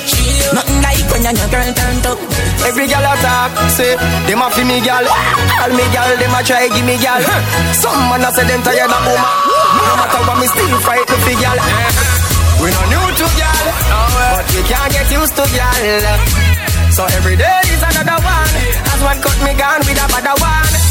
Nothing 0.56 0.80
like 0.80 1.04
when 1.12 1.28
your 1.28 1.50
girl 1.52 1.70
turned 1.76 2.06
up 2.08 2.20
Every 2.64 2.88
gal 2.88 3.04
attack, 3.04 3.52
say, 3.76 4.00
them 4.26 4.42
a 4.42 4.48
fi 4.50 4.64
me 4.64 4.80
gal. 4.82 5.04
All 5.04 5.70
me 5.76 5.86
gal, 5.92 6.10
them 6.18 6.34
a 6.34 6.42
try 6.42 6.66
give 6.72 6.88
me 6.88 6.98
gal. 6.98 7.22
Some 7.76 8.00
man 8.10 8.24
a 8.26 8.32
say 8.32 8.48
them 8.48 8.64
tired 8.64 8.90
of 8.90 9.04
woman. 9.06 9.36
No 9.86 9.94
matter 10.00 10.22
what, 10.26 10.40
me 10.40 10.48
still 10.48 10.80
fight 10.82 11.06
to 11.06 11.18
fi 11.22 11.34
gal. 11.38 11.60
We 12.64 12.72
no 12.72 12.82
new 12.90 13.06
to 13.20 13.28
gal, 13.38 13.66
but 14.16 14.46
we 14.56 14.62
can't 14.66 14.90
get 14.96 15.12
used 15.12 15.36
to 15.36 15.46
gal. 15.54 15.86
So 16.96 17.04
every 17.20 17.36
day 17.36 17.60
is 17.70 17.84
another 17.84 18.18
one. 18.24 18.54
As 18.90 19.00
one 19.04 19.20
cut 19.22 19.38
me 19.44 19.54
gun 19.54 19.80
with 19.86 20.00
a 20.00 20.08
better 20.10 20.36
one. 20.42 20.85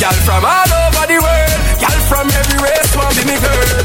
Gal 0.00 0.16
from 0.24 0.40
all 0.40 0.72
over 0.88 1.04
the 1.12 1.18
world, 1.20 1.60
gal 1.76 1.98
from 2.08 2.24
every 2.24 2.58
race 2.64 2.90
want 2.96 3.12
be 3.20 3.24
me 3.28 3.36
girl. 3.36 3.84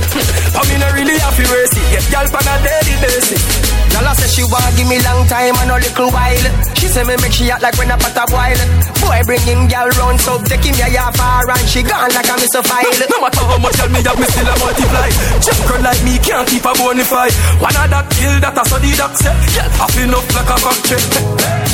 I 0.56 0.62
mean, 0.72 0.80
I 0.80 0.90
really 0.96 1.20
to 1.20 1.44
race 1.52 1.76
it. 1.76 1.88
Get 1.92 2.06
gal 2.08 2.24
on 2.32 2.48
a 2.48 2.56
daily 2.64 2.96
basis. 3.04 3.44
Gyal 3.92 4.08
say 4.16 4.32
she 4.32 4.44
want 4.48 4.72
give 4.80 4.88
me 4.88 4.96
long 5.04 5.28
time 5.28 5.60
and 5.60 5.72
a 5.72 5.76
little 5.76 6.10
while. 6.16 6.48
She 6.80 6.88
say 6.88 7.04
me 7.04 7.20
make 7.20 7.36
she 7.36 7.52
act 7.52 7.64
like 7.64 7.76
when 7.76 7.92
I 7.92 8.00
pot 8.00 8.16
a 8.16 8.24
boil. 8.32 8.60
Boy 9.04 9.20
bring 9.28 9.44
him 9.44 9.68
gyal 9.68 9.92
round 10.00 10.20
so 10.24 10.40
take 10.48 10.64
him 10.64 10.76
ya 10.80 11.12
far 11.20 11.44
and 11.52 11.68
she 11.68 11.84
gone 11.84 12.12
like 12.16 12.32
a 12.32 12.36
miss 12.40 12.56
a 12.56 12.64
file. 12.64 12.96
No 13.12 13.18
matter 13.20 13.44
how 13.44 13.60
much 13.60 13.76
gyal 13.76 13.92
me 13.92 14.00
have, 14.00 14.16
me 14.16 14.28
still 14.32 14.48
a 14.48 14.56
multiply. 14.56 15.10
Jump 15.44 15.60
girl 15.68 15.82
like 15.84 16.02
me 16.08 16.16
can't 16.24 16.48
keep 16.48 16.64
a 16.64 16.72
bonify. 16.80 17.28
One 17.60 17.76
of 17.76 17.92
that 17.92 18.08
kill 18.16 18.36
that 18.40 18.56
I 18.56 18.64
the 18.64 18.92
doc 18.96 19.14
say. 19.20 19.36
Gyal 19.52 19.72
have 19.84 19.98
enough 20.00 20.28
like 20.32 20.48
a 20.48 20.58
factory. 20.64 21.65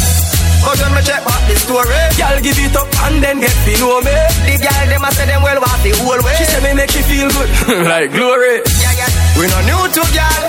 Cause 0.71 0.87
when 0.87 0.95
me 0.95 1.03
check 1.03 1.19
back 1.27 1.43
the 1.51 1.55
story 1.59 1.99
Y'all 2.15 2.39
give 2.39 2.55
it 2.55 2.71
up 2.79 2.87
and 3.03 3.19
then 3.19 3.43
get 3.43 3.51
to 3.51 3.73
know 3.83 3.99
me. 4.07 4.15
The 4.47 4.55
girl 4.55 4.87
them 4.87 5.03
a 5.03 5.09
say 5.11 5.27
them 5.27 5.43
well 5.43 5.59
want 5.59 5.83
the 5.83 5.91
whole 5.99 6.21
way. 6.23 6.31
She 6.39 6.47
say 6.47 6.63
me 6.63 6.71
make 6.79 6.95
you 6.95 7.03
feel 7.11 7.27
good 7.27 7.49
Like 7.91 8.15
glory. 8.15 8.63
Yeah 8.79 8.95
yeah. 8.95 9.35
We 9.35 9.51
no 9.51 9.59
new 9.67 9.83
to 9.83 10.03
girl 10.15 10.43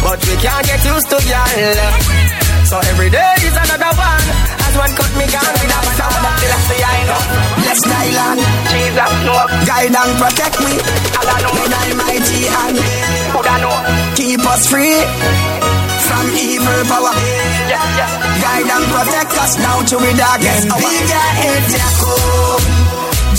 But 0.00 0.24
we 0.24 0.40
can't 0.40 0.64
get 0.64 0.80
used 0.88 1.12
to 1.12 1.20
girl 1.20 1.84
So 2.64 2.80
every 2.80 3.12
day 3.12 3.28
is 3.44 3.52
another 3.60 3.92
one. 3.92 4.24
As 4.56 4.72
one 4.72 4.92
cut 4.96 5.12
me 5.20 5.28
gun 5.28 5.44
with 5.52 5.68
a 5.68 5.80
sound 6.00 6.16
that 6.16 6.36
the 6.40 6.48
last 6.48 6.72
I 6.72 6.98
know 7.04 7.22
Let's 7.68 7.82
Jesus 8.72 9.12
no 9.28 9.36
Guide 9.68 9.92
and 9.92 10.12
protect 10.16 10.56
me. 10.64 10.72
Allah 11.12 11.36
know. 11.44 11.52
When 11.60 11.76
Almighty 11.76 12.40
and 12.48 12.76
Coulda 13.36 13.54
know? 13.60 13.76
Keep 14.16 14.48
us 14.48 14.64
free 14.72 15.76
from 16.28 16.36
evil 16.36 16.80
power. 16.92 17.12
Guide 18.42 18.68
and 18.68 18.86
protect 18.92 19.32
us 19.42 19.52
now 19.58 19.80
to 19.82 19.96
the 19.96 20.12
darkest 20.16 20.68
hour. 20.68 20.80
Bigger 20.80 21.28
hit 21.40 21.64
Jacob, 21.72 22.60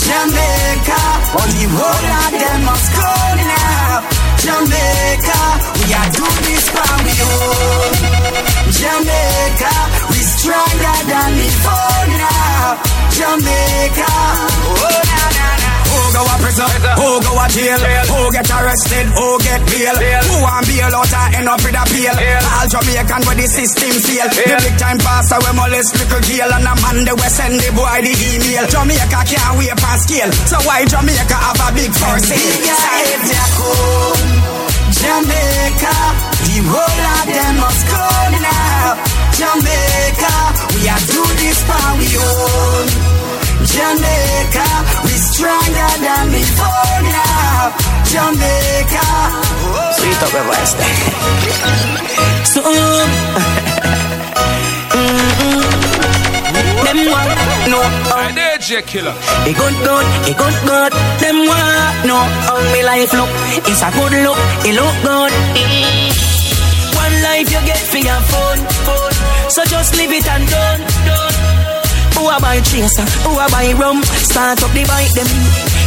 Jamaica. 0.06 1.02
The 1.30 1.66
whole 1.70 2.10
of 2.20 2.32
them 2.42 2.60
must 2.66 2.88
go 2.98 3.12
now. 3.54 4.02
Jamaica, 4.42 5.40
we 5.78 5.86
are 5.98 6.10
doing 6.16 6.42
this 6.48 6.66
for 6.74 6.92
we 7.06 7.14
own. 7.30 7.94
Jamaica, 8.80 9.74
we 10.10 10.18
stronger 10.34 10.98
than 11.10 11.30
before 11.38 12.04
now. 12.18 12.80
Jamaica, 13.16 14.10
oh 14.66 15.00
na 15.10 15.22
na. 15.36 15.59
Who 15.90 16.00
go 16.14 16.22
a 16.22 16.34
prison? 16.38 16.70
Who 16.98 17.08
go 17.20 17.32
a 17.34 17.46
jail? 17.50 17.80
Who 18.10 18.18
get 18.30 18.48
arrested? 18.50 19.06
Who 19.10 19.26
get 19.42 19.62
bail? 19.66 19.96
Who 19.98 20.34
want 20.42 20.64
bail 20.70 20.94
out 20.94 21.10
and 21.10 21.34
end 21.42 21.48
up 21.50 21.60
with 21.62 21.74
a 21.74 21.84
bail? 21.90 22.14
All 22.14 22.66
Jamaican 22.70 23.22
where 23.26 23.38
the 23.38 23.46
system 23.50 23.90
fail. 24.06 24.28
The 24.30 24.56
big 24.62 24.76
time 24.78 24.98
pastor 25.02 25.38
we 25.42 25.50
molest 25.58 25.90
little 25.98 26.22
jail 26.26 26.50
and 26.50 26.66
a 26.70 26.74
man 26.78 26.98
they 27.06 27.14
we 27.14 27.28
send 27.30 27.58
the 27.58 27.68
boy 27.74 27.98
the 28.06 28.12
email. 28.14 28.64
Jamaica 28.70 29.20
can't 29.26 29.54
wait 29.58 29.74
for 29.74 29.96
scale, 30.06 30.30
so 30.46 30.56
why 30.66 30.86
Jamaica 30.86 31.36
have 31.36 31.60
a 31.60 31.68
big 31.74 31.90
first 31.90 32.26
sale? 32.30 33.60
Jamaica, 35.00 35.96
the 36.44 36.56
whole 36.70 37.06
of 37.18 37.26
them 37.26 37.54
must 37.56 37.82
go 37.88 38.04
now. 38.38 38.94
Jamaica, 39.38 40.34
we 40.76 40.80
are 40.92 41.02
do 41.08 41.22
this 41.40 41.58
for 41.64 41.88
we 41.96 42.08
own. 42.20 42.86
Jamaica, 43.66 44.68
we 45.04 45.10
stronger 45.20 45.90
than 46.00 46.30
before 46.32 47.00
now. 47.12 47.76
Jamaica. 48.08 49.04
Sweet 49.96 50.22
up 50.24 50.32
your 50.32 50.44
voice 50.48 50.72
there. 50.80 50.96
So, 52.48 52.60
uh, 52.64 52.70
mm-hmm. 54.96 55.60
them 56.84 56.98
want 57.12 57.36
no. 57.68 57.78
Uh, 57.78 58.16
I 58.16 58.32
DJ 58.32 58.80
killer. 58.86 59.14
It 59.44 59.56
good 59.56 59.74
good, 59.84 60.06
it 60.24 60.36
good 60.40 60.56
good. 60.64 60.92
Them 61.20 61.44
want 61.44 62.06
no. 62.08 62.16
How 62.48 62.56
me 62.72 62.80
life 62.82 63.12
look? 63.12 63.28
It's 63.68 63.82
a 63.82 63.90
good 63.92 64.12
look. 64.24 64.38
It 64.64 64.72
look 64.74 64.94
good. 65.04 65.32
One 66.96 67.14
life 67.22 67.50
you 67.52 67.60
get 67.68 67.76
for 67.92 67.98
your 67.98 68.20
phone, 68.32 68.60
phone. 68.88 69.12
So 69.50 69.64
just 69.64 69.94
leave 69.96 70.12
it 70.12 70.26
and 70.26 70.48
done, 70.48 70.80
done. 71.04 71.49
Who 72.20 72.28
a 72.28 72.36
buy 72.36 72.60
chaser? 72.60 73.08
Who 73.24 73.32
a 73.32 73.48
buy 73.48 73.72
rum? 73.80 74.04
Start 74.28 74.60
up 74.60 74.68
the 74.76 74.84
bike 74.84 75.08
them. 75.16 75.24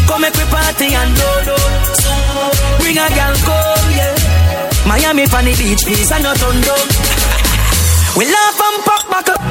Come 0.10 0.26
make 0.26 0.34
we 0.34 0.46
party 0.50 0.90
and 0.90 1.14
do 1.14 1.30
do. 1.46 1.58
Bring 2.82 2.98
a 2.98 3.06
girl 3.06 3.38
come 3.46 3.90
yeah. 3.94 4.18
Miami 4.90 5.30
funny 5.30 5.54
beach 5.54 5.86
peace 5.86 6.10
and 6.10 6.26
not 6.26 6.42
on 6.42 6.58
we 8.18 8.26
laugh 8.26 8.60
and 8.66 8.78
pop 8.82 9.06
back 9.14 9.30
up. 9.30 9.42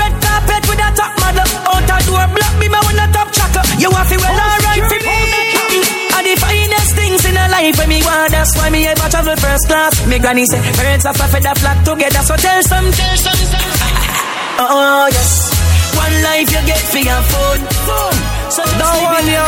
Red 0.00 0.16
carpet 0.24 0.64
with 0.64 0.80
a 0.80 0.88
top 0.96 1.12
model. 1.20 1.44
Out 1.44 1.92
a 1.92 1.96
door 2.08 2.24
black 2.32 2.54
me 2.56 2.72
when 2.72 3.04
a 3.04 3.06
top 3.12 3.28
chaka. 3.28 3.60
You 3.76 3.92
have 3.92 4.08
to 4.08 4.16
well 4.16 4.40
alright 4.40 4.84
for 4.88 4.96
Are 4.96 6.24
mm. 6.24 6.24
the 6.24 6.34
finest 6.40 6.90
things 6.96 7.20
in 7.28 7.36
a 7.36 7.52
life 7.52 7.76
when 7.76 7.88
me 7.92 8.00
want. 8.00 8.32
That's 8.32 8.56
why 8.56 8.72
me 8.72 8.88
ever 8.88 9.08
travel 9.12 9.36
first 9.36 9.68
class. 9.68 9.92
Me 10.08 10.16
granny 10.16 10.48
say 10.48 10.64
birds 10.72 11.04
of 11.04 11.20
a 11.20 11.26
feather 11.28 11.52
flock 11.60 11.84
together. 11.84 12.24
So 12.24 12.32
tell 12.40 12.62
some, 12.64 12.88
tell 12.96 13.16
some, 13.20 13.40
tell 13.52 13.72
some. 13.76 13.92
Oh, 14.56 14.68
oh 14.70 15.06
yes. 15.12 15.53
One 15.96 16.16
life 16.22 16.50
you 16.50 16.62
get 16.66 16.82
for 16.92 16.98
your 16.98 17.22
phone. 17.30 17.62
Boom. 17.86 18.14
So 18.50 18.62
leave 18.62 19.10
one 19.10 19.26
you 19.26 19.44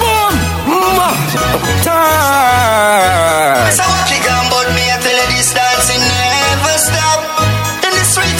Boom. 0.00 0.34
Time. 1.82 3.70
So 3.72 3.84
what 3.84 4.06
you 4.10 4.20
gone 4.24 4.48
but 4.50 4.68
me 4.74 4.84
I 4.90 4.96
tell 5.02 5.12
you 5.12 5.26
this 5.36 5.52
dancing 5.52 6.00
never 6.00 6.78
stop 6.78 7.18
In 7.18 7.33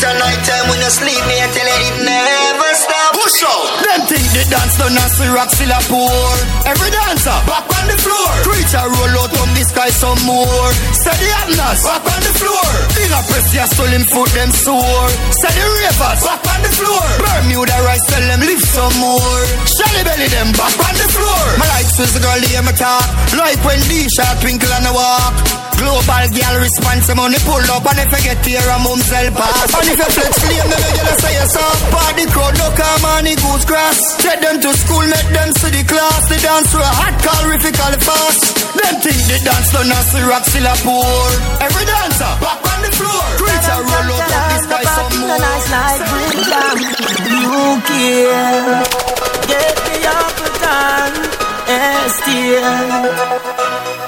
the 0.04 0.12
night 0.20 0.40
time 0.44 0.66
when 0.68 0.80
you 0.84 0.92
sleep 0.92 1.22
me 1.24 1.36
I 1.40 1.48
tell 1.48 1.64
you 1.64 1.88
it 1.88 1.96
never 2.04 2.70
stop 2.76 3.10
Push 3.16 3.40
out 3.48 3.64
Them 3.88 4.00
think 4.04 4.26
the 4.36 4.44
dance 4.52 4.76
done 4.76 4.96
as 5.00 5.12
the 5.16 5.26
rock 5.32 5.48
still 5.48 5.72
a 5.72 5.80
pour. 5.88 6.28
Every 6.68 6.90
dancer 6.92 7.38
back 7.48 7.64
on 7.64 7.86
the 7.88 7.96
floor. 7.96 8.28
Creature 8.44 8.84
roll 8.84 9.16
out 9.24 9.32
from 9.32 9.50
the 9.56 9.64
sky 9.64 9.88
some 9.94 10.20
more. 10.28 10.68
Steady 10.92 11.28
hotness 11.40 11.80
back 11.88 12.04
on 12.04 12.20
the 12.20 12.34
floor. 12.36 12.68
Big 12.92 13.12
up 13.16 13.24
press 13.30 13.48
your 13.54 13.68
soul 13.72 13.92
him 13.92 14.04
foot 14.12 14.30
them 14.36 14.50
sore. 14.52 15.08
Steady 15.40 15.64
ravers 15.64 16.20
back 16.20 16.42
on 16.52 16.60
the 16.60 16.72
floor. 16.74 17.04
Bermuda 17.22 17.76
rice 17.88 18.04
tell 18.10 18.24
them 18.28 18.40
lift 18.44 18.66
some 18.66 18.96
more. 19.00 19.40
Shelly 19.64 20.02
belly 20.04 20.28
them 20.28 20.52
back 20.52 20.76
on 20.84 20.94
the 21.00 21.08
floor. 21.08 21.44
My 21.56 21.66
like 21.72 21.88
Swiss 21.88 22.12
girl 22.20 22.40
hear 22.44 22.60
me 22.60 22.74
talk. 22.76 23.08
Like 23.38 23.60
when 23.64 23.80
D-Shot 23.88 24.42
twinkle 24.42 24.72
on 24.74 24.82
the 24.84 24.92
walk. 24.92 25.63
Global 25.78 26.24
girl 26.32 26.56
response 26.60 27.08
money 27.14 27.40
pull 27.44 27.64
up 27.74 27.84
and 27.84 28.00
if 28.00 28.12
I 28.14 28.20
get 28.24 28.40
here 28.46 28.62
a 28.62 28.76
mum 28.80 29.00
sell 29.04 29.28
pass. 29.34 29.70
And 29.74 29.88
if 29.90 29.98
you 29.98 30.10
flex 30.16 30.32
flame 30.40 30.68
then 30.70 30.80
you 30.80 31.02
just 31.04 31.20
say 31.20 31.32
yes 31.34 31.54
up. 31.56 31.78
Party 31.92 32.24
crowd 32.32 32.54
no 32.58 32.68
come 32.74 33.04
on 33.04 33.24
the 33.24 33.34
goose 33.36 33.64
grass. 33.68 33.98
Take 34.22 34.40
them 34.40 34.60
to 34.62 34.70
school 34.74 35.04
make 35.04 35.30
them 35.34 35.50
see 35.60 35.72
the 35.74 35.82
class. 35.84 36.20
The 36.30 36.38
dance 36.40 36.70
to 36.72 36.78
a 36.78 36.90
hot 36.98 37.14
calorifical 37.20 37.94
fast. 38.00 38.42
Them 38.74 38.94
think 39.04 39.20
the 39.28 39.38
dance 39.44 39.68
done 39.74 39.92
as 39.92 40.08
the 40.14 40.20
rock 40.24 40.44
still 40.48 40.66
a 40.66 40.74
pour. 40.82 41.28
Every 41.60 41.84
dancer 41.84 42.32
back 42.40 42.60
on 42.64 42.78
the 42.82 42.92
floor. 42.94 43.22
Creature 43.38 43.80
roll 43.84 44.10
out 44.14 44.30
of 44.30 44.44
the 44.50 44.58
sky 44.64 44.84
some 44.88 45.14
more. 45.20 45.38
Nice 45.38 45.68
like 45.74 46.00
Brigham. 46.10 46.78
You 47.28 47.82
care. 47.88 48.82
Get 49.50 49.74
me 49.84 49.96
up 50.06 50.38
a 50.38 50.50
time. 50.62 51.16
Still. 52.14 52.68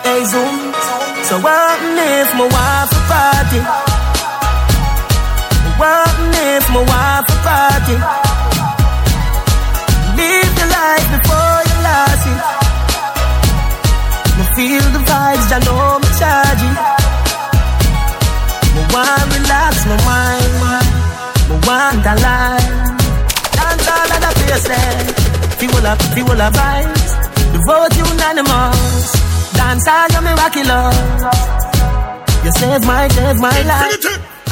Hey, 0.04 0.24
zoom. 0.24 1.05
So 1.28 1.40
what 1.40 1.80
if 1.82 2.28
my 2.38 2.46
wife 2.54 2.92
a 2.94 3.02
party? 3.10 3.60
What 5.74 6.16
if 6.38 6.64
my 6.70 6.82
wife 6.86 7.26
a 7.26 7.36
party? 7.42 7.96
Live 10.14 10.54
your 10.54 10.70
life 10.70 11.08
before 11.14 11.58
you 11.66 11.76
lost 11.82 12.30
it. 12.30 12.40
Me 14.38 14.44
feel 14.54 14.86
the 14.94 15.02
vibes, 15.02 15.50
I 15.50 15.58
know 15.66 15.98
me 15.98 16.08
charge 16.14 16.62
it. 16.68 16.76
Me 18.74 18.82
want 18.94 19.26
relax, 19.34 19.74
my 19.90 19.98
mind, 20.06 20.54
me 21.50 21.56
want 21.66 22.06
a 22.06 22.14
life. 22.22 22.70
Dance 23.50 23.88
all 23.90 24.10
of 24.14 24.20
the 24.22 24.30
places, 24.46 25.10
feel 25.58 25.86
up, 25.90 26.00
feel 26.14 26.40
up 26.46 26.54
vibes. 26.54 27.12
The 27.50 27.58
vote 27.66 27.96
unanimous. 27.98 29.25
Dance 29.56 29.88
all 29.88 30.12
of 30.16 30.22
me 30.24 30.32
rocky 30.40 30.62
love. 30.64 30.94
You 32.44 32.52
save 32.52 32.84
my, 32.86 33.08
save 33.08 33.38
my 33.40 33.58
life. 33.66 34.04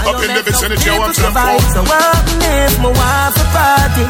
Up 0.05 0.20
in 0.24 0.30
the 0.34 0.42
vicinity, 0.44 0.90
I 0.90 0.98
want 0.98 1.14
to 1.14 1.20
survive. 1.20 1.62
So 1.72 1.80
what 1.84 2.26
if 2.42 2.74
my 2.82 2.90
wife 2.90 3.36
a 3.38 3.46
party? 3.55 4.05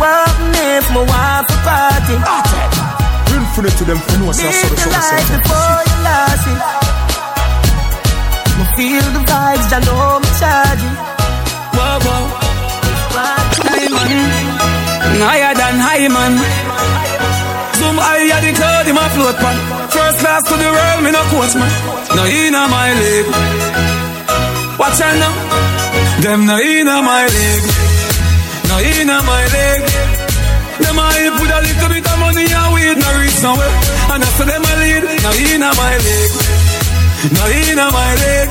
What 0.00 0.36
if 0.56 0.84
my 0.96 1.02
wife 1.12 1.48
a 1.48 1.58
party? 1.68 2.16
Infinity 3.36 3.84
them 3.84 4.00
for 4.04 4.18
know, 4.18 4.32
say 4.32 4.48
I 4.48 4.52
saw 4.52 4.68
the 4.68 4.74
Live 4.74 4.82
sun 4.82 4.92
life 4.92 5.30
before 5.36 5.80
you 5.88 5.96
lost 6.08 6.48
it. 6.52 6.60
Feel 8.76 9.02
the 9.12 9.20
vibes, 9.28 9.72
I 9.76 9.78
know 9.84 10.20
me 10.22 10.30
charge 10.40 10.84
it. 10.88 10.94
Whoa, 11.76 12.00
whoa. 12.06 12.22
Diamond, 13.60 15.20
higher 15.20 15.52
than 15.54 15.74
high 15.84 16.08
man. 16.08 16.32
Zoom 17.80 17.96
higher 17.96 18.40
the 18.44 18.52
cloud 18.52 18.86
in 18.90 18.94
my 18.94 19.08
float 19.16 19.36
pan. 19.40 19.56
First 19.88 20.16
class 20.20 20.42
to 20.48 20.54
the 20.62 20.68
world, 20.68 21.00
me 21.00 21.10
no 21.16 21.22
coach 21.32 21.54
man. 21.56 21.72
No 22.12 22.22
inna 22.28 22.62
my 22.68 22.88
league. 23.00 23.30
Watch 24.76 25.00
out 25.00 25.16
now. 25.16 25.34
Them 26.20 26.40
no 26.44 26.56
inna 26.60 26.96
my 27.00 27.24
league. 27.24 27.68
No 28.68 28.76
inna 28.84 29.16
my 29.24 29.44
league. 29.54 29.86
Them 30.82 30.98
a 31.00 31.04
hype 31.08 31.36
with 31.40 31.56
a 31.56 31.60
little 31.64 31.88
bit 31.88 32.04
of 32.04 32.18
money 32.20 32.44
and 32.60 32.68
weed 32.76 32.96
no 33.00 33.08
reach 33.16 33.38
nowhere. 33.40 33.74
And 34.12 34.24
saw 34.36 34.44
them 34.44 34.64
a 34.70 34.72
lead, 34.82 35.04
now 35.24 35.40
in 35.48 35.64
my 35.80 35.94
leg. 36.04 36.30
Now 37.36 37.48
in 37.48 37.80
my 37.96 38.10
leg. 38.22 38.48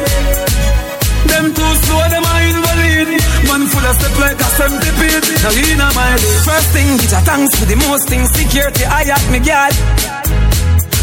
Them 1.30 1.46
too 1.54 1.72
slow, 1.86 2.02
them 2.14 2.26
a 2.26 2.34
invalid. 2.50 2.79
Man 3.00 3.64
full 3.72 3.86
of 3.86 3.96
step 3.96 4.16
like 4.20 4.40
a 4.40 4.50
centipede. 4.60 5.28
Now 5.40 5.56
in 5.56 5.80
my 5.80 6.10
leg. 6.20 6.44
First 6.44 6.70
thing, 6.76 6.90
get 7.00 7.16
a 7.16 7.20
thanks 7.24 7.54
for 7.56 7.66
the 7.66 7.78
most 7.88 8.10
thing. 8.10 8.28
Security, 8.36 8.84
I 8.84 9.08
at 9.08 9.26
me 9.32 9.40
guard. 9.40 9.74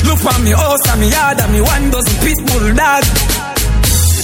Look 0.04 0.20
on 0.28 0.44
me 0.44 0.52
house 0.52 0.84
and 0.92 1.00
me 1.00 1.08
yard 1.08 1.40
and 1.40 1.52
me 1.52 1.60
one 1.60 1.88
dozen 1.90 2.16
pit 2.20 2.38
bull 2.44 2.68
dog. 2.76 3.04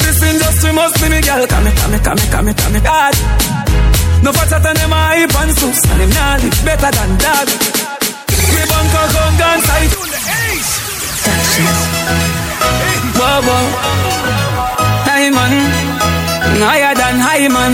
This 0.05 0.21
industry 0.21 0.73
must 0.77 1.01
be 1.01 1.09
me 1.09 1.21
girl. 1.25 1.47
Come 1.49 1.65
me, 1.65 1.73
come 1.73 1.93
me, 1.93 1.99
come 2.05 2.17
me, 2.21 2.27
come 2.29 2.45
me, 2.45 2.53
come 2.53 2.73
me, 2.77 2.81
God. 2.81 3.15
No 4.23 4.31
fatter 4.33 4.61
than 4.63 4.77
them 4.77 4.93
a 4.93 5.01
hype 5.11 5.35
and 5.35 5.53
sus 5.59 5.83
And 5.91 5.99
them 5.99 6.11
nah 6.15 6.39
better 6.63 6.91
than 6.95 7.11
dog 7.19 7.49
We 8.55 8.63
bank 8.71 8.95
a 8.95 9.03
gun 9.11 9.33
gun 9.35 9.59
sight 9.67 9.93
Whoa, 13.19 13.43
whoa 13.43 14.13
man 15.31 15.92
Higher 16.63 16.95
than 16.95 17.17
high 17.27 17.49
man 17.49 17.73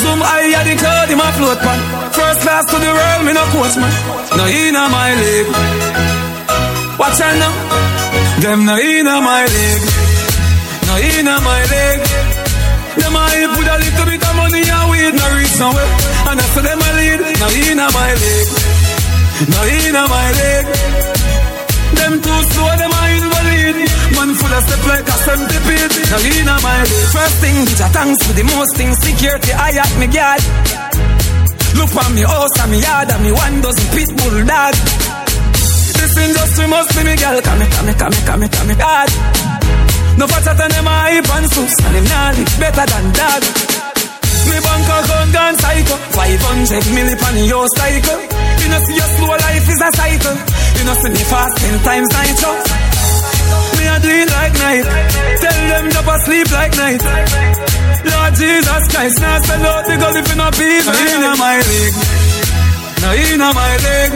Zoom 0.00 0.20
higher 0.20 0.64
the 0.68 0.74
cloud 0.80 1.10
in 1.10 1.18
my 1.18 1.30
float 1.32 1.58
pan 1.58 2.06
First 2.16 2.40
class 2.40 2.64
to 2.72 2.76
the 2.80 2.90
world, 2.96 3.22
me 3.26 3.32
no 3.36 3.44
coach 3.52 3.76
man. 3.76 3.92
No 4.38 4.44
inna 4.48 4.88
my 4.88 5.10
league. 5.20 5.52
Watch 6.98 7.20
out 7.20 7.36
now. 7.36 7.52
Them 8.40 8.64
no 8.64 8.76
inna 8.78 9.20
my 9.20 9.44
league. 9.44 9.86
No 10.88 10.94
inna 10.96 11.36
my 11.44 11.60
league. 11.72 12.04
Them 12.96 13.16
a 13.16 13.22
hype 13.28 13.52
with 13.58 13.68
a 13.68 13.76
little 13.84 14.06
bit 14.08 14.22
of 14.24 14.34
money 14.40 14.64
and 14.64 14.90
weed 14.90 15.12
no 15.12 15.26
reach 15.36 15.56
nowhere. 15.60 15.90
And 16.28 16.40
I 16.40 16.46
saw 16.56 16.62
them 16.64 16.80
a 16.80 16.90
lead, 16.96 17.20
now 17.36 17.52
in 17.52 17.76
my 17.76 18.10
leg, 18.22 18.46
now 19.52 19.64
in 19.76 19.96
my 20.08 20.28
leg. 20.40 21.05
Them 21.94 22.14
too 22.18 22.40
slow, 22.50 22.72
them 22.74 22.90
a 22.90 23.00
invalid. 23.14 23.76
Man 24.18 24.30
full 24.34 24.54
of 24.54 24.62
step 24.66 24.82
like 24.90 25.06
a 25.06 25.16
centipede. 25.22 25.94
Now 26.10 26.22
in 26.26 26.50
my. 26.64 26.78
First 27.14 27.36
thing, 27.38 27.56
bitch, 27.66 27.82
a 27.84 27.88
thanks 27.94 28.20
for 28.26 28.34
the 28.34 28.44
most 28.44 28.72
things. 28.74 28.96
Security, 28.98 29.52
I 29.54 29.78
at 29.78 29.92
me 30.00 30.06
guard. 30.10 30.42
Look 31.78 31.92
on 31.94 32.14
me 32.14 32.22
house 32.24 32.56
and 32.58 32.70
me 32.72 32.80
yard 32.80 33.10
and 33.12 33.22
me 33.22 33.30
one 33.30 33.60
dozen 33.60 33.86
pit 33.94 34.10
bull 34.16 34.38
dog. 34.42 34.74
This 35.52 36.14
industry 36.16 36.66
must 36.66 36.90
be 36.96 37.04
me 37.04 37.14
girl. 37.14 37.38
Come 37.42 37.58
me, 37.60 37.66
come 37.70 37.86
me, 37.86 37.92
come 37.94 38.10
me, 38.10 38.20
come 38.26 38.40
me, 38.40 38.48
come 38.48 38.68
me, 38.68 38.74
God. 38.74 39.10
No 40.18 40.26
fatter 40.26 40.54
than 40.54 40.70
them 40.70 40.86
a 40.86 40.90
hype 40.90 41.28
and 41.36 41.50
sus 41.52 41.76
And 41.84 41.94
them 41.94 42.04
nah 42.04 42.32
better 42.58 42.86
than 42.88 43.12
dog 43.12 43.75
Me 44.50 44.58
bank 44.62 44.88
account 44.96 45.30
gone 45.32 45.56
psycho 45.62 45.94
500 46.14 46.84
milli 46.94 47.14
pan 47.18 47.36
your 47.50 47.66
cycle. 47.76 48.20
You 48.60 48.68
know 48.70 48.80
see 48.86 48.96
your 48.96 49.10
slow 49.16 49.34
life 49.46 49.66
is 49.68 49.80
a 49.82 49.90
cycle. 49.98 50.36
You 50.76 50.84
know 50.86 50.96
see 51.00 51.10
me 51.10 51.22
fast 51.30 51.52
ten 51.60 51.76
times 51.86 52.10
nitro 52.14 52.52
Me 53.76 53.84
a 53.86 53.96
do 54.02 54.10
it 54.10 54.28
like 54.36 54.54
night. 54.66 54.86
Tell 55.42 55.60
them 55.70 55.84
to 55.90 56.14
sleep 56.24 56.48
like 56.52 56.74
night. 56.76 57.02
Lord 58.06 58.32
Jesus 58.38 58.82
Christ 58.92 59.16
Now 59.20 59.38
sell 59.42 59.66
out 59.66 59.86
girl 59.86 60.16
if 60.16 60.28
you 60.30 60.36
no 60.38 60.48
peace. 60.54 60.86
Now 60.86 60.94
in 60.94 61.38
my 61.38 61.56
leg. 61.70 61.92
Now 63.02 63.12
in 63.12 63.40
my 63.40 63.72
leg. 63.86 64.10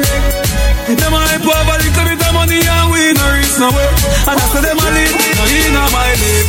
Them 0.90 1.14
a 1.14 1.20
hype 1.22 1.46
over 1.46 1.76
little 1.78 2.04
bit 2.04 2.18
of 2.26 2.34
money 2.34 2.60
and 2.66 2.90
we 2.90 3.12
no 3.14 3.26
reach 3.38 3.56
nowhere. 3.62 3.92
And 4.26 4.36
I 4.42 4.46
say 4.50 4.62
them 4.66 4.78
a 4.82 4.88
lead, 4.90 5.14
no 5.38 5.44
in 5.46 5.74
my 5.94 6.10
leg. 6.18 6.46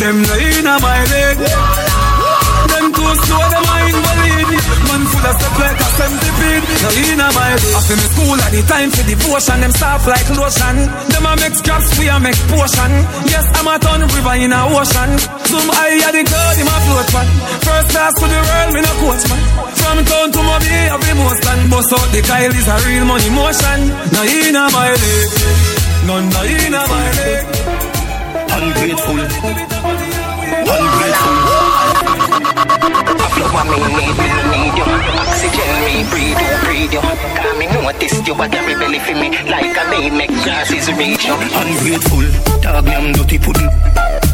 Them 0.00 0.16
no 0.20 0.34
in 0.36 0.64
my 0.84 1.00
leg. 1.08 1.93
Too 2.94 3.12
slow, 3.26 3.44
them 3.50 3.66
a 3.66 3.76
invalid. 3.90 4.48
Man 4.86 5.02
full 5.10 5.26
of 5.26 5.34
step 5.34 5.54
like 5.58 5.80
a 5.82 5.88
centipede. 5.98 6.64
No 6.82 6.88
in 6.94 7.18
my 7.18 7.28
leg. 7.34 7.60
I 7.74 7.80
feel 7.86 7.98
me 7.98 8.06
school 8.14 8.38
at 8.38 8.50
the 8.54 8.62
time 8.70 8.90
for 8.94 9.04
devotion. 9.04 9.58
Them 9.60 9.72
soft 9.74 10.06
like 10.06 10.28
lotion. 10.38 10.76
Them 11.10 11.26
a 11.26 11.32
make 11.42 11.56
scraps, 11.58 11.88
we 11.98 12.06
a 12.08 12.16
make 12.20 12.40
potion. 12.50 12.92
Yes, 13.30 13.46
I'm 13.58 13.68
a 13.68 13.74
ton 13.78 14.00
river 14.06 14.36
in 14.38 14.52
a 14.54 14.60
ocean. 14.70 15.10
Zoom 15.50 15.68
high 15.74 15.98
at 16.06 16.12
the 16.14 16.22
cloud, 16.22 16.56
in 16.58 16.66
my 16.66 16.78
float 16.86 17.10
man. 17.14 17.28
First 17.66 17.88
class 17.90 18.12
to 18.14 18.26
the 18.30 18.40
world, 18.46 18.70
me 18.74 18.80
no 18.84 18.92
coach 19.02 19.24
man. 19.30 19.42
From 19.78 19.98
town 20.04 20.28
to 20.32 20.40
my 20.42 20.58
bay, 20.62 20.84
every 20.94 21.14
most 21.18 21.42
land. 21.44 21.62
Bust 21.70 21.92
out 21.92 22.08
the 22.14 22.20
Kyle 22.22 22.54
is 22.54 22.68
a 22.68 22.76
real 22.86 23.04
money 23.04 23.30
motion. 23.30 23.80
No 24.14 24.20
in 24.22 24.54
my 24.54 24.88
leg. 24.94 25.30
None 26.06 26.28
no 26.30 26.40
in 26.44 26.72
my 26.72 27.04
leg. 27.18 27.44
Ungrateful. 28.54 29.18
Ungrateful. 29.18 30.03
Of 33.54 33.66
me 33.70 33.78
need, 33.94 34.16
me 34.18 34.30
need 34.50 34.74
you. 34.74 34.84
Oxygen 35.14 35.74
me 35.86 36.02
breathe 36.10 36.40
you, 36.42 36.52
breathe 36.66 36.92
you. 36.92 37.00
Cause 37.00 37.56
me 37.56 37.66
notice 37.66 38.26
you 38.26 38.34
a 38.34 38.48
carry 38.48 38.74
belly 38.74 38.98
for 38.98 39.14
me 39.14 39.30
like 39.48 39.76
a 39.76 39.84
me 39.90 40.10
make 40.10 40.34
grasses 40.42 40.90
reach 40.92 41.24
you. 41.24 41.34
Ungrateful. 41.34 42.60
Dog 42.60 42.84
me 42.84 42.94
I'm 42.94 43.12
dirty 43.12 43.38
pudding. 43.38 43.70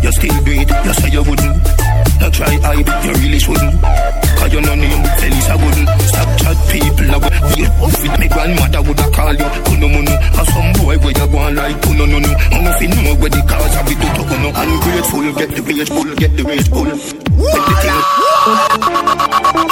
You 0.03 0.13
still 0.13 0.45
great, 0.45 0.71
you 0.71 0.95
say 0.95 1.11
you 1.11 1.23
wouldn't. 1.23 1.80
You 2.21 2.31
try 2.31 2.55
hype, 2.61 3.05
you 3.05 3.13
really 3.17 3.39
shouldn't. 3.39 3.81
Cause 3.81 4.53
you 4.53 4.61
oh, 4.61 4.69
no 4.69 4.75
name, 4.75 5.05
Felicia 5.21 5.57
wouldn't. 5.57 5.89
Stop 6.05 6.29
chat 6.41 6.59
people, 6.69 7.11
I 7.11 7.17
would 7.17 7.41
off 7.81 7.97
with 8.03 8.17
me 8.21 8.29
grandmother 8.29 8.83
would 8.83 9.01
have 9.01 9.13
call 9.13 9.33
you. 9.33 9.49
Kuno 9.65 9.89
muno, 9.89 10.15
or 10.37 10.45
some 10.53 10.73
boy 10.77 10.97
where 11.01 11.17
you 11.17 11.39
on 11.39 11.55
like 11.57 11.81
kuno 11.83 12.05
no 12.05 12.19
no. 12.19 12.29
I'm 12.29 12.65
nothing 12.65 12.91
know 12.91 13.15
where 13.17 13.31
the 13.31 13.41
cause 13.49 13.77
of 13.77 13.89
it 13.89 13.97
to 13.97 14.07
oh, 14.07 14.15
talk 14.21 14.33
no. 14.37 14.49
Ungrateful, 14.53 15.33
get 15.33 15.51
the 15.57 15.63
rage 15.65 15.89
pull, 15.89 16.15
get 16.15 16.37
the 16.37 16.43
rage 16.45 16.71
pull. 16.71 16.85
Get 16.85 17.65
the 17.69 17.75
thing. 17.81 18.01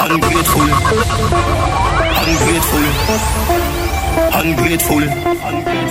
Ungrateful. 0.09 0.69
Ungrateful. 2.29 2.85
Ungrateful. 4.41 5.05
Ungrateful. 5.05 5.88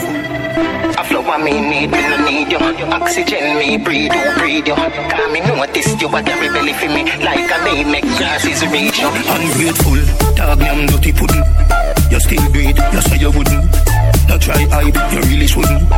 Flow 1.27 1.37
me 1.39 1.59
need, 1.59 1.91
me 1.91 1.99
no 2.07 2.17
need 2.23 2.51
you. 2.51 2.57
Oxygen 2.57 3.57
me 3.59 3.75
breathe 3.75 4.13
you, 4.13 4.31
breathe 4.39 4.65
you. 4.65 4.75
Cause 4.75 5.29
me 5.33 5.41
notice 5.41 6.01
you 6.01 6.07
a 6.07 6.23
carry 6.23 6.47
belly 6.47 6.71
for 6.71 6.87
me 6.87 7.03
like 7.19 7.51
a 7.51 7.57
me 7.65 7.83
make 7.83 8.07
grasses 8.15 8.63
reach 8.71 8.99
you. 8.99 9.11
Ungrateful, 9.11 9.99
dog 10.39 10.59
me 10.59 10.69
I'm 10.71 10.87
dirty 10.87 11.11
pudding. 11.11 11.43
You 12.07 12.19
still 12.21 12.47
great, 12.55 12.77
you 12.79 13.01
say 13.01 13.17
you 13.19 13.31
wouldn't. 13.35 13.59
You 14.31 14.37
try 14.39 14.63
hype, 14.71 14.95
you 15.11 15.19
really 15.27 15.47
shouldn't. 15.47 15.89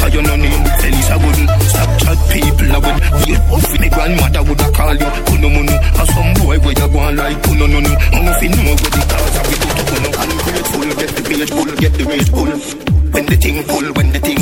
Cause 0.00 0.14
you 0.14 0.22
no 0.22 0.36
name, 0.36 0.64
Felicia 0.80 1.16
wouldn't. 1.20 1.50
Stop 1.60 1.90
chat 2.00 2.18
people, 2.32 2.72
I 2.72 2.78
would 2.80 2.98
feel 3.20 3.40
off 3.52 3.80
me 3.80 3.88
grandmother 3.90 4.42
would 4.48 4.60
have 4.64 4.72
call 4.72 4.96
you. 4.96 5.10
Kuno 5.28 5.48
muno, 5.60 5.76
or 5.76 6.06
some 6.08 6.32
boy 6.40 6.56
where 6.56 6.72
you 6.72 6.88
go 6.88 6.98
on 7.04 7.16
like 7.16 7.36
kuno 7.44 7.66
no 7.66 7.80
no. 7.80 7.92
I'm 8.16 8.24
nothing 8.24 8.52
know 8.56 8.72
where 8.80 8.92
the 8.96 9.02
cause 9.12 9.36
of 9.36 9.44
it 9.44 9.60
to 9.60 9.82
kuno. 9.92 10.08
Ungrateful, 10.24 10.88
get 10.96 11.10
the 11.12 11.22
rage 11.28 11.50
pull, 11.52 11.68
get 11.76 11.92
the 11.92 12.04
rage 12.08 12.32
pull. 12.32 12.90
When 13.10 13.26
the 13.26 13.34
thing 13.34 13.64
pull, 13.64 13.92
when 13.94 14.12
the 14.12 14.20
thing 14.20 14.38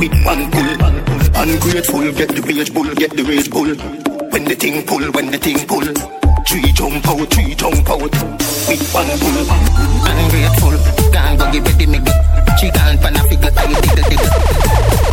With 0.00 0.24
one 0.24 0.50
pull. 0.50 0.64
Ungrateful, 1.36 2.12
get 2.12 2.28
the 2.32 2.40
rage 2.40 2.72
pull, 2.72 2.88
get 2.94 3.10
the 3.12 3.22
rage 3.22 3.50
pull. 3.50 3.68
When 4.32 4.44
the 4.44 4.54
thing 4.54 4.82
pull, 4.86 5.04
when 5.12 5.30
the 5.30 5.36
thing 5.36 5.60
pull. 5.68 5.84
Three 6.48 6.72
jump 6.72 7.06
out, 7.06 7.28
three 7.28 7.54
jump 7.54 7.84
out. 7.84 8.00
With 8.08 8.80
one 8.96 9.12
pull. 9.20 9.44
Ungrateful, 10.08 10.72
can't 11.12 11.36
go 11.38 11.52
give 11.52 11.66
it 11.68 11.76
to 11.76 11.86
me 11.86 12.00
She 12.56 12.72
can't 12.72 12.96
pan 12.96 13.12
a 13.12 13.20
figure, 13.28 13.52
I 13.52 13.68
diggle 13.76 14.08
diggle. 14.08 14.32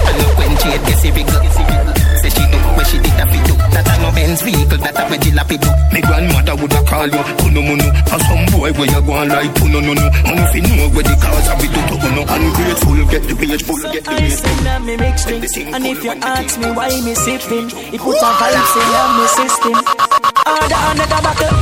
And 0.07 0.15
look 0.23 0.37
when 0.39 0.55
she 0.55 0.67
had 0.71 0.81
guessy 0.87 1.11
figure. 1.11 1.35
Say 1.35 2.16
she 2.37 2.45
do 2.53 2.57
where 2.77 2.85
she 2.85 2.97
did 3.01 3.17
a 3.17 3.25
fit 3.25 3.43
do. 3.49 3.53
That 3.73 3.89
a 3.89 3.93
no 4.01 4.09
Benz 4.13 4.41
vehicle, 4.45 4.77
that 4.77 4.93
a 4.93 5.31
lap 5.33 5.51
it 5.51 5.61
do. 5.61 5.69
Me 5.97 6.01
grandmother 6.05 6.55
would 6.61 6.73
have 6.73 6.85
call 6.85 7.07
you 7.09 7.23
Kuno 7.41 7.61
muno 7.61 7.87
Or 8.13 8.19
some 8.21 8.45
boy 8.53 8.71
where 8.77 8.89
you 8.89 9.01
go 9.01 9.13
on 9.13 9.29
like 9.29 9.49
Kuno 9.55 9.77
oh, 9.77 9.85
no 9.87 9.93
no 9.93 10.05
I'm 10.29 10.39
if 10.45 10.53
you 10.53 10.63
know 10.77 10.89
where 10.93 11.05
the 11.05 11.15
cause 11.17 11.47
of 11.49 11.63
it 11.63 11.73
to 11.73 11.95
Kuno 11.97 12.21
Ungrateful, 12.27 13.01
get 13.09 13.23
the 13.25 13.33
rage 13.33 13.63
full, 13.63 13.81
get 13.89 14.03
the 14.03 14.11
I 14.11 14.29
sing 14.29 14.45
full 14.45 14.67
on 14.67 14.85
me 14.85 14.97
mix 14.97 15.25
drinks 15.25 15.57
And 15.57 15.85
if 15.85 16.03
you 16.03 16.11
ask 16.11 16.59
me 16.59 16.69
why 16.71 16.93
me 17.01 17.13
sipping 17.15 17.67
It 17.93 18.01
put 18.01 18.19
a 18.19 18.31
vibes 18.37 18.73
in 18.77 19.09
me 19.17 19.25
system. 19.37 19.75
Order 20.47 20.81
another 20.91 21.21
bottle 21.25 21.55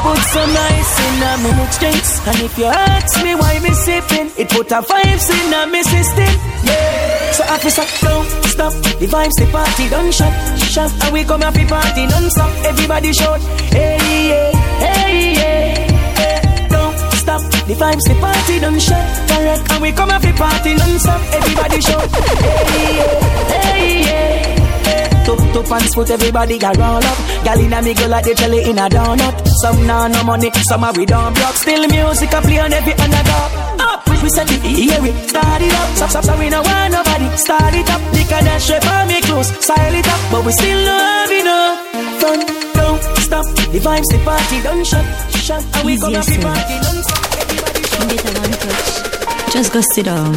Put 0.00 0.20
some 0.32 0.56
ice 0.56 0.94
in 1.00 1.22
on 1.24 1.36
me 1.44 1.50
mix 1.56 1.78
drinks. 1.78 2.10
And 2.26 2.38
if 2.42 2.58
you 2.58 2.68
ask 2.68 3.22
me 3.22 3.34
why 3.34 3.60
me 3.60 3.72
sipping 3.72 4.28
It 4.36 4.48
put 4.50 4.72
a 4.72 4.80
vibes 4.82 5.26
in 5.30 5.72
me 5.72 5.82
system. 5.82 6.32
Yeah. 6.64 7.32
So 7.32 7.44
officer, 7.44 7.86
don't 8.04 8.49
stop. 8.60 8.72
The 9.00 9.06
vibes, 9.06 9.36
the 9.40 9.46
party 9.50 9.88
don't 9.88 10.12
shut 10.12 10.34
Shut 10.58 10.92
And 11.04 11.12
we 11.12 11.24
come 11.24 11.40
happy 11.40 11.64
party 11.64 12.06
non-stop. 12.06 12.50
Everybody 12.64 13.12
shout 13.12 13.40
Hey 13.72 13.96
yeah, 14.28 14.50
hey 14.84 15.32
yeah. 15.40 16.68
Don't 16.68 16.96
stop. 17.22 17.42
The 17.68 17.74
vibes, 17.74 18.04
the 18.10 18.16
party 18.20 18.60
don't 18.60 18.80
shut 18.80 19.06
Correct. 19.30 19.62
And 19.72 19.82
we 19.82 19.92
come 19.92 20.10
happy 20.10 20.32
party 20.32 20.74
non-stop. 20.74 21.20
Everybody 21.38 21.80
shout 21.80 22.08
Hey 22.10 22.96
yeah, 22.98 23.54
hey 23.64 24.00
yeah. 24.08 25.24
Tup 25.24 25.38
tup 25.52 25.66
pants 25.66 25.94
foot 25.94 26.10
everybody 26.10 26.58
got 26.58 26.76
roll 26.76 27.04
up 27.04 27.19
Gal 27.44 27.60
inna 27.60 27.80
me 27.82 27.94
go 27.94 28.06
like 28.06 28.24
they 28.24 28.34
jelly 28.34 28.68
in 28.68 28.78
a 28.78 28.88
donut 28.88 29.34
Some 29.62 29.86
nah 29.86 30.08
no 30.08 30.22
money, 30.24 30.50
some 30.68 30.84
a 30.84 30.92
we 30.92 31.06
don't 31.06 31.34
block 31.34 31.54
Still 31.54 31.88
music 31.88 32.32
a 32.32 32.40
play 32.40 32.58
on 32.58 32.72
every 32.72 32.92
another. 32.92 33.42
Up, 33.80 34.06
we 34.22 34.28
set 34.28 34.50
it, 34.52 34.60
hear 34.60 35.04
it, 35.04 35.28
start 35.28 35.62
it 35.62 35.72
up. 35.72 35.88
Stop, 35.96 36.10
stop, 36.10 36.24
stop, 36.24 36.38
we 36.38 36.48
no 36.50 36.60
want 36.62 36.92
nobody. 36.92 37.28
Start 37.36 37.74
it 37.74 37.88
up, 37.90 38.00
lick 38.12 38.30
and 38.32 38.46
that 38.46 38.60
straight 38.60 38.86
on 38.86 39.08
me 39.08 39.20
close 39.22 39.48
Style 39.64 39.94
it 39.94 40.06
up, 40.06 40.20
but 40.30 40.44
we 40.44 40.52
still 40.52 40.80
no 40.84 40.96
have 40.96 41.32
enough. 41.32 41.76
Fun, 42.20 42.38
don't 42.76 43.02
stop 43.24 43.46
The 43.72 43.80
vibes, 43.80 44.08
the 44.12 44.18
party 44.24 44.60
don't 44.62 44.84
shut, 44.84 45.06
shut. 45.40 45.64
And 45.76 45.86
we 45.86 45.96
come 45.98 46.12
happy 46.12 46.36
party 46.44 46.76
non-stop 46.84 47.20
Everybody 47.40 47.82
shut 47.88 48.08
Get 48.10 48.24
a 48.28 48.40
one 48.40 48.52
touch. 48.60 49.52
Just 49.52 49.72
go 49.72 49.80
sit 49.94 50.04
down. 50.04 50.34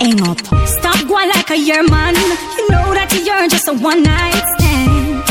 Hang 0.00 0.20
up. 0.22 0.38
Stop 0.66 1.06
going 1.06 1.28
like 1.28 1.50
a 1.50 1.58
year 1.58 1.82
man. 1.82 2.14
You 2.14 2.70
know 2.70 2.94
that 2.94 3.12
you're 3.24 3.48
just 3.48 3.68
a 3.68 3.74
one 3.74 4.02
night. 4.02 4.32
stand. 4.32 4.57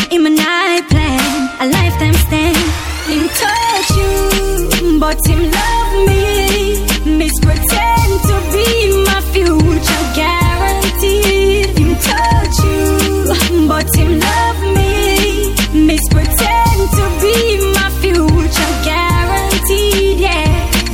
In 0.09 0.23
my 0.23 0.29
night 0.29 0.87
plan, 0.89 1.19
a 1.59 1.65
lifetime 1.67 2.13
stand. 2.13 2.57
Him 3.11 3.27
touch 3.27 3.89
you, 3.99 4.99
but 4.99 5.17
him 5.27 5.51
love 5.51 5.93
me. 6.07 7.17
Miss 7.17 7.33
pretend 7.41 8.11
to 8.29 8.35
be 8.53 9.03
my 9.03 9.19
future 9.33 10.05
guaranteed. 10.15 11.77
Him 11.77 11.95
touch 12.07 12.57
you, 12.63 13.67
but 13.67 13.87
him 13.95 14.19
love 14.19 14.61
me. 14.75 15.53
Miss 15.85 16.01
pretend 16.09 16.79
to 16.97 17.03
be 17.21 17.35
my 17.75 17.89
future 17.99 18.73
guaranteed. 18.87 20.19
Yeah, 20.19 20.47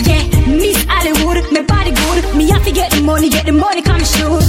yeah. 0.10 0.24
Miss 0.48 0.84
Hollywood, 0.90 1.52
my 1.52 1.62
body 1.62 1.92
good. 1.92 2.36
Me 2.36 2.50
have 2.50 2.66
to 2.66 2.72
get 2.72 2.90
the 2.92 3.02
money, 3.02 3.30
get 3.30 3.46
the 3.46 3.52
money 3.52 3.84
coming 3.84 4.06
sure. 4.06 4.42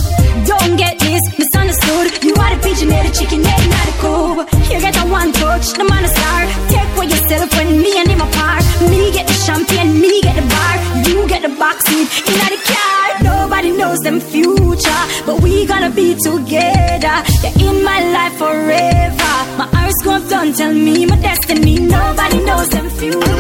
Don't 0.47 0.77
get 0.77 0.99
this 0.99 1.21
misunderstood. 1.39 2.25
You 2.25 2.35
are 2.37 2.57
the 2.57 2.63
pigeon, 2.63 2.89
the 2.89 3.15
chicken, 3.19 3.43
not 3.43 3.61
the 3.61 3.95
coop. 4.01 4.54
Get 4.85 5.01
a 5.03 5.07
one 5.09 5.33
touch, 5.33 5.73
the 5.73 5.85
man 5.85 6.05
a 6.05 6.09
star. 6.09 6.41
Take 6.69 6.91
for 6.97 7.05
yourself 7.05 7.49
when 7.57 7.81
me 7.81 7.97
and 7.97 8.07
him 8.07 8.21
apart. 8.21 8.65
Me 8.91 9.11
get 9.17 9.27
the 9.27 9.33
champagne, 9.33 9.99
me 9.99 10.21
get 10.21 10.37
the 10.37 10.47
bar. 10.55 10.75
You 11.09 11.27
get 11.27 11.41
the 11.41 11.49
box 11.57 11.87
seat 11.87 12.07
in 12.29 12.37
the 12.53 12.61
car. 12.69 13.07
Nobody 13.23 13.71
knows 13.73 14.01
them 14.01 14.21
future, 14.21 15.03
but 15.25 15.41
we 15.41 15.65
gonna 15.65 15.89
be 15.89 16.15
together. 16.29 17.17
You're 17.41 17.73
in 17.73 17.83
my 17.83 18.01
life 18.13 18.37
forever. 18.37 19.35
My 19.57 19.67
horoscope 19.73 20.29
don't 20.29 20.55
tell 20.55 20.75
me 20.75 21.07
my 21.07 21.17
destiny. 21.17 21.77
Nobody 21.81 22.45
knows 22.45 22.69
them 22.69 22.91
future, 22.91 23.37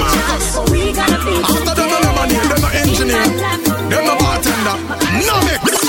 but 0.56 0.70
we 0.70 0.80
gonna 0.96 1.18
be 1.28 1.34
After 1.44 1.74
them, 1.76 1.90
them 2.04 2.20
a 2.22 2.24
name, 2.32 2.48
them 2.52 2.64
a 2.64 2.70
engineer, 2.80 3.26
them 3.92 4.08
a 4.08 4.14
bartender, 4.16 4.76
no 5.28 5.36
mix. 5.44 5.83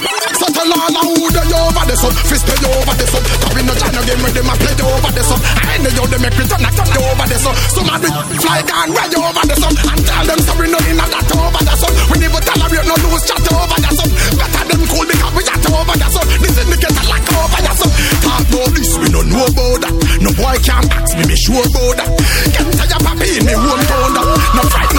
Over 1.66 1.86
the 1.90 1.96
sun, 1.98 2.14
fist 2.30 2.46
they 2.46 2.58
over 2.62 2.96
the 2.96 3.06
sun. 3.10 3.24
Cause 3.26 3.64
no 3.66 3.74
tryna 3.74 4.02
game 4.06 4.22
with 4.22 4.36
them 4.38 4.50
a 4.50 4.56
play 4.62 4.76
over 4.86 5.12
the 5.12 5.24
sun. 5.26 5.40
I 5.42 5.76
know 5.82 5.92
you 5.92 6.06
they 6.06 6.20
make 6.22 6.38
me 6.38 6.46
turn 6.46 6.62
a 6.62 6.70
turn 6.70 6.94
over 6.94 7.26
the 7.26 7.38
sun. 7.42 7.56
Some 7.74 7.90
of 7.90 7.98
them 8.02 8.14
fly 8.38 8.62
gone 8.62 8.92
way 8.94 9.08
over 9.18 9.46
the 9.50 9.56
sun 9.58 9.74
and 9.74 10.02
tell 10.06 10.26
them 10.26 10.40
sorry 10.46 10.68
no 10.70 10.80
in 10.86 10.98
that 11.02 11.32
over 11.34 11.62
the 11.66 11.76
sun. 11.76 11.94
We 12.14 12.16
never 12.22 12.42
tolerate 12.46 12.86
no 12.86 12.96
loose 13.02 13.26
chat 13.26 13.46
over 13.50 13.80
the 13.82 13.92
sun. 13.98 14.10
Better 14.38 14.64
them 14.70 14.82
cool 14.94 15.06
because 15.10 15.34
we 15.34 15.42
chat 15.42 15.66
over 15.66 15.96
the 15.98 16.08
sun. 16.14 16.26
This 16.42 16.56
indicator 16.62 17.06
like 17.10 17.28
over 17.34 17.62
the 17.66 17.74
sun. 17.74 17.92
Talk 18.22 18.46
about 18.46 18.70
this, 18.78 18.92
we 19.02 19.08
no 19.10 19.22
know 19.26 19.46
about 19.50 19.78
that. 19.82 19.94
No 20.22 20.30
boy 20.38 20.56
can 20.62 20.86
ask 20.94 21.12
me, 21.18 21.24
me 21.26 21.36
sure 21.36 21.66
about 21.66 21.94
that. 21.98 22.10
Get 22.54 22.66
to 22.66 22.84
your 22.86 23.02
papi 23.02 23.28
in 23.40 23.44
me 23.44 23.54
hometown 23.58 24.12
that. 24.14 24.26
No 24.56 24.64
fight, 24.70 24.95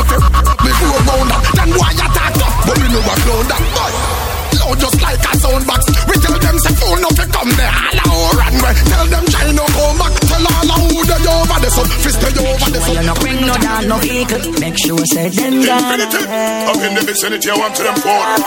phone 7.06 7.18
no 7.18 7.26
come 7.32 7.50
there, 7.56 7.72
all 8.10 8.32
run 8.32 8.54
way. 8.62 8.74
Tell 8.90 9.06
them 9.06 9.24
no 9.54 9.64
come 9.66 9.98
back. 9.98 10.12
Tell 10.26 10.46
all 10.46 10.70
who 10.90 11.04
they 11.04 11.26
over 11.26 11.60
the 11.62 11.70
sun, 11.70 11.86
fist 12.02 12.20
they 12.20 12.32
over 12.34 12.70
the 12.70 12.80
sun. 12.80 12.94
You 12.94 13.02
no 13.06 13.14
bring 13.14 13.40
no 13.46 13.54
down, 13.54 13.88
no 13.88 13.96
vehicle. 13.98 14.40
Make 14.60 14.76
sure 14.78 15.04
say 15.06 15.28
them 15.30 15.62
gone. 15.62 16.00
Up 16.00 16.82
in 16.82 16.94
the 16.94 17.02
vicinity, 17.06 17.50
I 17.50 17.56
want 17.58 17.74
to 17.76 17.82
them 17.82 17.96
phone. 17.96 18.40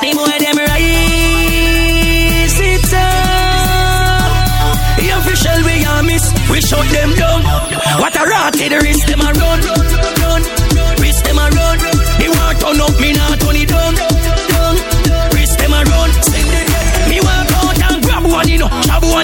The 0.00 0.12
boy 0.16 0.38
them 0.40 0.56
rise 0.56 0.70
it 2.60 2.94
up. 2.94 3.00
The 5.00 5.08
official 5.16 5.62
we 5.64 5.84
are 5.84 6.02
miss, 6.02 6.24
we 6.50 6.60
shut 6.60 6.88
them 6.88 7.14
down. 7.14 7.42
What 8.00 8.16
a 8.16 8.24
rat 8.24 8.52
the 8.54 8.78
wrist 8.80 9.06
them 9.06 9.20
a 9.20 9.32
run, 9.32 9.60
run. 9.60 9.78
run, 10.20 10.20
run, 10.20 10.42
Wrist 11.00 11.24
them 11.24 11.38
a 11.38 11.48
run. 11.48 11.78
The 12.20 12.28
war 12.32 12.54
turn 12.60 12.80
up, 12.80 13.00
me 13.00 13.12
not 13.12 13.40
turn 13.40 13.56
it 13.56 13.68
down, 13.68 13.94
down. 13.94 14.19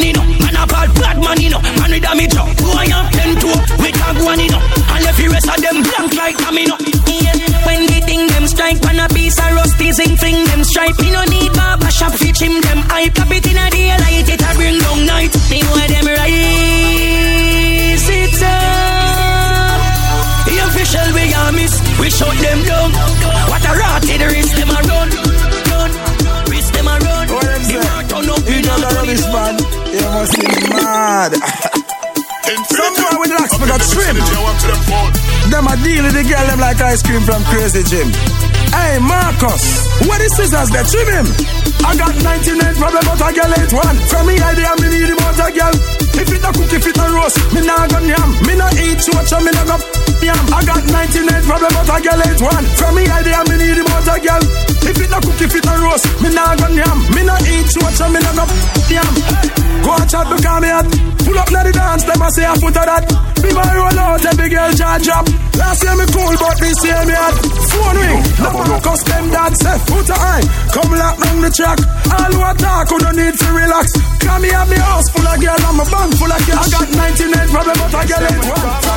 Jab 0.01 0.17
one. 0.17 0.39
Man 0.41 0.57
a 0.57 0.67
bad, 0.67 0.91
bad 0.95 1.19
man, 1.21 1.41
you. 1.41 1.51
Man 1.81 1.91
with 1.91 2.05
a 2.05 2.27
job. 2.29 2.49
Boy 2.59 2.87
am 2.93 3.07
ten 3.13 3.37
two, 3.41 3.57
we 3.83 3.93
tag 3.93 4.17
one, 4.25 4.41
you 4.41 4.51
know. 4.51 4.61
And 4.93 5.05
if 5.05 5.17
the 5.17 5.29
rest 5.29 5.49
of 5.49 5.61
them 5.63 5.83
blank 5.83 6.15
like 6.15 6.37
domino. 6.39 6.77
Yeah. 7.07 7.37
When 7.67 7.87
the 7.87 8.01
thing 8.05 8.27
them 8.29 8.47
strike, 8.47 8.81
pan 8.83 9.01
a 9.01 9.09
piece 9.09 9.39
of 9.39 9.53
rusty 9.53 9.93
zinc 9.93 10.19
fling 10.19 10.45
them 10.47 10.65
stripe. 10.65 10.99
Me 11.01 11.11
no 11.13 11.25
need 11.25 11.53
barber 11.53 11.91
shop 11.91 12.13
fi 12.13 12.33
trim 12.33 12.61
them 12.61 12.79
hype. 12.87 13.15
Tap 13.15 13.31
it 13.31 13.47
in 13.47 13.57
a 13.57 13.71
daylight, 13.71 14.16
mad. 31.35 31.87
Someone 32.47 33.19
with 33.19 33.33
locks 33.35 33.59
we 33.59 33.67
got 33.67 33.83
trim. 33.91 34.17
Them 35.51 35.67
a 35.67 35.75
deal 35.83 36.05
with 36.07 36.15
the 36.15 36.23
girl 36.23 36.47
them 36.47 36.61
like 36.63 36.79
ice 36.79 37.03
cream 37.03 37.23
from 37.27 37.43
Crazy 37.51 37.83
Jim. 37.83 38.07
Hey 38.71 38.99
Marcus, 39.03 39.87
what 40.07 40.21
is 40.23 40.31
scissors 40.37 40.71
there? 40.71 40.87
Trim 40.87 41.09
him. 41.11 41.27
I 41.83 41.99
got 41.99 42.15
99 42.15 42.63
problem 42.79 43.03
but 43.03 43.19
a 43.19 43.29
girl 43.35 43.51
ain't 43.51 43.73
one. 43.75 43.97
From 44.07 44.31
me 44.31 44.39
idea 44.39 44.71
me 44.79 44.87
need 44.95 45.11
about 45.11 45.43
a 45.43 45.49
girl. 45.51 45.75
If 46.17 46.31
it 46.31 46.47
a 46.47 46.51
cook, 46.55 46.71
if 46.71 46.87
it 46.87 46.99
a 46.99 47.07
roast, 47.11 47.37
me 47.51 47.61
nah 47.67 47.87
go 47.91 47.99
yam. 47.99 48.31
Me 48.47 48.55
nah 48.55 48.71
eat 48.79 49.03
church 49.03 49.33
me 49.43 49.51
nah 49.51 49.67
go 49.67 49.77
yam. 50.23 50.43
I 50.55 50.63
got 50.63 50.83
99 50.87 51.27
problem 51.51 51.73
but 51.75 51.91
a 51.91 51.97
girl 51.99 52.21
ain't 52.23 52.41
one. 52.47 52.67
From 52.79 52.95
me 52.95 53.11
idea 53.11 53.43
me 53.51 53.55
need 53.59 53.81
about 53.83 54.07
a 54.07 54.17
girl. 54.23 54.43
If 54.87 54.99
it 55.03 55.11
a 55.11 55.19
cook, 55.19 55.41
if 55.43 55.55
it 55.55 55.67
a 55.67 55.75
roast, 55.83 56.07
me 56.23 56.31
nah 56.31 56.55
go 56.55 56.71
yam. 56.71 56.99
Me 57.11 57.27
nah 57.27 57.43
eat 57.43 57.67
church 57.75 57.99
me 58.07 58.23
nah 58.23 58.35
go 58.39 58.45
yam. 58.87 59.13
Go 59.83 59.99
and 59.99 60.07
chat 60.07 60.27
because 60.31 60.63
me 60.63 60.71
hot. 60.71 61.16
Pull 61.27 61.39
up 61.43 61.51
na 61.51 61.61
the 61.67 61.73
dance, 61.75 62.07
them 62.07 62.23
a 62.23 62.29
say 62.31 62.47
a 62.47 62.55
foot 62.55 62.79
of 62.79 62.87
that. 62.87 63.03
Be 63.43 63.51
my 63.51 63.67
roll 63.75 63.99
out, 63.99 64.23
every 64.23 64.47
girl 64.47 64.71
jaw 64.79 64.95
drop. 65.03 65.27
Last 65.59 65.83
year 65.83 65.99
me 65.99 66.07
cool, 66.15 66.35
but 66.39 66.57
this 66.63 66.79
year 66.87 67.03
me 67.03 67.19
hot. 67.19 67.35
Phone 67.67 67.99
ring, 67.99 68.21
no 68.39 68.49
one 68.55 68.79
custom 68.79 69.25
that 69.35 69.53
say 69.59 69.77
foot 69.91 70.07
of 70.07 70.23
eye. 70.23 70.47
Come 70.71 70.95
lock 70.95 71.17
down 71.19 71.43
the 71.43 71.51
track. 71.51 71.79
All 72.15 72.31
who 72.31 72.41
attack, 72.47 72.87
who 72.95 72.97
don't 73.03 73.19
need 73.19 73.35
to 73.35 73.49
relax. 73.51 73.91
Come 74.23 74.47
here, 74.47 74.67
me 74.71 74.79
house 74.79 75.11
full 75.11 75.27
of 75.27 75.37
girl, 75.43 75.59
and 75.59 75.77
my 75.77 75.85
bank 75.91 76.11
full 76.15 76.31
of 76.31 76.41
cash. 76.47 76.63
I 76.63 76.67
got 76.71 76.89
99 76.95 77.51
problem, 77.51 77.75
but 77.75 77.95
I 77.99 78.03
get 78.07 78.23
it 78.23 78.41
one. 78.47 78.97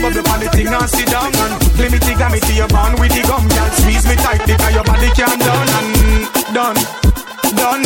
Me 0.00 0.06
on 0.06 0.40
the 0.40 0.48
thing 0.48 0.66
and 0.66 0.90
sit 0.90 1.06
down 1.08 1.28
and 1.28 1.60
Play 1.76 1.88
me 1.88 1.98
tigger 1.98 2.32
me 2.32 2.40
to 2.40 2.52
your 2.54 2.68
band 2.68 2.98
with 2.98 3.12
the 3.12 3.22
gum 3.28 3.46
Girl 3.46 3.70
squeeze 3.76 4.06
me 4.08 4.16
tight 4.16 4.46
because 4.46 4.74
your 4.74 4.84
body 4.84 5.10
can't 5.12 5.40
done 5.40 5.68
And 5.76 5.94
done, 6.54 6.78
done, 7.54 7.84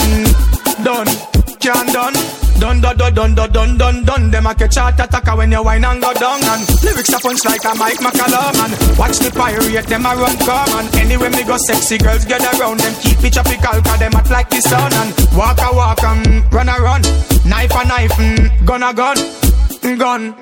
done, 0.85 1.59
can't 1.59 1.93
done 1.93 2.44
Done, 2.59 2.81
done, 2.81 2.97
done, 2.97 3.15
done, 3.15 3.35
done, 3.35 3.53
done, 3.53 3.77
done, 3.77 4.05
done 4.05 4.31
Them 4.31 4.47
a 4.47 4.55
catch 4.55 4.77
heart 4.77 5.01
attacker 5.01 5.37
when 5.37 5.53
you 5.53 5.63
whine 5.63 5.85
and 5.85 6.01
go 6.01 6.13
down 6.15 6.43
And 6.43 6.63
lyrics 6.83 7.13
a 7.13 7.19
punch 7.19 7.45
like 7.45 7.65
a 7.65 7.75
Mike 7.75 7.99
McCallum 7.99 8.99
watch 8.99 9.19
the 9.19 9.31
pirate, 9.35 9.87
them 9.87 10.07
a 10.07 10.15
run 10.15 10.37
come 10.39 10.73
And 10.79 10.95
anywhere 10.97 11.31
me 11.31 11.45
go 11.45 11.57
sexy 11.57 11.99
girls 11.99 12.25
get 12.25 12.43
around 12.59 12.81
Them 12.81 12.95
keep 13.03 13.23
it 13.25 13.33
tropical 13.35 13.83
cause 13.83 13.99
them 13.99 14.13
hot 14.13 14.31
like 14.31 14.49
the 14.51 14.61
sun 14.61 14.93
And 14.95 15.11
walk 15.37 15.59
a 15.61 15.75
walk 15.75 16.03
and 16.05 16.53
run 16.53 16.69
a 16.69 16.77
run. 16.81 17.03
Knife 17.45 17.73
a 17.73 17.85
knife, 17.85 18.13
mm, 18.13 18.67
gun 18.67 18.83
a 18.83 18.95
gun, 18.95 19.17
mm, 19.17 19.99
gun 19.99 20.35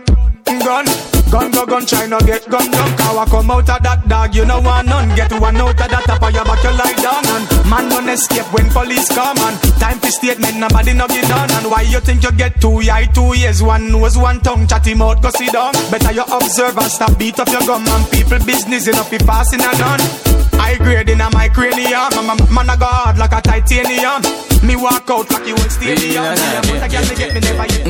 mm, 0.44 0.64
gun. 0.64 1.21
Gun 1.32 1.50
go 1.50 1.64
gun, 1.64 1.86
try 1.86 2.06
get 2.28 2.46
gun 2.50 2.70
done. 2.70 2.96
Cow 2.98 3.24
come 3.24 3.50
out 3.50 3.70
of 3.70 3.82
that 3.82 4.06
dog, 4.06 4.34
you 4.34 4.44
know 4.44 4.60
one 4.60 4.84
none. 4.84 5.16
Get 5.16 5.32
one 5.40 5.56
out 5.56 5.70
of 5.70 5.88
that 5.88 6.04
top 6.04 6.22
of 6.22 6.34
your 6.34 6.44
back, 6.44 6.62
you 6.62 6.76
lie 6.76 6.92
down. 7.00 7.24
And 7.24 7.70
man 7.70 7.88
don't 7.88 8.08
escape 8.12 8.44
when 8.52 8.68
police 8.68 9.08
come. 9.08 9.38
And 9.40 9.56
time 9.80 9.98
for 9.98 10.12
statement, 10.12 10.58
nobody 10.58 10.92
no 10.92 11.08
get 11.08 11.24
done. 11.24 11.50
And 11.56 11.70
why 11.70 11.88
you 11.88 12.00
think 12.00 12.22
you 12.22 12.32
get 12.32 12.60
two 12.60 12.84
eye, 12.84 13.08
two 13.14 13.32
ears, 13.32 13.62
one 13.62 13.90
nose, 13.90 14.18
one 14.18 14.40
tongue, 14.40 14.66
chatty 14.66 14.92
mouth, 14.92 15.22
go 15.22 15.30
sit 15.30 15.54
down. 15.54 15.72
Better 15.90 16.12
you 16.12 16.24
observe 16.28 16.76
and 16.76 16.92
stop 16.92 17.18
beat 17.18 17.40
up 17.40 17.48
your 17.48 17.64
gum. 17.64 17.88
And 17.88 18.04
people 18.12 18.44
business 18.44 18.86
enough 18.88 19.10
be 19.10 19.16
passing 19.16 19.62
and 19.62 19.78
done. 19.80 20.51
High 20.62 20.78
grade 20.78 21.10
in 21.10 21.20
a 21.20 21.28
my 21.34 21.48
cranium. 21.48 22.14
Man, 22.22 22.38
man, 22.54 22.70
I 22.70 22.76
go 22.78 22.86
hard 22.86 23.18
like 23.18 23.34
a 23.34 23.40
titanium. 23.42 24.22
Me 24.62 24.76
walk 24.78 25.10
out 25.10 25.26
like 25.34 25.46
you 25.46 25.58
old 25.58 25.70
stadium. 25.74 26.22
But 26.22 26.86
I 26.86 26.88
can't 26.88 27.10
get 27.18 27.34
me 27.34 27.40
never 27.42 27.66
yet. 27.66 27.82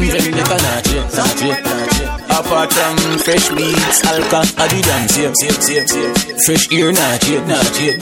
Apart 2.32 2.72
from 2.72 2.96
fresh 3.20 3.52
beats, 3.52 4.00
alcohol, 4.08 4.48
I 4.56 4.64
do 4.72 4.80
them 4.80 5.04
same, 5.08 5.34
same, 5.36 5.60
same, 5.60 5.86
same. 5.86 6.14
Fresh 6.48 6.72
ear, 6.72 6.90
not 6.92 7.20
change, 7.20 7.44
not 7.44 7.68
change. 7.76 8.00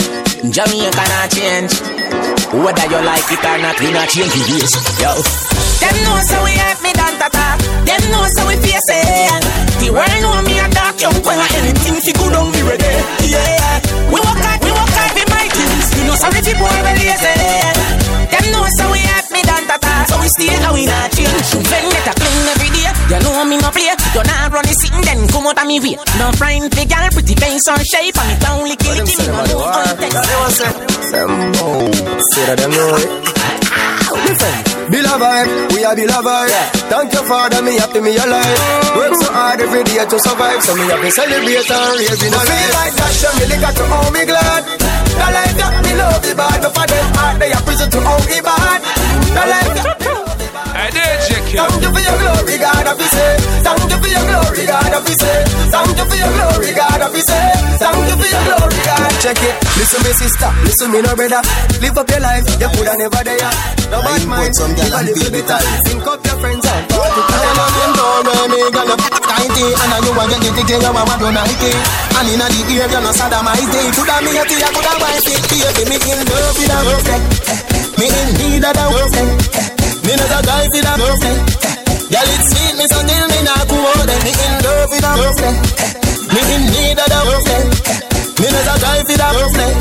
Jamaica 0.55 1.05
not 1.11 1.29
change. 1.35 1.75
Whether 2.55 2.87
you 2.95 3.01
like 3.03 3.27
it 3.27 3.43
or 3.43 3.59
not, 3.59 3.75
we 3.83 3.91
not 3.91 4.09
change 4.09 4.31
the 4.31 4.43
years. 4.55 4.73
Yo. 5.03 5.19
Them 5.83 5.97
know 6.07 6.19
so 6.31 6.37
we 6.47 6.55
have 6.63 6.81
me 6.83 6.93
done 6.95 7.19
tata. 7.19 7.59
Them 7.85 8.03
know 8.15 8.25
so 8.39 8.47
we 8.47 8.55
face 8.63 8.91
it. 8.95 9.43
The 9.83 9.91
world 9.91 10.15
know 10.23 10.39
me 10.47 10.63
a 10.63 10.67
dark 10.71 10.95
young 11.01 11.19
boy. 11.27 11.35
Anything 11.59 11.99
fi 12.01 12.13
good 12.15 12.35
on 12.39 12.53
me 12.55 12.63
ready. 12.63 12.95
Yeah. 13.27 13.83
We 14.15 14.19
work 14.23 14.41
hard, 14.47 14.60
things. 16.11 16.17
You 16.17 16.17
know 16.17 16.17
sorry 16.17 16.41
fi 16.43 16.53
boy 16.59 16.77
we 16.83 16.93
lazy. 16.99 17.33
Them 18.31 18.45
know 18.53 18.67
so 18.77 18.85
we 18.91 18.99
have 18.99 19.31
me 19.31 19.43
done 19.43 19.67
tata. 19.67 19.93
So 20.09 20.19
we 20.19 20.29
stay 20.29 20.51
and 20.51 20.75
we 20.75 20.87
not 20.87 21.11
change. 21.13 21.51
When 21.55 21.85
get 21.91 22.09
a 22.09 22.13
clean 22.15 22.49
every 22.51 22.71
day. 22.71 22.91
You 23.11 23.19
know 23.23 23.45
me 23.45 23.57
no 23.59 23.71
play. 23.71 23.95
You 24.15 24.23
not 24.23 24.53
run 24.53 24.65
the 24.65 24.75
sitting 24.75 25.03
then 25.03 25.29
come 25.29 25.47
out 25.47 25.59
and 25.59 25.69
me 25.69 25.81
way. 25.81 25.97
No 26.19 26.33
frying 26.39 26.69
figure, 26.71 27.11
pretty 27.11 27.35
face 27.35 27.69
or 27.69 27.79
shape, 27.83 28.19
and 28.19 28.31
it 28.35 28.49
only 28.51 28.77
kill 28.77 28.99
it, 28.99 29.07
kill 29.07 29.23
it, 29.23 29.31
no 29.31 29.43
move 29.51 29.67
on 29.67 29.97
text. 29.99 30.19
Sembo, 31.11 31.91
say 32.35 32.45
that 32.47 32.59
them 32.59 32.71
know 32.71 32.95
it. 32.99 33.11
Listen. 34.11 34.55
Beloved, 34.91 35.47
we 35.75 35.85
are 35.85 35.95
beloved. 35.95 36.51
Yeah. 36.51 36.67
Thank 36.91 37.15
you, 37.15 37.23
Father, 37.27 37.63
me 37.63 37.79
happy 37.79 38.01
me 38.01 38.17
alive. 38.19 38.59
Work 38.99 39.15
so 39.23 39.33
hard 39.33 39.61
every 39.61 39.85
day 39.85 40.03
to 40.03 40.19
survive, 40.19 40.63
so 40.63 40.75
me 40.75 40.83
have 40.91 41.01
to 41.01 41.11
celebrate 41.11 41.71
and 41.71 41.95
raise 41.99 42.23
in 42.23 42.35
a 42.35 42.41
feel 42.43 42.71
like 42.75 42.95
that, 42.99 43.13
show 43.15 43.33
me 43.39 43.47
liquor 43.47 43.71
to 43.71 43.85
all 43.87 44.11
me 44.11 44.27
glad. 44.27 44.90
The 45.19 45.29
life 45.37 45.57
that 45.57 45.73
me 45.85 45.93
love 45.97 46.23
the 46.23 46.35
bad, 46.35 46.63
no 46.63 46.71
for 46.71 46.87
them 46.87 47.07
heart 47.15 47.39
they 47.41 47.53
are 47.53 47.63
prison 47.63 47.91
to 47.91 47.99
all 48.07 48.23
me 48.27 48.41
bad. 48.41 48.81
The 49.35 49.45
life 49.47 49.75
that 49.83 50.00
I 50.81 50.89
did 50.89 51.17
check 51.29 51.45
you. 51.53 51.61
Thank 51.61 51.83
you 51.85 51.91
for 51.93 52.01
your 52.01 52.17
glory, 52.17 52.57
God, 52.57 52.87
I 52.89 52.93
say. 52.97 53.33
Thank 53.61 53.85
you 53.93 53.99
for 54.01 54.09
your 54.09 54.25
glory, 54.25 54.65
God, 54.65 54.93
I 54.97 55.01
say. 55.13 55.39
Thank 55.69 55.93
you 55.93 56.07
for 56.09 56.17
your 56.17 56.33
glory, 56.33 56.71
God, 56.73 57.01
I 57.05 57.09
say. 57.21 57.47
Thank 57.77 58.01
you 58.09 58.17
for 58.17 58.29
your 58.33 58.43
glory, 58.49 58.81
God. 58.89 59.11
Check 59.21 59.41
it. 59.45 59.55
Listen, 59.77 60.01
me 60.01 60.13
sister. 60.17 60.51
Listen, 60.65 60.89
me 60.89 60.99
no 61.05 61.13
brother. 61.13 61.43
Live 61.85 61.99
up 62.01 62.09
your 62.09 62.21
life. 62.25 62.49
You 62.57 62.69
coulda 62.73 62.95
never 62.97 63.23
there. 63.29 63.53
No 63.93 63.99
bad 64.01 64.25
mind. 64.25 64.53
Live 64.57 64.89
a 64.89 65.01
little 65.05 65.29
bit 65.29 65.51
of 65.53 65.61
Think 65.85 66.07
up 66.09 66.21
your 66.25 66.37
friends 66.41 66.65
and 66.65 66.85
party. 66.89 67.21
I 67.29 67.53
love 67.61 67.75
them 67.77 67.93
down 68.01 68.21
when 68.25 68.45
me 68.49 68.61
gonna 68.73 68.97
tighty. 68.97 69.65
And 69.85 69.93
I 69.93 69.99
know 70.01 70.17
I 70.17 70.25
get 70.33 70.49
it, 70.49 70.65
you 70.65 70.81
want 70.81 71.21
to 71.21 71.29
Nike. 71.29 71.71
And 72.17 72.29
in 72.33 72.41
the 72.41 72.61
ear, 72.73 72.89
you're 72.89 73.05
not 73.05 73.13
sodomite. 73.21 73.69
Coulda 73.93 74.17
me 74.25 74.33
a 74.33 74.43
tea, 74.49 74.65
coulda 74.65 74.93
wife 74.97 75.29
it. 75.29 75.45
Baby, 75.45 75.83
me 75.93 75.97
in 76.09 76.21
love 76.25 76.57
with 76.57 76.73
a 76.73 76.79
girlfriend. 76.89 77.25
Eh, 77.53 77.61
eh, 77.69 77.85
me 78.01 78.07
in 78.09 78.29
need 78.41 78.65
of 78.65 78.73
a 78.81 78.85
girlfriend. 78.89 79.31
Eh, 79.61 79.69
Me 80.11 80.17
not 80.17 80.27
a 80.27 80.43
guy 80.43 80.67
the 80.67 80.83
girlfriend. 80.83 81.39
Girl, 82.11 82.31
it's 82.35 82.47
sweet, 82.51 82.75
me 82.75 82.85
so 82.91 82.99
till 83.07 83.27
me 83.31 83.41
not 83.47 83.63
go 83.71 83.79
out 83.79 84.03
there. 84.11 84.19
Me 84.27 84.33
in 84.35 84.55
love 84.59 84.91
with 84.91 85.07
a 85.07 85.13
girlfriend. 85.15 85.59
Me 86.35 86.41
in 86.51 86.63
need 86.67 86.99
of 86.99 87.07
a 87.07 87.21
girlfriend. 87.31 87.71
Me 88.43 88.47
not 88.51 88.67
a 88.67 88.81
guy 88.83 88.99
the 89.07 89.15
girlfriend. 89.15 89.75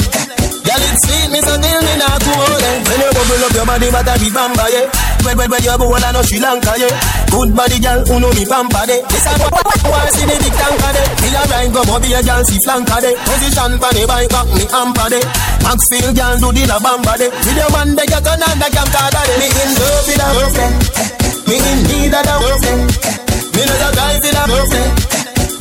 Girl, 0.69 0.83
it's 0.85 1.01
sweet, 1.01 1.27
me 1.33 1.41
so 1.41 1.57
till 1.57 1.81
me 1.81 1.93
not 1.97 2.21
go 2.21 2.33
out 2.45 3.08
you 3.39 3.49
your 3.55 3.65
body, 3.65 3.87
but 3.87 4.03
I 4.03 4.15
be 4.19 4.27
bamba, 4.29 4.65
yeah. 4.67 4.85
When, 5.23 5.35
when, 5.39 5.49
when 5.51 5.63
you 5.63 5.75
go 5.79 5.85
on, 5.87 6.03
I 6.03 6.11
know 6.11 6.23
Sri 6.27 6.39
Lanka, 6.43 6.75
yeah. 6.75 6.91
Good 7.31 7.55
body, 7.55 7.79
girl, 7.79 7.99
who 8.03 8.15
know 8.19 8.31
me 8.35 8.43
pampa, 8.43 8.83
de. 8.83 8.99
This 9.07 9.27
a 9.27 9.31
wanna 9.39 10.11
see 10.11 10.27
the 10.27 10.35
big 10.43 10.55
tanker, 10.55 10.91
de. 10.91 11.03
Me 11.23 11.29
a 11.31 11.41
ride, 11.47 11.71
go 11.71 11.81
be 12.03 12.09
a 12.11 12.19
girl, 12.19 12.43
see 12.43 12.59
flanker, 12.67 12.99
de. 12.99 13.11
Position 13.23 13.71
for 13.79 13.91
the 13.95 14.03
bike, 14.03 14.27
back 14.27 14.47
me 14.51 14.63
amper, 14.67 15.07
de. 15.07 15.19
Maxfield, 15.63 16.13
girl, 16.19 16.35
do 16.35 16.49
the 16.51 16.63
la 16.67 16.77
bamba. 16.83 17.13
With 17.15 17.55
your 17.55 17.69
man, 17.71 17.95
they 17.95 18.07
get 18.11 18.27
on 18.27 18.43
and 18.43 18.59
they 18.59 18.71
can 18.75 18.87
call, 18.91 19.07
de. 19.07 19.21
Me 19.39 19.47
in 19.47 19.69
love 19.79 20.03
with 20.03 20.19
a 20.19 20.27
girlfriend. 20.35 20.75
Eh, 20.99 20.99
eh. 20.99 21.31
Me 21.47 21.55
in 21.55 21.79
need 21.87 22.13
of 22.15 22.27
a 22.27 22.33
girlfriend. 22.43 22.91
Eh. 23.07 23.15
Me 23.55 23.61
not 23.63 23.83
a 23.83 23.89
guy 23.95 24.13
with 24.19 24.35
a 24.35 24.43
girlfriend. 24.51 24.91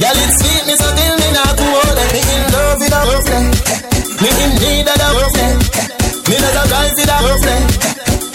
Girl, 0.03 0.19
it's 0.19 0.35
sweet, 0.43 0.63
me 0.67 0.75
so 0.79 0.89
till 0.99 1.15
me 1.15 1.29
not 1.31 1.59
out. 1.63 1.99
Me 2.11 2.21
in 2.27 2.43
love 2.51 2.79
with 2.83 2.97
a 2.97 3.01
girlfriend. 3.07 3.49
Me 4.23 4.31
in 4.35 4.51
need 4.63 4.89
of 4.91 4.99
a 4.99 5.09
girlfriend. 5.15 5.59
Me 6.29 6.37
not 6.37 6.57
a 6.61 6.65
guy 6.69 6.87
with 6.93 7.09
a 7.09 7.17
girlfriend. 7.25 7.65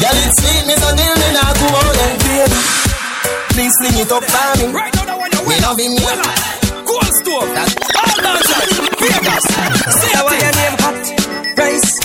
Girl, 0.02 0.18
it's 0.26 0.36
sweet, 0.42 0.64
me 0.68 0.74
so 0.82 0.90
till 0.98 1.16
me 1.22 1.28
not 1.38 1.54
go 1.60 1.68
out. 1.70 1.98
Baby, 2.26 2.60
please 3.54 3.74
sling 3.80 3.98
it 4.02 4.12
up 4.12 4.24
for 4.24 4.50
me. 4.60 4.74
Right 4.74 4.94
now, 4.96 5.06
the 5.06 5.16
one 5.18 5.32
you 5.32 5.42
Me 5.42 5.48
win. 5.48 5.62
loving 5.62 5.94
you. 5.94 6.08
Cool 6.88 7.06
stove. 7.22 7.50
All 8.02 8.18
dancers. 8.26 8.72
Vegas. 9.00 9.46
Say 10.00 10.12
That 10.14 10.24
one 10.26 10.40
your 10.42 10.54
name 10.58 10.76
hot. 10.82 11.56
Price. 11.56 12.03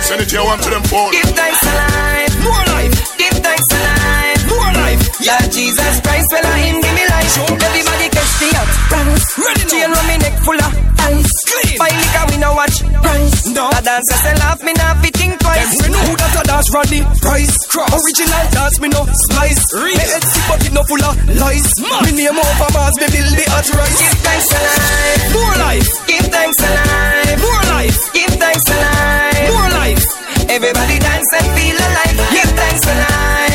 Thanks 0.00 0.16
Up 0.16 0.16
in 0.16 0.24
the 0.24 0.24
vicinity, 0.24 0.40
I 0.40 0.44
want 0.48 0.62
to 0.64 0.70
them 0.72 0.84
phone. 0.88 1.12
Give 1.12 1.28
thanks 1.36 1.60
alive. 1.60 2.32
More 2.40 2.64
life. 2.72 2.96
Give 3.20 3.36
thanks 3.44 3.68
alive. 3.68 4.40
More 4.48 4.72
life. 4.80 5.02
Yeah, 5.20 5.42
Jesus 5.52 5.94
Christ, 6.00 6.28
well, 6.32 6.46
I 6.48 6.56
him 6.64 6.76
give 6.80 6.96
me 6.96 7.04
life. 7.04 7.28
Everybody 7.60 8.06
catch 8.08 8.32
the 8.40 8.48
hot 8.56 8.70
price. 8.88 9.26
Ready 9.36 9.60
now. 9.60 9.68
Chain 9.68 9.92
me 10.08 10.16
neck 10.24 10.36
full 10.40 10.56
of 10.56 10.72
ice. 11.04 11.34
Clean. 11.44 11.76
Buy 11.76 11.92
liquor, 11.92 12.24
we 12.32 12.36
no 12.40 12.50
watch 12.56 12.76
price. 12.80 13.36
No. 13.52 13.64
A 13.68 13.80
dancer 13.84 14.18
say 14.24 14.34
laugh, 14.40 14.60
me 14.64 14.72
not 14.72 14.94
fit 15.04 15.14
think 15.20 15.36
twice. 15.36 15.68
Them 15.68 15.92
know 15.92 16.04
who 16.08 16.14
that 16.16 16.32
a 16.32 16.42
dance 16.48 16.68
Rodney 16.72 17.02
Price 17.20 17.56
Cross 17.68 17.92
Original 17.92 18.44
dance, 18.56 18.76
me 18.80 18.88
no 18.88 19.04
slice. 19.04 19.64
Real. 19.76 20.00
Me 20.00 20.04
head 20.08 20.24
sick, 20.24 20.44
but 20.48 20.64
it 20.64 20.72
no 20.72 20.82
full 20.88 21.04
of 21.04 21.12
lies. 21.36 21.68
Man. 21.76 22.00
Me 22.08 22.24
name 22.24 22.40
over 22.40 22.70
Mars, 22.72 22.96
me 22.96 23.04
build 23.04 23.32
the 23.36 23.44
hot 23.52 23.68
rice. 23.68 24.00
Give 24.00 24.16
thanks 24.24 24.48
alive. 24.48 25.20
More 25.36 25.56
life. 25.60 25.88
Give 26.08 26.26
thanks 26.32 26.58
alive. 26.64 27.36
More 27.44 27.64
life. 27.68 27.98
Give 28.16 28.32
thanks 28.40 28.64
alive. 28.64 28.99
Everybody 30.52 30.98
dance 30.98 31.26
and 31.38 31.46
feel 31.56 31.76
alive. 31.76 32.32
Give 32.32 32.50
thanks 32.58 32.84
alive. 32.84 33.49